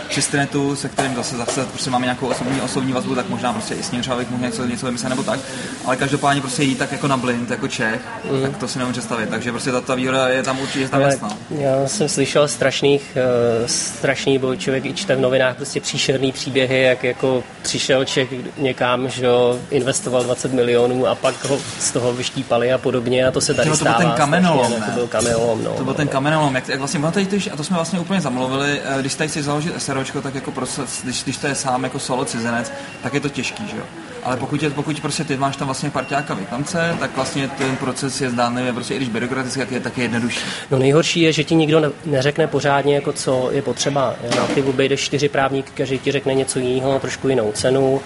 Čistretu, 0.10 0.76
se 0.76 0.90
kterým 0.90 1.16
zase, 1.16 1.38
zase 1.38 1.66
prostě 1.66 1.90
máme 1.90 2.06
nějakou 2.06 2.28
osobní, 2.28 2.62
osobní 2.62 2.94
vazbu, 2.94 3.16
tak 3.16 3.30
možná 3.30 3.54
prostě 3.54 3.76
i 3.76 3.84
s 3.84 3.92
ním 3.92 4.02
třeba 4.02 4.18
bych 4.18 4.30
mohl 4.30 4.44
něco, 4.44 4.66
něco 4.66 4.86
vymyslet 4.86 5.10
nebo 5.10 5.23
tak 5.24 5.40
ale 5.86 5.96
každopádně 5.96 6.42
prostě 6.42 6.64
jít 6.64 6.78
tak 6.78 6.92
jako 6.92 7.08
na 7.08 7.18
blind, 7.18 7.52
jako 7.52 7.68
Čech, 7.68 8.02
mm. 8.32 8.42
tak 8.42 8.58
to 8.58 8.68
si 8.68 8.80
nemůžu 8.80 8.94
představit. 8.94 9.30
Takže 9.30 9.52
prostě 9.52 9.72
ta, 9.72 9.82
ta 9.82 9.96
výhoda 9.96 10.28
je 10.28 10.44
tam 10.44 10.60
určitě 10.60 10.90
tam 10.90 11.02
jasná. 11.02 11.38
Já 11.50 11.88
jsem 11.88 12.10
slyšel 12.10 12.48
strašných, 12.48 13.18
uh, 13.62 13.68
strašný, 13.68 14.40
bo 14.40 14.56
člověk 14.56 14.86
i 14.86 14.94
čte 14.94 15.16
v 15.16 15.20
novinách 15.20 15.56
prostě 15.56 15.82
příšerný 15.82 16.32
příběhy, 16.32 16.82
jak 16.82 17.04
jako 17.04 17.44
přišel 17.62 18.06
Čech 18.06 18.30
někam, 18.58 19.10
že 19.10 19.28
investoval 19.70 20.24
20 20.24 20.54
milionů 20.54 21.08
a 21.08 21.16
pak 21.16 21.46
ho 21.46 21.60
z 21.80 21.92
toho 21.92 22.14
vyštípali 22.14 22.74
a 22.74 22.78
podobně 22.78 23.28
a 23.28 23.32
to 23.32 23.42
se 23.42 23.54
tady 23.54 23.70
to 23.70 23.76
stává. 23.76 23.94
To 23.94 24.00
byl 24.00 24.10
ten 24.10 24.18
kamenolom, 24.18 24.72
strašně, 24.72 24.86
To 24.86 25.00
byl 25.00 25.08
kamenolom, 25.08 25.64
no. 25.64 25.72
To 25.72 25.84
byl 25.84 25.94
ten 25.94 26.08
kamenolom, 26.08 26.56
jak, 26.56 26.70
jak 26.70 26.80
vlastně, 26.80 27.02
teď, 27.12 27.50
a 27.54 27.56
to 27.56 27.64
jsme 27.64 27.76
vlastně 27.76 28.00
úplně 28.00 28.22
zamluvili, 28.22 28.82
eh, 28.86 29.00
když 29.00 29.16
tady 29.16 29.30
chci 29.30 29.44
založit 29.44 29.74
SROčko, 29.78 30.22
tak 30.22 30.36
jako 30.36 30.52
proces, 30.52 31.02
když, 31.04 31.24
když 31.24 31.38
to 31.38 31.48
je 31.48 31.56
sám 31.56 31.84
jako 31.84 32.00
solo 32.00 32.26
cizinec, 32.26 32.72
tak 33.04 33.14
je 33.14 33.20
to 33.20 33.30
těžký, 33.30 33.68
že 33.68 33.78
jo 33.78 33.84
ale 34.26 34.38
pokud, 34.38 34.64
je, 34.64 34.70
pokud 34.70 35.00
prostě 35.00 35.24
ty 35.24 35.38
máš 35.38 35.58
tam 35.58 35.68
vlastně 35.68 35.90
parťáka 35.90 36.34
Větnamce, 36.34 36.96
tak 37.00 37.16
vlastně 37.16 37.48
ten 37.48 37.76
proces 37.76 38.22
je 38.22 38.30
zdánlivě, 38.30 38.74
prostě 38.74 38.94
i 38.94 38.98
když 38.98 39.10
byrokraticky, 39.10 39.60
tak 39.60 39.72
je 39.72 39.80
taky 39.80 40.02
jednodušší. 40.02 40.40
No 40.72 40.80
nejhorší 40.80 41.22
je, 41.22 41.34
že 41.34 41.44
ti 41.44 41.56
nikdo 41.56 41.80
ne, 41.80 41.90
neřekne 42.06 42.48
pořádně, 42.48 42.96
jako 42.96 43.14
co 43.14 43.50
je 43.52 43.62
potřeba. 43.62 44.16
Na 44.36 44.48
ty 44.48 44.62
obejdeš 44.62 45.02
čtyři 45.02 45.30
právníky, 45.30 45.72
každý 45.74 46.00
ti 46.00 46.12
řekne 46.12 46.34
něco 46.34 46.60
jiného, 46.60 47.00
trošku 47.00 47.30
jinou 47.30 47.52
cenu 47.52 48.02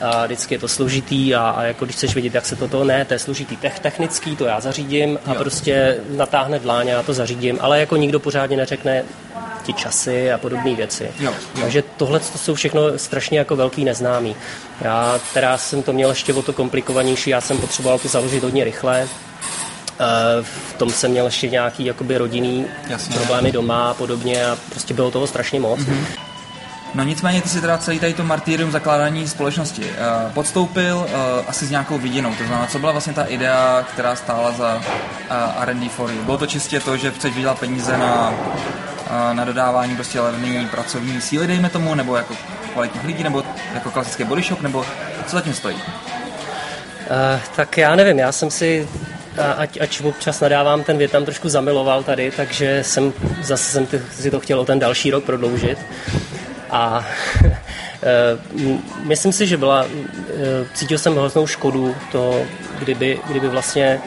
a 0.00 0.24
vždycky 0.26 0.54
je 0.54 0.58
to 0.58 0.68
složitý 0.68 1.34
a, 1.34 1.50
a 1.50 1.62
jako 1.62 1.84
když 1.84 1.96
chceš 1.96 2.14
vidět, 2.14 2.34
jak 2.34 2.46
se 2.46 2.56
toto, 2.56 2.84
ne, 2.84 3.04
to 3.04 3.14
je 3.14 3.18
složitý 3.18 3.56
tech, 3.56 3.78
technický, 3.78 4.36
to 4.36 4.44
já 4.44 4.60
zařídím 4.60 5.18
a 5.26 5.32
jo. 5.32 5.38
prostě 5.38 5.96
natáhne 6.16 6.58
dláň, 6.58 6.88
já 6.88 7.02
to 7.02 7.12
zařídím, 7.12 7.58
ale 7.60 7.80
jako 7.80 7.96
nikdo 7.96 8.20
pořádně 8.20 8.56
neřekne 8.56 9.04
ti 9.62 9.72
časy 9.72 10.32
a 10.32 10.38
podobné 10.38 10.74
věci. 10.74 11.10
Jo, 11.20 11.30
jo. 11.54 11.60
Takže 11.60 11.84
tohle 11.96 12.20
to 12.20 12.38
jsou 12.38 12.54
všechno 12.54 12.98
strašně 12.98 13.38
jako 13.38 13.56
velký 13.56 13.84
neznámý. 13.84 14.36
Já 14.80 15.20
teda 15.34 15.58
jsem 15.58 15.82
to 15.82 15.92
měl 15.92 16.08
ještě 16.08 16.34
o 16.34 16.42
to 16.42 16.52
komplikovanější, 16.52 17.30
já 17.30 17.40
jsem 17.40 17.58
potřeboval 17.58 17.98
to 17.98 18.08
založit 18.08 18.42
hodně 18.42 18.64
rychle, 18.64 19.08
eh, 20.00 20.04
v 20.42 20.72
tom 20.78 20.90
jsem 20.90 21.10
měl 21.10 21.24
ještě 21.24 21.48
nějaký 21.48 21.84
jakoby 21.84 22.18
rodinný 22.18 22.66
Jasně. 22.88 23.16
problémy 23.16 23.52
doma 23.52 23.90
a 23.90 23.94
podobně 23.94 24.46
a 24.46 24.58
prostě 24.70 24.94
bylo 24.94 25.10
toho 25.10 25.26
strašně 25.26 25.60
moc. 25.60 25.80
Mm-hmm. 25.80 26.06
No 26.94 27.04
nicméně 27.04 27.42
ty 27.42 27.48
si 27.48 27.60
teda 27.60 27.78
celý 27.78 27.98
tady 27.98 28.14
to 28.14 28.24
martýrium 28.24 28.70
zakládání 28.70 29.28
společnosti 29.28 29.82
uh, 29.82 30.32
podstoupil 30.32 30.96
uh, 30.96 31.44
asi 31.48 31.66
s 31.66 31.70
nějakou 31.70 31.98
vidinou. 31.98 32.34
To 32.34 32.44
znamená, 32.44 32.66
co 32.66 32.78
byla 32.78 32.92
vlastně 32.92 33.12
ta 33.12 33.24
idea, 33.24 33.86
která 33.92 34.16
stála 34.16 34.52
za 34.52 34.76
uh, 34.76 35.62
R&D 35.62 35.88
for 35.88 36.10
you. 36.10 36.22
Bylo 36.24 36.38
to 36.38 36.46
čistě 36.46 36.80
to, 36.80 36.96
že 36.96 37.10
chceš 37.10 37.34
vydělat 37.34 37.58
peníze 37.58 37.98
na, 37.98 38.34
na 39.32 39.44
dodávání 39.44 39.94
prostě 39.94 40.20
levné 40.20 40.68
pracovní 40.70 41.20
síly, 41.20 41.46
dejme 41.46 41.70
tomu, 41.70 41.94
nebo 41.94 42.16
jako 42.16 42.34
kvalitních 42.72 43.04
lidí, 43.04 43.22
nebo 43.22 43.44
jako 43.74 43.90
klasický 43.90 44.24
body 44.24 44.42
shop, 44.42 44.60
nebo 44.60 44.84
co 45.26 45.36
zatím 45.36 45.54
stojí? 45.54 45.76
Uh, 45.76 47.40
tak 47.56 47.78
já 47.78 47.96
nevím, 47.96 48.18
já 48.18 48.32
jsem 48.32 48.50
si 48.50 48.88
ať, 49.56 49.80
ať 49.80 50.00
občas 50.00 50.40
nadávám, 50.40 50.84
ten 50.84 50.98
Větnam 50.98 51.24
trošku 51.24 51.48
zamiloval 51.48 52.02
tady, 52.02 52.30
takže 52.30 52.78
jsem 52.84 53.12
zase 53.42 53.72
jsem 53.72 53.86
si 54.12 54.30
to 54.30 54.40
chtěl 54.40 54.60
o 54.60 54.64
ten 54.64 54.78
další 54.78 55.10
rok 55.10 55.24
prodloužit. 55.24 55.78
A 56.70 57.06
eh, 58.02 58.38
myslím 59.02 59.32
si, 59.32 59.46
že 59.46 59.56
byla, 59.56 59.84
eh, 59.84 60.66
cítil 60.74 60.98
jsem 60.98 61.16
hroznou 61.16 61.46
škodu 61.46 61.94
to, 62.12 62.42
kdyby, 62.78 63.20
kdyby 63.28 63.48
vlastně 63.48 64.00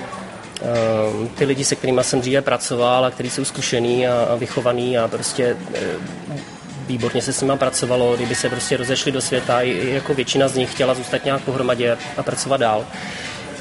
ty 1.36 1.46
lidi, 1.46 1.64
se 1.64 1.76
kterými 1.76 2.04
jsem 2.04 2.22
dříve 2.22 2.42
pracoval 2.42 3.06
a 3.06 3.12
kteří 3.12 3.30
jsou 3.30 3.46
zkušený 3.46 4.08
a, 4.08 4.36
vychovaný 4.36 4.98
a 4.98 5.08
prostě 5.08 5.58
výborně 6.88 7.22
se 7.22 7.34
s 7.34 7.42
nimi 7.42 7.58
pracovalo, 7.58 8.16
kdyby 8.16 8.36
se 8.36 8.50
prostě 8.50 8.78
rozešli 8.78 9.12
do 9.12 9.22
světa, 9.22 9.62
i 9.62 9.90
jako 9.94 10.14
většina 10.14 10.48
z 10.48 10.56
nich 10.56 10.72
chtěla 10.72 10.94
zůstat 10.94 11.26
nějak 11.26 11.42
pohromadě 11.42 11.98
a 12.18 12.24
pracovat 12.24 12.58
dál. 12.58 12.86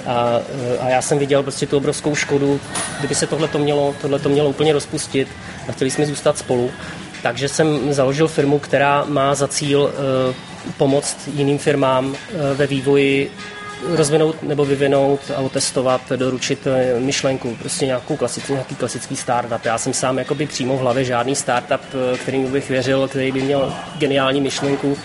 A, 0.06 0.40
a 0.80 0.88
já 0.88 1.02
jsem 1.02 1.18
viděl 1.18 1.42
prostě 1.42 1.66
tu 1.66 1.76
obrovskou 1.76 2.14
škodu, 2.14 2.60
kdyby 2.98 3.14
se 3.14 3.26
tohle 3.26 3.48
mělo, 3.58 3.94
tohleto 4.02 4.28
mělo 4.28 4.48
úplně 4.48 4.72
rozpustit 4.72 5.28
a 5.68 5.72
chtěli 5.72 5.90
jsme 5.90 6.06
zůstat 6.06 6.38
spolu, 6.38 6.70
takže 7.22 7.48
jsem 7.48 7.92
založil 7.92 8.28
firmu, 8.28 8.58
která 8.58 9.04
má 9.08 9.34
za 9.34 9.48
cíl 9.48 9.92
eh, 9.92 10.34
pomoct 10.76 11.28
jiným 11.34 11.58
firmám 11.58 12.14
eh, 12.14 12.54
ve 12.54 12.66
vývoji 12.66 13.30
rozvinout 13.88 14.42
nebo 14.42 14.64
vyvinout 14.64 15.20
a 15.36 15.40
otestovat, 15.40 16.00
doručit 16.16 16.66
eh, 16.66 17.00
myšlenku, 17.00 17.56
prostě 17.58 17.86
nějakou 17.86 18.16
klasický, 18.16 18.52
nějaký 18.52 18.74
klasický 18.74 19.16
startup. 19.16 19.64
Já 19.64 19.78
jsem 19.78 19.92
sám 19.92 20.18
jakoby 20.18 20.46
přímo 20.46 20.76
v 20.76 20.80
hlavě 20.80 21.04
žádný 21.04 21.36
startup, 21.36 21.80
kterým 22.22 22.52
bych 22.52 22.68
věřil, 22.68 23.08
který 23.08 23.32
by 23.32 23.42
měl 23.42 23.74
geniální 23.98 24.40
myšlenku 24.40 24.96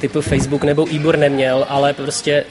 typu 0.00 0.20
Facebook 0.20 0.64
nebo 0.64 0.94
Ibor 0.94 1.18
neměl, 1.18 1.66
ale 1.68 1.92
prostě 1.92 2.44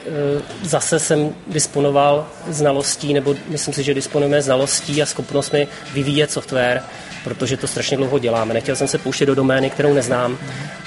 zase 0.62 0.98
jsem 0.98 1.34
disponoval 1.46 2.26
znalostí, 2.48 3.14
nebo 3.14 3.34
myslím 3.48 3.74
si, 3.74 3.82
že 3.82 3.94
disponujeme 3.94 4.42
znalostí 4.42 5.02
a 5.02 5.06
schopnostmi 5.06 5.68
vyvíjet 5.94 6.30
software, 6.30 6.82
protože 7.24 7.56
to 7.56 7.66
strašně 7.66 7.96
dlouho 7.96 8.18
děláme. 8.18 8.54
Nechtěl 8.54 8.76
jsem 8.76 8.88
se 8.88 8.98
pouštět 8.98 9.26
do 9.26 9.34
domény, 9.34 9.70
kterou 9.70 9.94
neznám, 9.94 10.38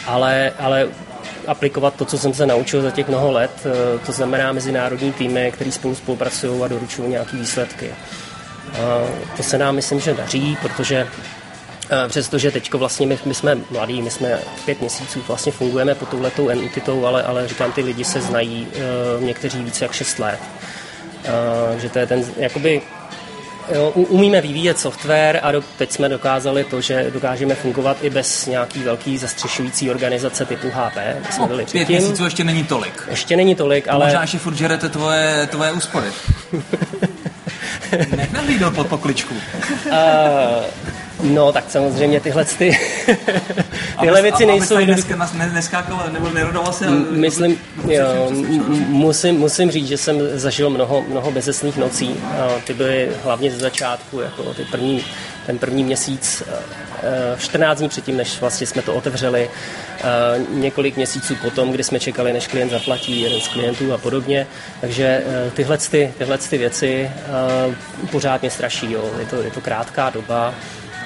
ale, 0.06 0.52
ale 0.60 0.88
aplikovat 1.48 1.96
to, 1.96 2.06
co 2.06 2.18
jsem 2.18 2.34
se 2.34 2.46
naučil 2.46 2.82
za 2.82 2.92
těch 2.92 3.08
mnoho 3.08 3.32
let, 3.32 3.52
eh, 3.66 4.00
to 4.06 4.12
znamená 4.12 4.52
mezinárodní 4.52 5.14
týmy, 5.14 5.52
který 5.54 5.72
spolu 5.72 5.96
spolupracují 5.96 6.62
a 6.64 6.68
doručují 6.68 7.10
nějaké 7.10 7.38
výsledky. 7.38 7.92
To 9.38 9.44
se 9.44 9.58
nám 9.58 9.76
myslím, 9.76 10.00
že 10.00 10.14
daří, 10.14 10.58
protože 10.62 11.08
eh, 11.92 12.08
Přestože 12.10 12.52
teď 12.52 12.74
vlastně 12.74 13.08
my, 13.08 13.20
my 13.26 13.34
jsme 13.34 13.58
mladí, 13.72 14.02
my 14.02 14.12
jsme 14.12 14.40
pět 14.66 14.80
měsíců, 14.80 15.24
vlastně 15.28 15.52
fungujeme 15.52 15.96
pod 15.96 16.10
touhletou 16.10 16.50
entitou, 16.50 17.06
ale, 17.06 17.24
ale 17.24 17.48
říkám, 17.48 17.72
ty 17.72 17.82
lidi 17.82 18.04
se 18.04 18.22
znají 18.22 18.68
uh, 18.68 19.24
někteří 19.24 19.64
více 19.64 19.86
jak 19.86 19.92
šest 19.92 20.20
let. 20.20 20.40
Že 21.78 21.90
to 21.90 22.00
je 22.00 22.08
ten, 22.08 22.26
jakoby 22.38 22.82
Jo, 23.74 23.90
umíme 23.90 24.42
vyvíjet 24.42 24.80
software 24.80 25.40
a 25.44 25.52
do, 25.52 25.64
teď 25.78 25.92
jsme 25.92 26.10
dokázali 26.10 26.64
to, 26.64 26.82
že 26.82 27.12
dokážeme 27.14 27.56
fungovat 27.56 27.98
i 28.02 28.10
bez 28.10 28.46
nějaký 28.46 28.84
velký 28.84 29.18
zastřešující 29.18 29.90
organizace 29.90 30.46
typu 30.46 30.68
HP. 30.74 30.98
Jsme 31.30 31.42
no, 31.42 31.48
byli 31.48 31.66
pět 31.66 31.86
předtím. 31.86 31.96
měsíců 31.96 32.24
ještě 32.24 32.44
není 32.44 32.64
tolik. 32.64 33.04
Ještě 33.10 33.38
není 33.38 33.56
tolik, 33.56 33.88
ale... 33.88 34.06
Možná 34.06 34.22
ještě 34.22 34.38
furt 34.38 34.56
žerete 34.56 34.90
tvoje, 34.90 35.48
tvoje 35.52 35.72
úspory. 35.72 36.08
Nech 38.16 38.32
nahlídnout 38.32 38.76
pod 38.76 38.88
pokličku. 38.88 39.36
Uh, 39.86 39.94
No, 41.24 41.52
tak 41.52 41.64
samozřejmě 41.68 42.20
tyhle 42.20 42.46
ty, 42.46 42.80
tyhle 44.00 44.22
věci 44.22 44.46
nejsou... 44.46 44.76
Aby 44.76 44.86
dneska 44.86 45.30
neskákal 45.54 46.10
nebo 46.14 46.30
nerodoval 46.30 46.74
se... 46.74 46.90
Myslím, 47.12 47.58
jo, 47.88 48.30
musím, 48.88 49.36
musím 49.36 49.72
říct, 49.72 49.88
že 49.88 49.98
jsem 49.98 50.40
zažil 50.40 50.70
mnoho, 50.70 51.06
mnoho 51.08 51.32
bezesných 51.32 51.78
nocí. 51.78 52.16
Ty 52.64 52.74
byly 52.74 53.10
hlavně 53.24 53.52
ze 53.52 53.58
začátku, 53.58 54.20
jako 54.20 54.54
ty 54.54 54.66
první, 54.66 55.04
ten 55.46 55.58
první 55.58 55.84
měsíc, 55.84 56.44
14 57.38 57.78
dní 57.78 57.90
předtím, 57.90 58.18
než 58.18 58.40
vlastně 58.40 58.68
jsme 58.68 58.82
to 58.82 58.94
otevřeli, 58.94 59.50
několik 60.50 60.96
měsíců 60.96 61.36
potom, 61.36 61.72
kdy 61.72 61.84
jsme 61.84 62.00
čekali, 62.00 62.34
než 62.34 62.48
klient 62.48 62.70
zaplatí 62.70 63.22
jeden 63.22 63.42
z 63.42 63.48
klientů 63.48 63.94
a 63.94 63.98
podobně. 63.98 64.48
Takže 64.82 65.24
e, 65.48 65.52
tyhle, 65.52 65.78
ty, 65.78 66.14
tyhle 66.18 66.38
ty 66.38 66.58
věci 66.58 67.12
pořád 68.12 68.42
mě 68.42 68.52
straší. 68.52 68.92
Jo. 68.92 69.12
Je, 69.20 69.26
to, 69.26 69.36
je 69.42 69.52
to 69.52 69.62
krátká 69.62 70.10
doba, 70.10 70.54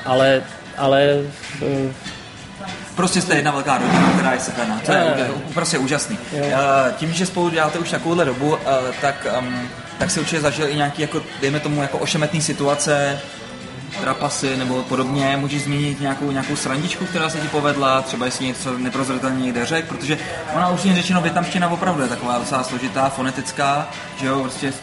ale, 0.06 0.42
ale 0.78 1.18
mm, 1.62 1.94
Prostě 2.96 3.22
jste 3.22 3.36
jedna 3.36 3.52
velká 3.52 3.78
rodina, 3.78 4.12
která 4.14 4.34
je 4.34 4.40
sepená. 4.40 4.82
To 4.86 4.92
je, 4.92 5.14
je 5.18 5.30
prostě 5.54 5.78
úžasný. 5.78 6.18
Jo. 6.34 6.46
Eh, 6.46 6.94
tím, 6.98 7.14
že 7.14 7.26
spolu 7.26 7.50
děláte 7.50 7.80
už 7.80 7.92
takovouhle 7.92 8.26
dobu, 8.26 8.58
eh, 8.58 8.94
tak, 9.02 9.28
tak 9.98 10.12
si 10.12 10.20
určitě 10.20 10.42
zažil 10.42 10.70
i 10.70 10.76
nějaký, 10.76 11.02
jako, 11.02 11.22
dejme 11.42 11.60
tomu, 11.60 11.82
jako 11.82 11.98
ošemetný 11.98 12.42
situace, 12.42 13.20
trapasy 14.02 14.58
nebo 14.58 14.84
podobně. 14.84 15.38
Můžeš 15.38 15.64
zmínit 15.64 16.02
nějakou, 16.02 16.32
nějakou 16.32 16.56
srandičku, 16.56 17.06
která 17.06 17.30
se 17.30 17.38
ti 17.38 17.48
povedla, 17.48 18.02
třeba 18.02 18.26
jestli 18.26 18.46
něco 18.46 18.78
neprozraditelně 18.78 19.46
někde 19.46 19.66
řek, 19.66 19.86
protože 19.86 20.18
ona 20.56 20.70
už 20.70 20.82
řečeno 20.82 21.22
větnamština 21.22 21.70
opravdu 21.70 22.02
je 22.02 22.08
taková 22.08 22.38
docela 22.38 22.64
složitá, 22.64 23.10
fonetická, 23.10 23.88
že 24.20 24.28
jo, 24.28 24.40
prostě 24.42 24.74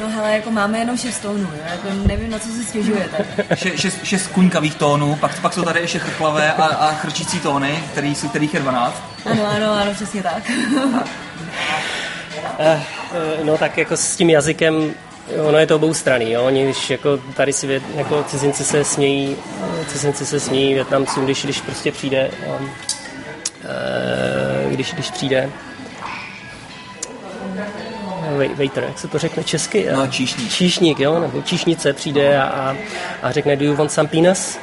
No 0.00 0.08
hele, 0.08 0.32
jako 0.32 0.50
máme 0.50 0.78
jenom 0.78 0.96
šest 0.96 1.20
tónů, 1.20 1.50
jo? 1.56 1.62
jako 1.70 1.88
nevím, 2.06 2.30
na 2.30 2.38
co 2.38 2.48
si 2.48 2.64
stěžujete. 2.64 3.24
Še, 3.54 3.78
šest, 3.78 4.04
šest 4.04 4.26
kuňkavých 4.26 4.74
tónů, 4.74 5.16
pak, 5.20 5.40
pak 5.40 5.52
jsou 5.52 5.62
tady 5.62 5.80
ještě 5.80 5.98
chrklavé 5.98 6.52
a, 6.52 6.64
a 6.64 6.92
chrčící 6.92 7.40
tóny, 7.40 7.84
který, 7.92 8.14
kterých 8.14 8.54
je 8.54 8.60
12. 8.60 9.02
Ano, 9.24 9.46
ano, 9.56 9.72
ano, 9.72 9.94
přesně 9.94 10.22
tak. 10.22 10.42
Eh, 12.58 12.82
eh, 13.12 13.44
no 13.44 13.58
tak 13.58 13.78
jako 13.78 13.96
s 13.96 14.16
tím 14.16 14.30
jazykem 14.30 14.94
Ono 15.48 15.58
je 15.58 15.66
to 15.66 15.76
obou 15.76 15.94
strany, 15.94 16.30
jo. 16.30 16.44
Oni, 16.44 16.64
když 16.64 16.90
jako 16.90 17.18
tady 17.34 17.52
si 17.52 17.66
věd, 17.66 17.82
jako 17.94 18.24
cizinci 18.24 18.64
se 18.64 18.84
smějí, 18.84 19.36
cizinci 19.86 20.26
se 20.26 20.40
smějí 20.40 20.74
Větnamcům, 20.74 21.24
když, 21.24 21.44
když 21.44 21.60
prostě 21.60 21.92
přijde, 21.92 22.30
um, 22.60 22.70
když, 24.70 24.92
když 24.92 25.10
přijde 25.10 25.50
waiter, 28.36 28.84
jak 28.84 28.98
se 28.98 29.08
to 29.08 29.18
řekne 29.18 29.44
česky? 29.44 29.86
No, 29.92 30.06
číšník. 30.06 30.52
Číšník, 30.52 31.00
jo, 31.00 31.20
nebo 31.20 31.42
číšnice 31.42 31.92
přijde 31.92 32.38
a, 32.38 32.44
a, 32.44 32.76
a 33.22 33.32
řekne, 33.32 33.56
do 33.56 33.64
you 33.64 33.74
want 33.74 33.92
some 33.92 34.08
peanuts? 34.08 34.58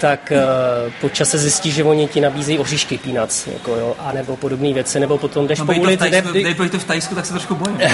tak 0.00 0.32
uh, 0.32 0.92
po 1.00 1.08
čase 1.08 1.38
zjistí, 1.38 1.70
že 1.70 1.84
oni 1.84 2.08
ti 2.08 2.20
nabízejí 2.20 2.58
oříšky 2.58 2.98
peanuts, 2.98 3.46
jako 3.46 3.76
jo, 3.76 3.96
a 3.98 4.12
nebo 4.12 4.36
podobné 4.36 4.72
věci, 4.72 5.00
nebo 5.00 5.18
potom 5.18 5.46
jdeš 5.46 5.58
no, 5.58 5.66
po 5.66 5.72
ulici... 5.72 6.10
Dej, 6.10 6.22
dej 6.32 6.54
to 6.54 6.78
v 6.78 6.84
Tajsku, 6.84 7.14
tak 7.14 7.26
se 7.26 7.32
trošku 7.32 7.54
bojím. 7.54 7.76
Uh, 7.76 7.90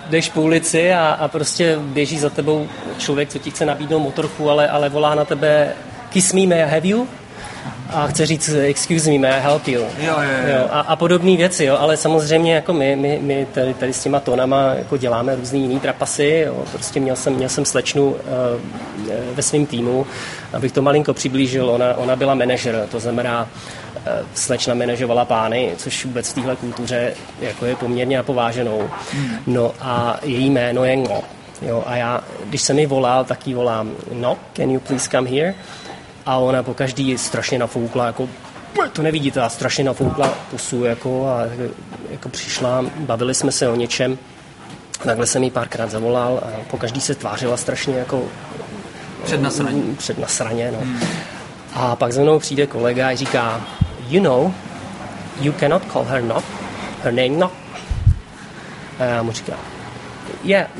jdeš 0.10 0.28
po 0.28 0.42
ulici 0.42 0.92
a, 0.92 1.08
a 1.08 1.28
prostě 1.28 1.76
běží 1.80 2.18
za 2.18 2.30
tebou 2.30 2.68
člověk, 2.98 3.28
co 3.28 3.38
ti 3.38 3.50
chce 3.50 3.66
nabídnout 3.66 4.02
motorku, 4.02 4.50
ale, 4.50 4.68
ale 4.68 4.88
volá 4.88 5.14
na 5.14 5.24
tebe 5.24 5.72
kiss 6.08 6.32
me, 6.32 6.46
may 6.46 6.62
I 6.62 6.70
have 6.70 6.88
you? 6.88 7.08
A 7.90 8.06
chce 8.06 8.26
říct 8.26 8.48
excuse 8.48 9.10
me, 9.10 9.18
may 9.18 9.30
I 9.30 9.40
help 9.40 9.68
you? 9.68 9.80
Jo, 9.80 9.88
jo, 9.98 10.12
jo. 10.12 10.58
jo 10.58 10.66
a, 10.70 10.80
a 10.80 10.96
podobné 10.96 11.36
věci, 11.36 11.64
jo, 11.64 11.76
ale 11.80 11.96
samozřejmě 11.96 12.54
jako 12.54 12.72
my, 12.72 12.96
my, 12.96 13.18
my 13.22 13.46
tady, 13.52 13.74
tady 13.74 13.92
s 13.92 14.02
těma 14.02 14.20
tonama 14.20 14.74
jako 14.74 14.96
děláme 14.96 15.34
různý 15.34 15.62
jiný 15.62 15.80
trapasy, 15.80 16.44
jo, 16.46 16.64
prostě 16.72 17.00
měl 17.00 17.16
jsem, 17.16 17.34
měl 17.34 17.48
jsem 17.48 17.64
slečnu 17.64 18.06
uh, 18.06 18.16
ve 19.34 19.42
svém 19.42 19.66
týmu, 19.66 20.06
abych 20.52 20.72
to 20.72 20.82
malinko 20.82 21.14
přiblížil, 21.14 21.70
ona, 21.70 21.94
ona 21.96 22.16
byla 22.16 22.34
manažer, 22.34 22.86
to 22.90 23.00
znamená 23.00 23.42
uh, 23.42 23.48
slečna 24.34 24.74
manažovala 24.74 25.24
pány, 25.24 25.72
což 25.76 26.04
vůbec 26.04 26.30
v 26.30 26.34
téhle 26.34 26.56
kultuře 26.56 27.14
jako 27.40 27.66
je 27.66 27.76
poměrně 27.76 28.16
napováženou. 28.16 28.90
Hmm. 29.12 29.36
No 29.46 29.72
a 29.80 30.18
její 30.22 30.50
jméno 30.50 30.84
je 30.84 30.96
Ngo. 30.96 31.22
Jo, 31.62 31.84
a 31.86 31.96
já, 31.96 32.20
když 32.44 32.62
jsem 32.62 32.76
mi 32.76 32.86
volal, 32.86 33.24
tak 33.24 33.46
jí 33.46 33.54
volám, 33.54 33.92
no, 34.12 34.36
can 34.52 34.70
you 34.70 34.80
please 34.80 35.10
come 35.10 35.30
here? 35.30 35.54
A 36.26 36.36
ona 36.36 36.62
po 36.62 36.74
každý 36.74 37.18
strašně 37.18 37.58
nafoukla, 37.58 38.06
jako 38.06 38.28
to 38.92 39.02
nevidíte, 39.02 39.40
a 39.40 39.48
strašně 39.48 39.84
nafoukla 39.84 40.28
pusu, 40.50 40.84
jako, 40.84 41.28
a 41.28 41.40
jako 42.10 42.28
přišla, 42.28 42.84
bavili 42.96 43.34
jsme 43.34 43.52
se 43.52 43.68
o 43.68 43.76
něčem, 43.76 44.18
takhle 45.04 45.26
jsem 45.26 45.42
jí 45.42 45.50
párkrát 45.50 45.90
zavolal 45.90 46.40
a 46.42 46.70
po 46.70 46.76
každý 46.76 47.00
se 47.00 47.14
tvářila 47.14 47.56
strašně 47.56 47.96
jako 47.98 48.22
před 49.24 49.42
nasraně. 49.42 49.82
Před 49.98 50.18
nasraně 50.18 50.72
no. 50.72 50.78
Hmm. 50.78 51.00
A 51.74 51.96
pak 51.96 52.12
za 52.12 52.22
mnou 52.22 52.38
přijde 52.38 52.66
kolega 52.66 53.08
a 53.08 53.16
říká, 53.16 53.66
you 54.08 54.22
know, 54.22 54.52
you 55.40 55.52
cannot 55.52 55.92
call 55.92 56.04
her 56.04 56.22
not, 56.22 56.44
her 57.02 57.12
name 57.12 57.38
not. 57.38 57.52
A 58.98 59.04
já 59.04 59.22
mu 59.22 59.32
říkám, 59.32 59.58
yeah, 60.44 60.70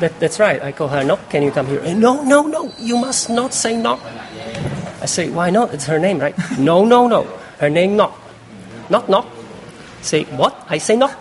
that, 0.00 0.12
that's 0.20 0.40
right, 0.40 0.64
I 0.64 0.72
call 0.72 0.88
her 0.88 1.04
not, 1.04 1.20
can 1.28 1.42
you 1.42 1.50
come 1.50 1.68
here? 1.68 1.94
No, 1.94 2.20
no, 2.24 2.48
no, 2.48 2.68
you 2.78 2.96
must 2.96 3.28
not 3.28 3.54
say 3.54 3.76
not. 3.76 3.98
I 5.06 5.08
say, 5.08 5.30
why 5.30 5.50
not? 5.50 5.72
It's 5.72 5.86
her 5.86 6.00
name, 6.00 6.18
right? 6.18 6.34
no, 6.58 6.84
no, 6.84 7.06
no. 7.06 7.22
Her 7.62 7.70
name 7.70 7.94
Knock. 7.94 8.18
Knock, 8.90 9.08
knock. 9.08 9.28
Say, 10.02 10.24
what? 10.34 10.66
I 10.68 10.78
say 10.78 10.96
knock. 10.96 11.14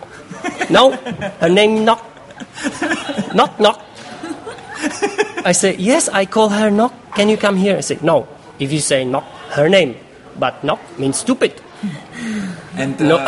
no, 0.71 0.93
her 1.38 1.49
name 1.49 1.86
Knock. 1.86 2.01
knock, 3.36 3.59
knock. 3.59 3.86
I 5.45 5.51
say, 5.53 5.75
yes, 5.77 6.09
I 6.09 6.25
call 6.25 6.49
her 6.49 6.71
Knock. 6.71 6.93
Can 7.13 7.29
you 7.29 7.38
come 7.38 7.57
here? 7.57 7.77
I 7.77 7.81
say, 7.81 7.99
no. 8.01 8.27
If 8.57 8.73
you 8.73 8.79
say 8.79 9.05
Knock, 9.05 9.25
her 9.53 9.69
name. 9.69 9.95
But 10.39 10.63
Knock 10.63 10.81
means 10.97 11.17
stupid. 11.17 11.61
And 12.73 12.99
uh, 12.99 13.05
no. 13.05 13.27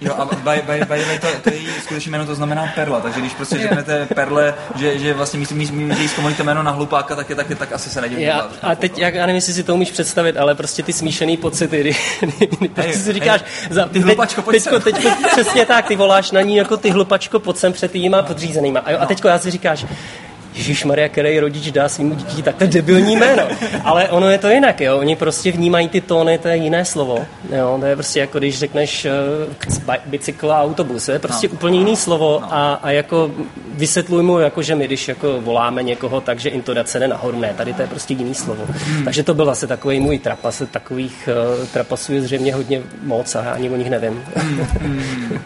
Jo, 0.00 0.14
a 0.18 0.24
by, 0.24 0.62
by, 0.66 0.84
by, 0.84 1.04
by 1.04 1.18
to, 1.18 1.26
to 1.42 1.50
její 1.50 1.68
skutečné 1.82 2.10
jméno 2.10 2.26
to 2.26 2.34
znamená 2.34 2.72
perla, 2.74 3.00
takže 3.00 3.20
když 3.20 3.34
prostě 3.34 3.58
řeknete 3.58 4.06
perle, 4.14 4.54
že, 4.76 4.98
že 4.98 5.14
vlastně 5.14 5.38
místo, 5.38 5.54
místo, 5.54 5.74
místo, 5.74 6.22
místo 6.22 6.44
jméno 6.44 6.62
na 6.62 6.70
hlupáka, 6.70 7.16
tak 7.16 7.30
je 7.30 7.36
taky, 7.36 7.54
tak 7.54 7.72
asi 7.72 7.90
se 7.90 8.00
nedivím. 8.00 8.24
Já, 8.24 8.48
a 8.62 8.74
teď, 8.74 8.98
jak, 8.98 9.14
já 9.14 9.26
nevím, 9.26 9.36
jestli 9.36 9.52
si 9.52 9.62
to 9.62 9.74
umíš 9.74 9.90
představit, 9.90 10.36
ale 10.36 10.54
prostě 10.54 10.82
ty 10.82 10.92
smíšený 10.92 11.36
pocity, 11.36 11.80
kdy, 11.80 11.96
kdy 12.58 12.70
hey, 12.76 12.94
si 12.94 13.12
říkáš, 13.12 13.40
hey, 13.40 13.68
za, 13.70 13.86
ty 13.86 13.98
hlupačko, 13.98 14.42
pojď 14.42 14.64
teďko, 14.64 14.80
teďko, 14.80 15.02
teďko, 15.02 15.28
přesně 15.28 15.66
tak, 15.66 15.86
ty 15.86 15.96
voláš 15.96 16.30
na 16.30 16.40
ní 16.40 16.56
jako 16.56 16.76
ty 16.76 16.90
hlupačko, 16.90 17.38
pojď 17.38 17.56
sem 17.56 17.72
před 17.72 17.90
týma 17.90 18.22
podřízenýma. 18.22 18.80
A, 18.80 18.90
jo, 18.90 18.98
a 19.00 19.06
teďko 19.06 19.28
já 19.28 19.38
si 19.38 19.50
říkáš, 19.50 19.86
Ježíš 20.54 20.84
Maria, 20.84 21.08
který 21.08 21.40
rodič 21.40 21.70
dá 21.70 21.88
svým 21.88 22.16
dítěti 22.16 22.42
takhle 22.42 22.66
debilní 22.66 23.16
jméno. 23.16 23.42
Ale 23.84 24.08
ono 24.08 24.28
je 24.28 24.38
to 24.38 24.48
jinak, 24.48 24.80
jo. 24.80 24.98
Oni 24.98 25.16
prostě 25.16 25.52
vnímají 25.52 25.88
ty 25.88 26.00
tóny, 26.00 26.38
to 26.38 26.48
je 26.48 26.56
jiné 26.56 26.84
slovo. 26.84 27.26
Jo. 27.56 27.76
To 27.80 27.86
je 27.86 27.96
prostě 27.96 28.20
jako 28.20 28.38
když 28.38 28.58
řekneš 28.58 29.06
uh, 29.86 29.94
bicykl 30.06 30.52
a 30.52 30.62
autobus, 30.62 31.06
to 31.06 31.12
je 31.12 31.18
prostě 31.18 31.48
no. 31.48 31.54
úplně 31.54 31.78
jiný 31.78 31.96
slovo 31.96 32.38
no. 32.42 32.54
a, 32.54 32.74
a 32.74 32.90
jako 32.90 33.30
vysvětluji 33.74 34.22
mu, 34.22 34.38
jako, 34.38 34.62
že 34.62 34.74
my 34.74 34.86
když 34.86 35.08
jako 35.08 35.40
voláme 35.40 35.82
někoho, 35.82 36.20
takže 36.20 36.48
intonace 36.48 36.98
jde 36.98 37.08
nahoru. 37.08 37.38
Ne, 37.38 37.54
tady 37.56 37.72
to 37.74 37.82
je 37.82 37.88
prostě 37.88 38.14
jiný 38.14 38.34
slovo. 38.34 38.64
Hmm. 38.68 39.04
Takže 39.04 39.22
to 39.22 39.34
byl 39.34 39.44
zase 39.44 39.66
takový 39.66 40.00
můj 40.00 40.18
trapas. 40.18 40.62
Takových 40.70 41.28
uh, 41.60 41.66
trapasů 41.66 42.14
je 42.14 42.22
zřejmě 42.22 42.54
hodně 42.54 42.82
moc 43.02 43.34
a 43.34 43.44
já 43.44 43.50
ani 43.50 43.70
o 43.70 43.76
nich 43.76 43.90
nevím. 43.90 44.22
Hmm. 44.80 45.38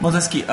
Moc 0.00 0.14
hezký. 0.14 0.44
Uh, 0.44 0.48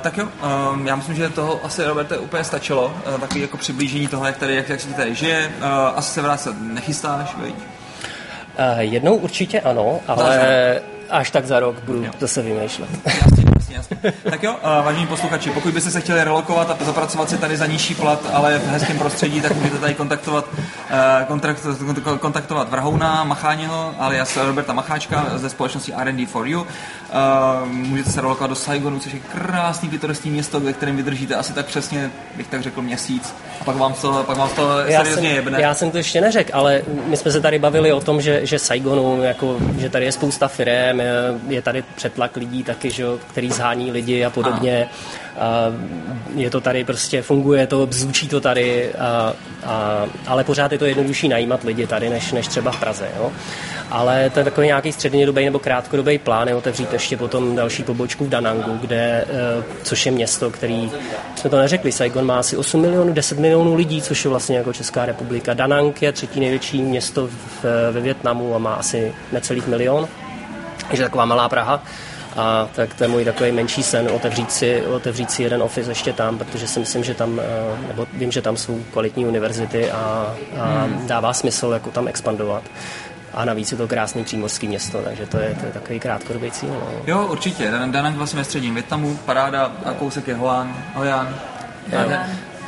tak 0.00 0.16
jo, 0.16 0.28
um, 0.72 0.86
já 0.86 0.96
myslím, 0.96 1.14
že 1.14 1.28
toho 1.28 1.60
asi, 1.64 1.84
Roberte, 1.84 2.18
úplně 2.18 2.44
stačilo. 2.44 2.86
Uh, 2.86 3.20
takový 3.20 3.40
jako 3.40 3.56
přiblížení 3.56 4.08
toho, 4.08 4.26
jak, 4.26 4.36
tady, 4.36 4.56
jak, 4.56 4.68
jak 4.68 4.80
se 4.80 4.88
tady 4.88 5.14
žije. 5.14 5.52
Uh, 5.58 5.64
asi 5.96 6.12
se 6.12 6.22
vrátit 6.22 6.54
nechystáš, 6.60 7.34
veď? 7.36 7.54
Uh, 7.54 8.78
jednou 8.78 9.14
určitě 9.14 9.60
ano, 9.60 10.00
ale 10.06 10.80
až 11.10 11.30
tak 11.30 11.46
za 11.46 11.60
rok 11.60 11.76
budu 11.82 12.04
jo. 12.04 12.10
zase 12.18 12.42
vymýšlet. 12.42 12.88
Jasně, 13.04 13.44
jasně, 13.56 13.76
jasně. 13.76 14.12
Tak 14.30 14.42
jo, 14.42 14.52
uh, 14.52 14.84
vážení 14.84 15.06
posluchači, 15.06 15.50
pokud 15.50 15.74
byste 15.74 15.90
se 15.90 16.00
chtěli 16.00 16.24
relokovat 16.24 16.70
a 16.70 16.84
zapracovat 16.84 17.30
si 17.30 17.38
tady 17.38 17.56
za 17.56 17.66
nižší 17.66 17.94
plat, 17.94 18.30
ale 18.32 18.58
v 18.58 18.66
hezkém 18.66 18.98
prostředí, 18.98 19.40
tak 19.40 19.56
můžete 19.56 19.78
tady 19.78 19.94
kontaktovat, 19.94 20.48
uh, 20.52 21.26
kontakt, 21.26 21.68
kontaktovat 22.20 22.70
Vrhouna 22.70 23.24
Macháněho, 23.24 23.94
alias 23.98 24.36
Roberta 24.36 24.72
Macháčka 24.72 25.32
ze 25.34 25.50
společnosti 25.50 25.92
R&D 25.94 26.26
for 26.26 26.46
You. 26.46 26.60
Uh, 26.60 27.68
můžete 27.68 28.10
se 28.10 28.20
relokovat 28.20 28.50
do 28.50 28.56
Saigonu, 28.56 28.98
což 28.98 29.12
je 29.12 29.20
krásný 29.20 29.88
pitoristní 29.88 30.30
město, 30.30 30.60
ve 30.60 30.72
kterém 30.72 30.96
vydržíte 30.96 31.34
asi 31.34 31.52
tak 31.52 31.66
přesně, 31.66 32.10
bych 32.36 32.46
tak 32.46 32.62
řekl, 32.62 32.82
měsíc. 32.82 33.34
A 33.60 33.64
pak 33.64 33.76
vám 33.76 33.94
to, 33.94 34.24
pak 34.26 34.36
vám 34.36 34.48
to 34.48 34.78
já 34.78 34.98
seriózně 34.98 35.28
jsem, 35.28 35.36
jebne. 35.36 35.60
Já 35.62 35.74
jsem 35.74 35.90
to 35.90 35.96
ještě 35.96 36.20
neřekl, 36.20 36.50
ale 36.54 36.82
my 37.06 37.16
jsme 37.16 37.30
se 37.32 37.40
tady 37.40 37.58
bavili 37.58 37.92
o 37.92 38.00
tom, 38.00 38.20
že, 38.20 38.46
že 38.46 38.58
Saigonu, 38.58 39.22
jako, 39.22 39.56
že 39.78 39.90
tady 39.90 40.04
je 40.04 40.12
spousta 40.12 40.48
firm, 40.98 41.52
je 41.52 41.62
tady 41.62 41.84
přetlak 41.96 42.36
lidí 42.36 42.64
taky, 42.64 42.90
že, 42.90 43.04
který 43.30 43.50
zhání 43.50 43.92
lidi 43.92 44.24
a 44.24 44.30
podobně. 44.30 44.88
A 45.38 45.64
je 46.34 46.50
to 46.50 46.60
tady 46.60 46.84
prostě, 46.84 47.22
funguje 47.22 47.66
to, 47.66 47.88
zvučí 47.90 48.28
to 48.28 48.40
tady, 48.40 48.92
a, 48.94 49.32
a, 49.64 50.06
ale 50.26 50.44
pořád 50.44 50.72
je 50.72 50.78
to 50.78 50.84
jednodušší 50.84 51.28
najímat 51.28 51.64
lidi 51.64 51.86
tady, 51.86 52.10
než, 52.10 52.32
než 52.32 52.48
třeba 52.48 52.70
v 52.70 52.80
Praze. 52.80 53.08
Jo? 53.16 53.32
ale 53.90 54.30
to 54.30 54.40
je 54.40 54.44
takový 54.44 54.66
nějaký 54.66 54.92
střednědobý 54.92 55.44
nebo 55.44 55.58
krátkodobý 55.58 56.18
plán 56.18 56.48
je 56.48 56.54
otevřít 56.54 56.92
ještě 56.92 57.16
potom 57.16 57.56
další 57.56 57.82
pobočku 57.82 58.24
v 58.24 58.28
Danangu, 58.28 58.78
kde, 58.80 59.24
eh, 59.28 59.64
což 59.82 60.06
je 60.06 60.12
město, 60.12 60.50
který, 60.50 60.90
jsme 61.36 61.50
to 61.50 61.58
neřekli, 61.58 61.92
Saigon 61.92 62.26
má 62.26 62.38
asi 62.38 62.56
8 62.56 62.80
milionů, 62.80 63.12
10 63.12 63.38
milionů 63.38 63.74
lidí, 63.74 64.02
což 64.02 64.24
je 64.24 64.28
vlastně 64.28 64.56
jako 64.56 64.72
Česká 64.72 65.06
republika. 65.06 65.54
Danang 65.54 66.02
je 66.02 66.12
třetí 66.12 66.40
největší 66.40 66.82
město 66.82 67.26
v, 67.26 67.64
ve 67.92 68.00
Větnamu 68.00 68.54
a 68.54 68.58
má 68.58 68.74
asi 68.74 69.14
necelých 69.32 69.66
milion, 69.66 70.08
takže 70.88 71.02
taková 71.02 71.24
malá 71.24 71.48
Praha. 71.48 71.82
A 72.36 72.68
tak 72.74 72.94
to 72.94 73.04
je 73.04 73.08
můj 73.08 73.24
takový 73.24 73.52
menší 73.52 73.82
sen, 73.82 74.08
otevřít 74.12 74.52
si, 74.52 74.82
otevřít 74.82 75.30
si 75.30 75.42
jeden 75.42 75.62
office 75.62 75.90
ještě 75.90 76.12
tam, 76.12 76.38
protože 76.38 76.68
si 76.68 76.80
myslím, 76.80 77.04
že 77.04 77.14
tam, 77.14 77.40
eh, 77.40 77.88
nebo 77.88 78.06
vím, 78.12 78.32
že 78.32 78.42
tam 78.42 78.56
jsou 78.56 78.80
kvalitní 78.92 79.26
univerzity 79.26 79.90
a, 79.90 80.34
a 80.60 80.82
hmm. 80.82 81.06
dává 81.06 81.32
smysl 81.32 81.70
jako 81.72 81.90
tam 81.90 82.08
expandovat. 82.08 82.62
A 83.34 83.44
navíc 83.44 83.72
je 83.72 83.78
to 83.78 83.88
krásný 83.88 84.24
přímořský 84.24 84.68
město, 84.68 85.02
takže 85.02 85.26
to 85.26 85.38
je, 85.38 85.54
to 85.60 85.66
je 85.66 85.72
takový 85.72 86.00
krátkodobý 86.00 86.50
cíl. 86.50 86.68
No. 86.68 86.90
Jo, 87.06 87.26
určitě. 87.26 87.70
Danang 87.70 88.16
vlastně 88.16 88.38
ve 88.38 88.44
středním 88.44 88.74
Větnamu, 88.74 89.16
paráda 89.16 89.72
a 89.84 89.92
kousek 89.92 90.28
je 90.28 90.34
Hoan, 90.34 90.76
Hojan. 90.94 91.34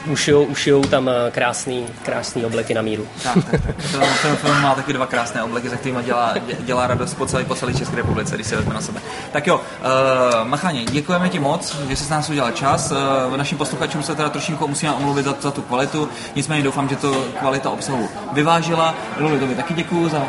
Ušijou, 0.06 0.44
ušijou 0.44 0.82
tam 0.82 1.08
eh, 1.08 1.30
krásný, 1.30 1.86
krásný 2.02 2.44
obleky 2.44 2.74
na 2.74 2.82
míru. 2.82 3.06
Tak, 3.22 3.34
tak, 3.50 3.60
tak. 3.66 3.76
Film, 3.78 4.36
film, 4.36 4.62
má 4.62 4.74
taky 4.74 4.92
dva 4.92 5.06
krásné 5.06 5.42
obleky, 5.42 5.68
za 5.68 5.76
kterými 5.76 6.02
dělá, 6.02 6.34
dělá 6.60 6.86
radost 6.86 7.14
po 7.14 7.26
celé, 7.26 7.44
po 7.44 7.54
celé 7.54 7.74
České 7.74 7.96
republice, 7.96 8.34
když 8.34 8.46
si 8.46 8.56
vezme 8.56 8.74
na 8.74 8.80
sebe. 8.80 9.00
Tak 9.32 9.46
jo, 9.46 9.56
uh, 9.56 10.48
Macháně, 10.48 10.84
děkujeme 10.84 11.28
ti 11.28 11.38
moc, 11.38 11.76
že 11.88 11.96
jsi 11.96 12.04
s 12.04 12.08
nás 12.08 12.30
udělal 12.30 12.50
čas. 12.50 12.92
Uh, 13.28 13.36
našim 13.36 13.58
posluchačům 13.58 14.02
se 14.02 14.14
teda 14.14 14.28
trošku 14.28 14.68
musíme 14.68 14.92
omluvit 14.92 15.24
za, 15.24 15.34
za 15.40 15.50
tu 15.50 15.62
kvalitu, 15.62 16.08
nicméně 16.34 16.62
doufám, 16.62 16.88
že 16.88 16.96
to 16.96 17.24
kvalita 17.38 17.70
obsahu 17.70 18.08
vyvážila. 18.32 18.94
Luli, 19.18 19.38
tobě 19.38 19.56
taky 19.56 19.74
děkuju 19.74 20.08
za 20.08 20.22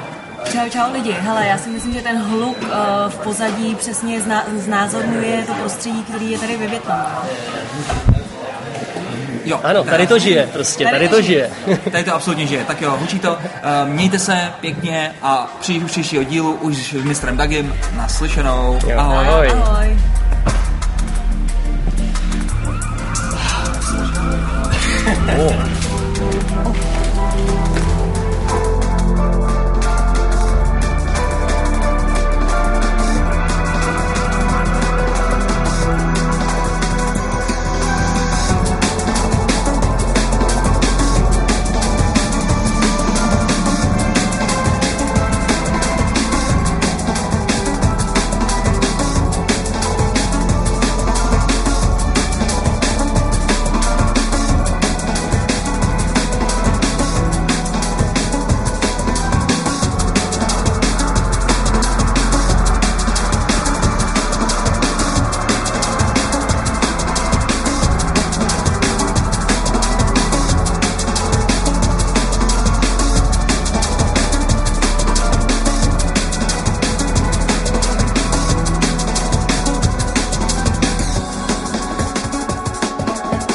Čau, 0.51 0.69
čau 0.69 0.93
lidi. 0.93 1.11
Hele, 1.11 1.45
já 1.45 1.57
si 1.57 1.69
myslím, 1.69 1.93
že 1.93 2.01
ten 2.01 2.21
hluk 2.21 2.57
uh, 2.61 2.69
v 3.07 3.17
pozadí 3.17 3.75
přesně 3.75 4.21
zna, 4.21 4.43
znázorňuje 4.57 5.43
to 5.47 5.53
prostředí, 5.53 6.03
který 6.03 6.31
je 6.31 6.39
tady 6.39 6.57
ve 6.57 6.67
Větnamu. 6.67 7.05
Jo, 9.45 9.59
ano, 9.63 9.83
tady 9.83 10.07
to 10.07 10.19
žije 10.19 10.49
prostě, 10.53 10.83
tady, 10.83 10.97
tady 10.97 11.09
to 11.09 11.21
žije. 11.21 11.49
Tady 11.91 12.03
to 12.03 12.15
absolutně 12.15 12.47
žije. 12.47 12.63
Tak 12.63 12.81
jo, 12.81 12.97
hučí 12.99 13.19
to. 13.19 13.33
Uh, 13.33 13.39
mějte 13.85 14.19
se 14.19 14.51
pěkně 14.59 15.11
a 15.21 15.57
při 15.59 15.79
příštího 15.79 16.23
dílu 16.23 16.53
už 16.53 16.93
s 16.93 17.03
mistrem 17.03 17.37
Dagim 17.37 17.75
naslyšenou. 17.95 18.79
Jo. 18.87 18.99
Ahoj. 18.99 19.27
Ahoj. 19.27 19.51
Ahoj. 19.51 19.97
Oh. 25.39 25.70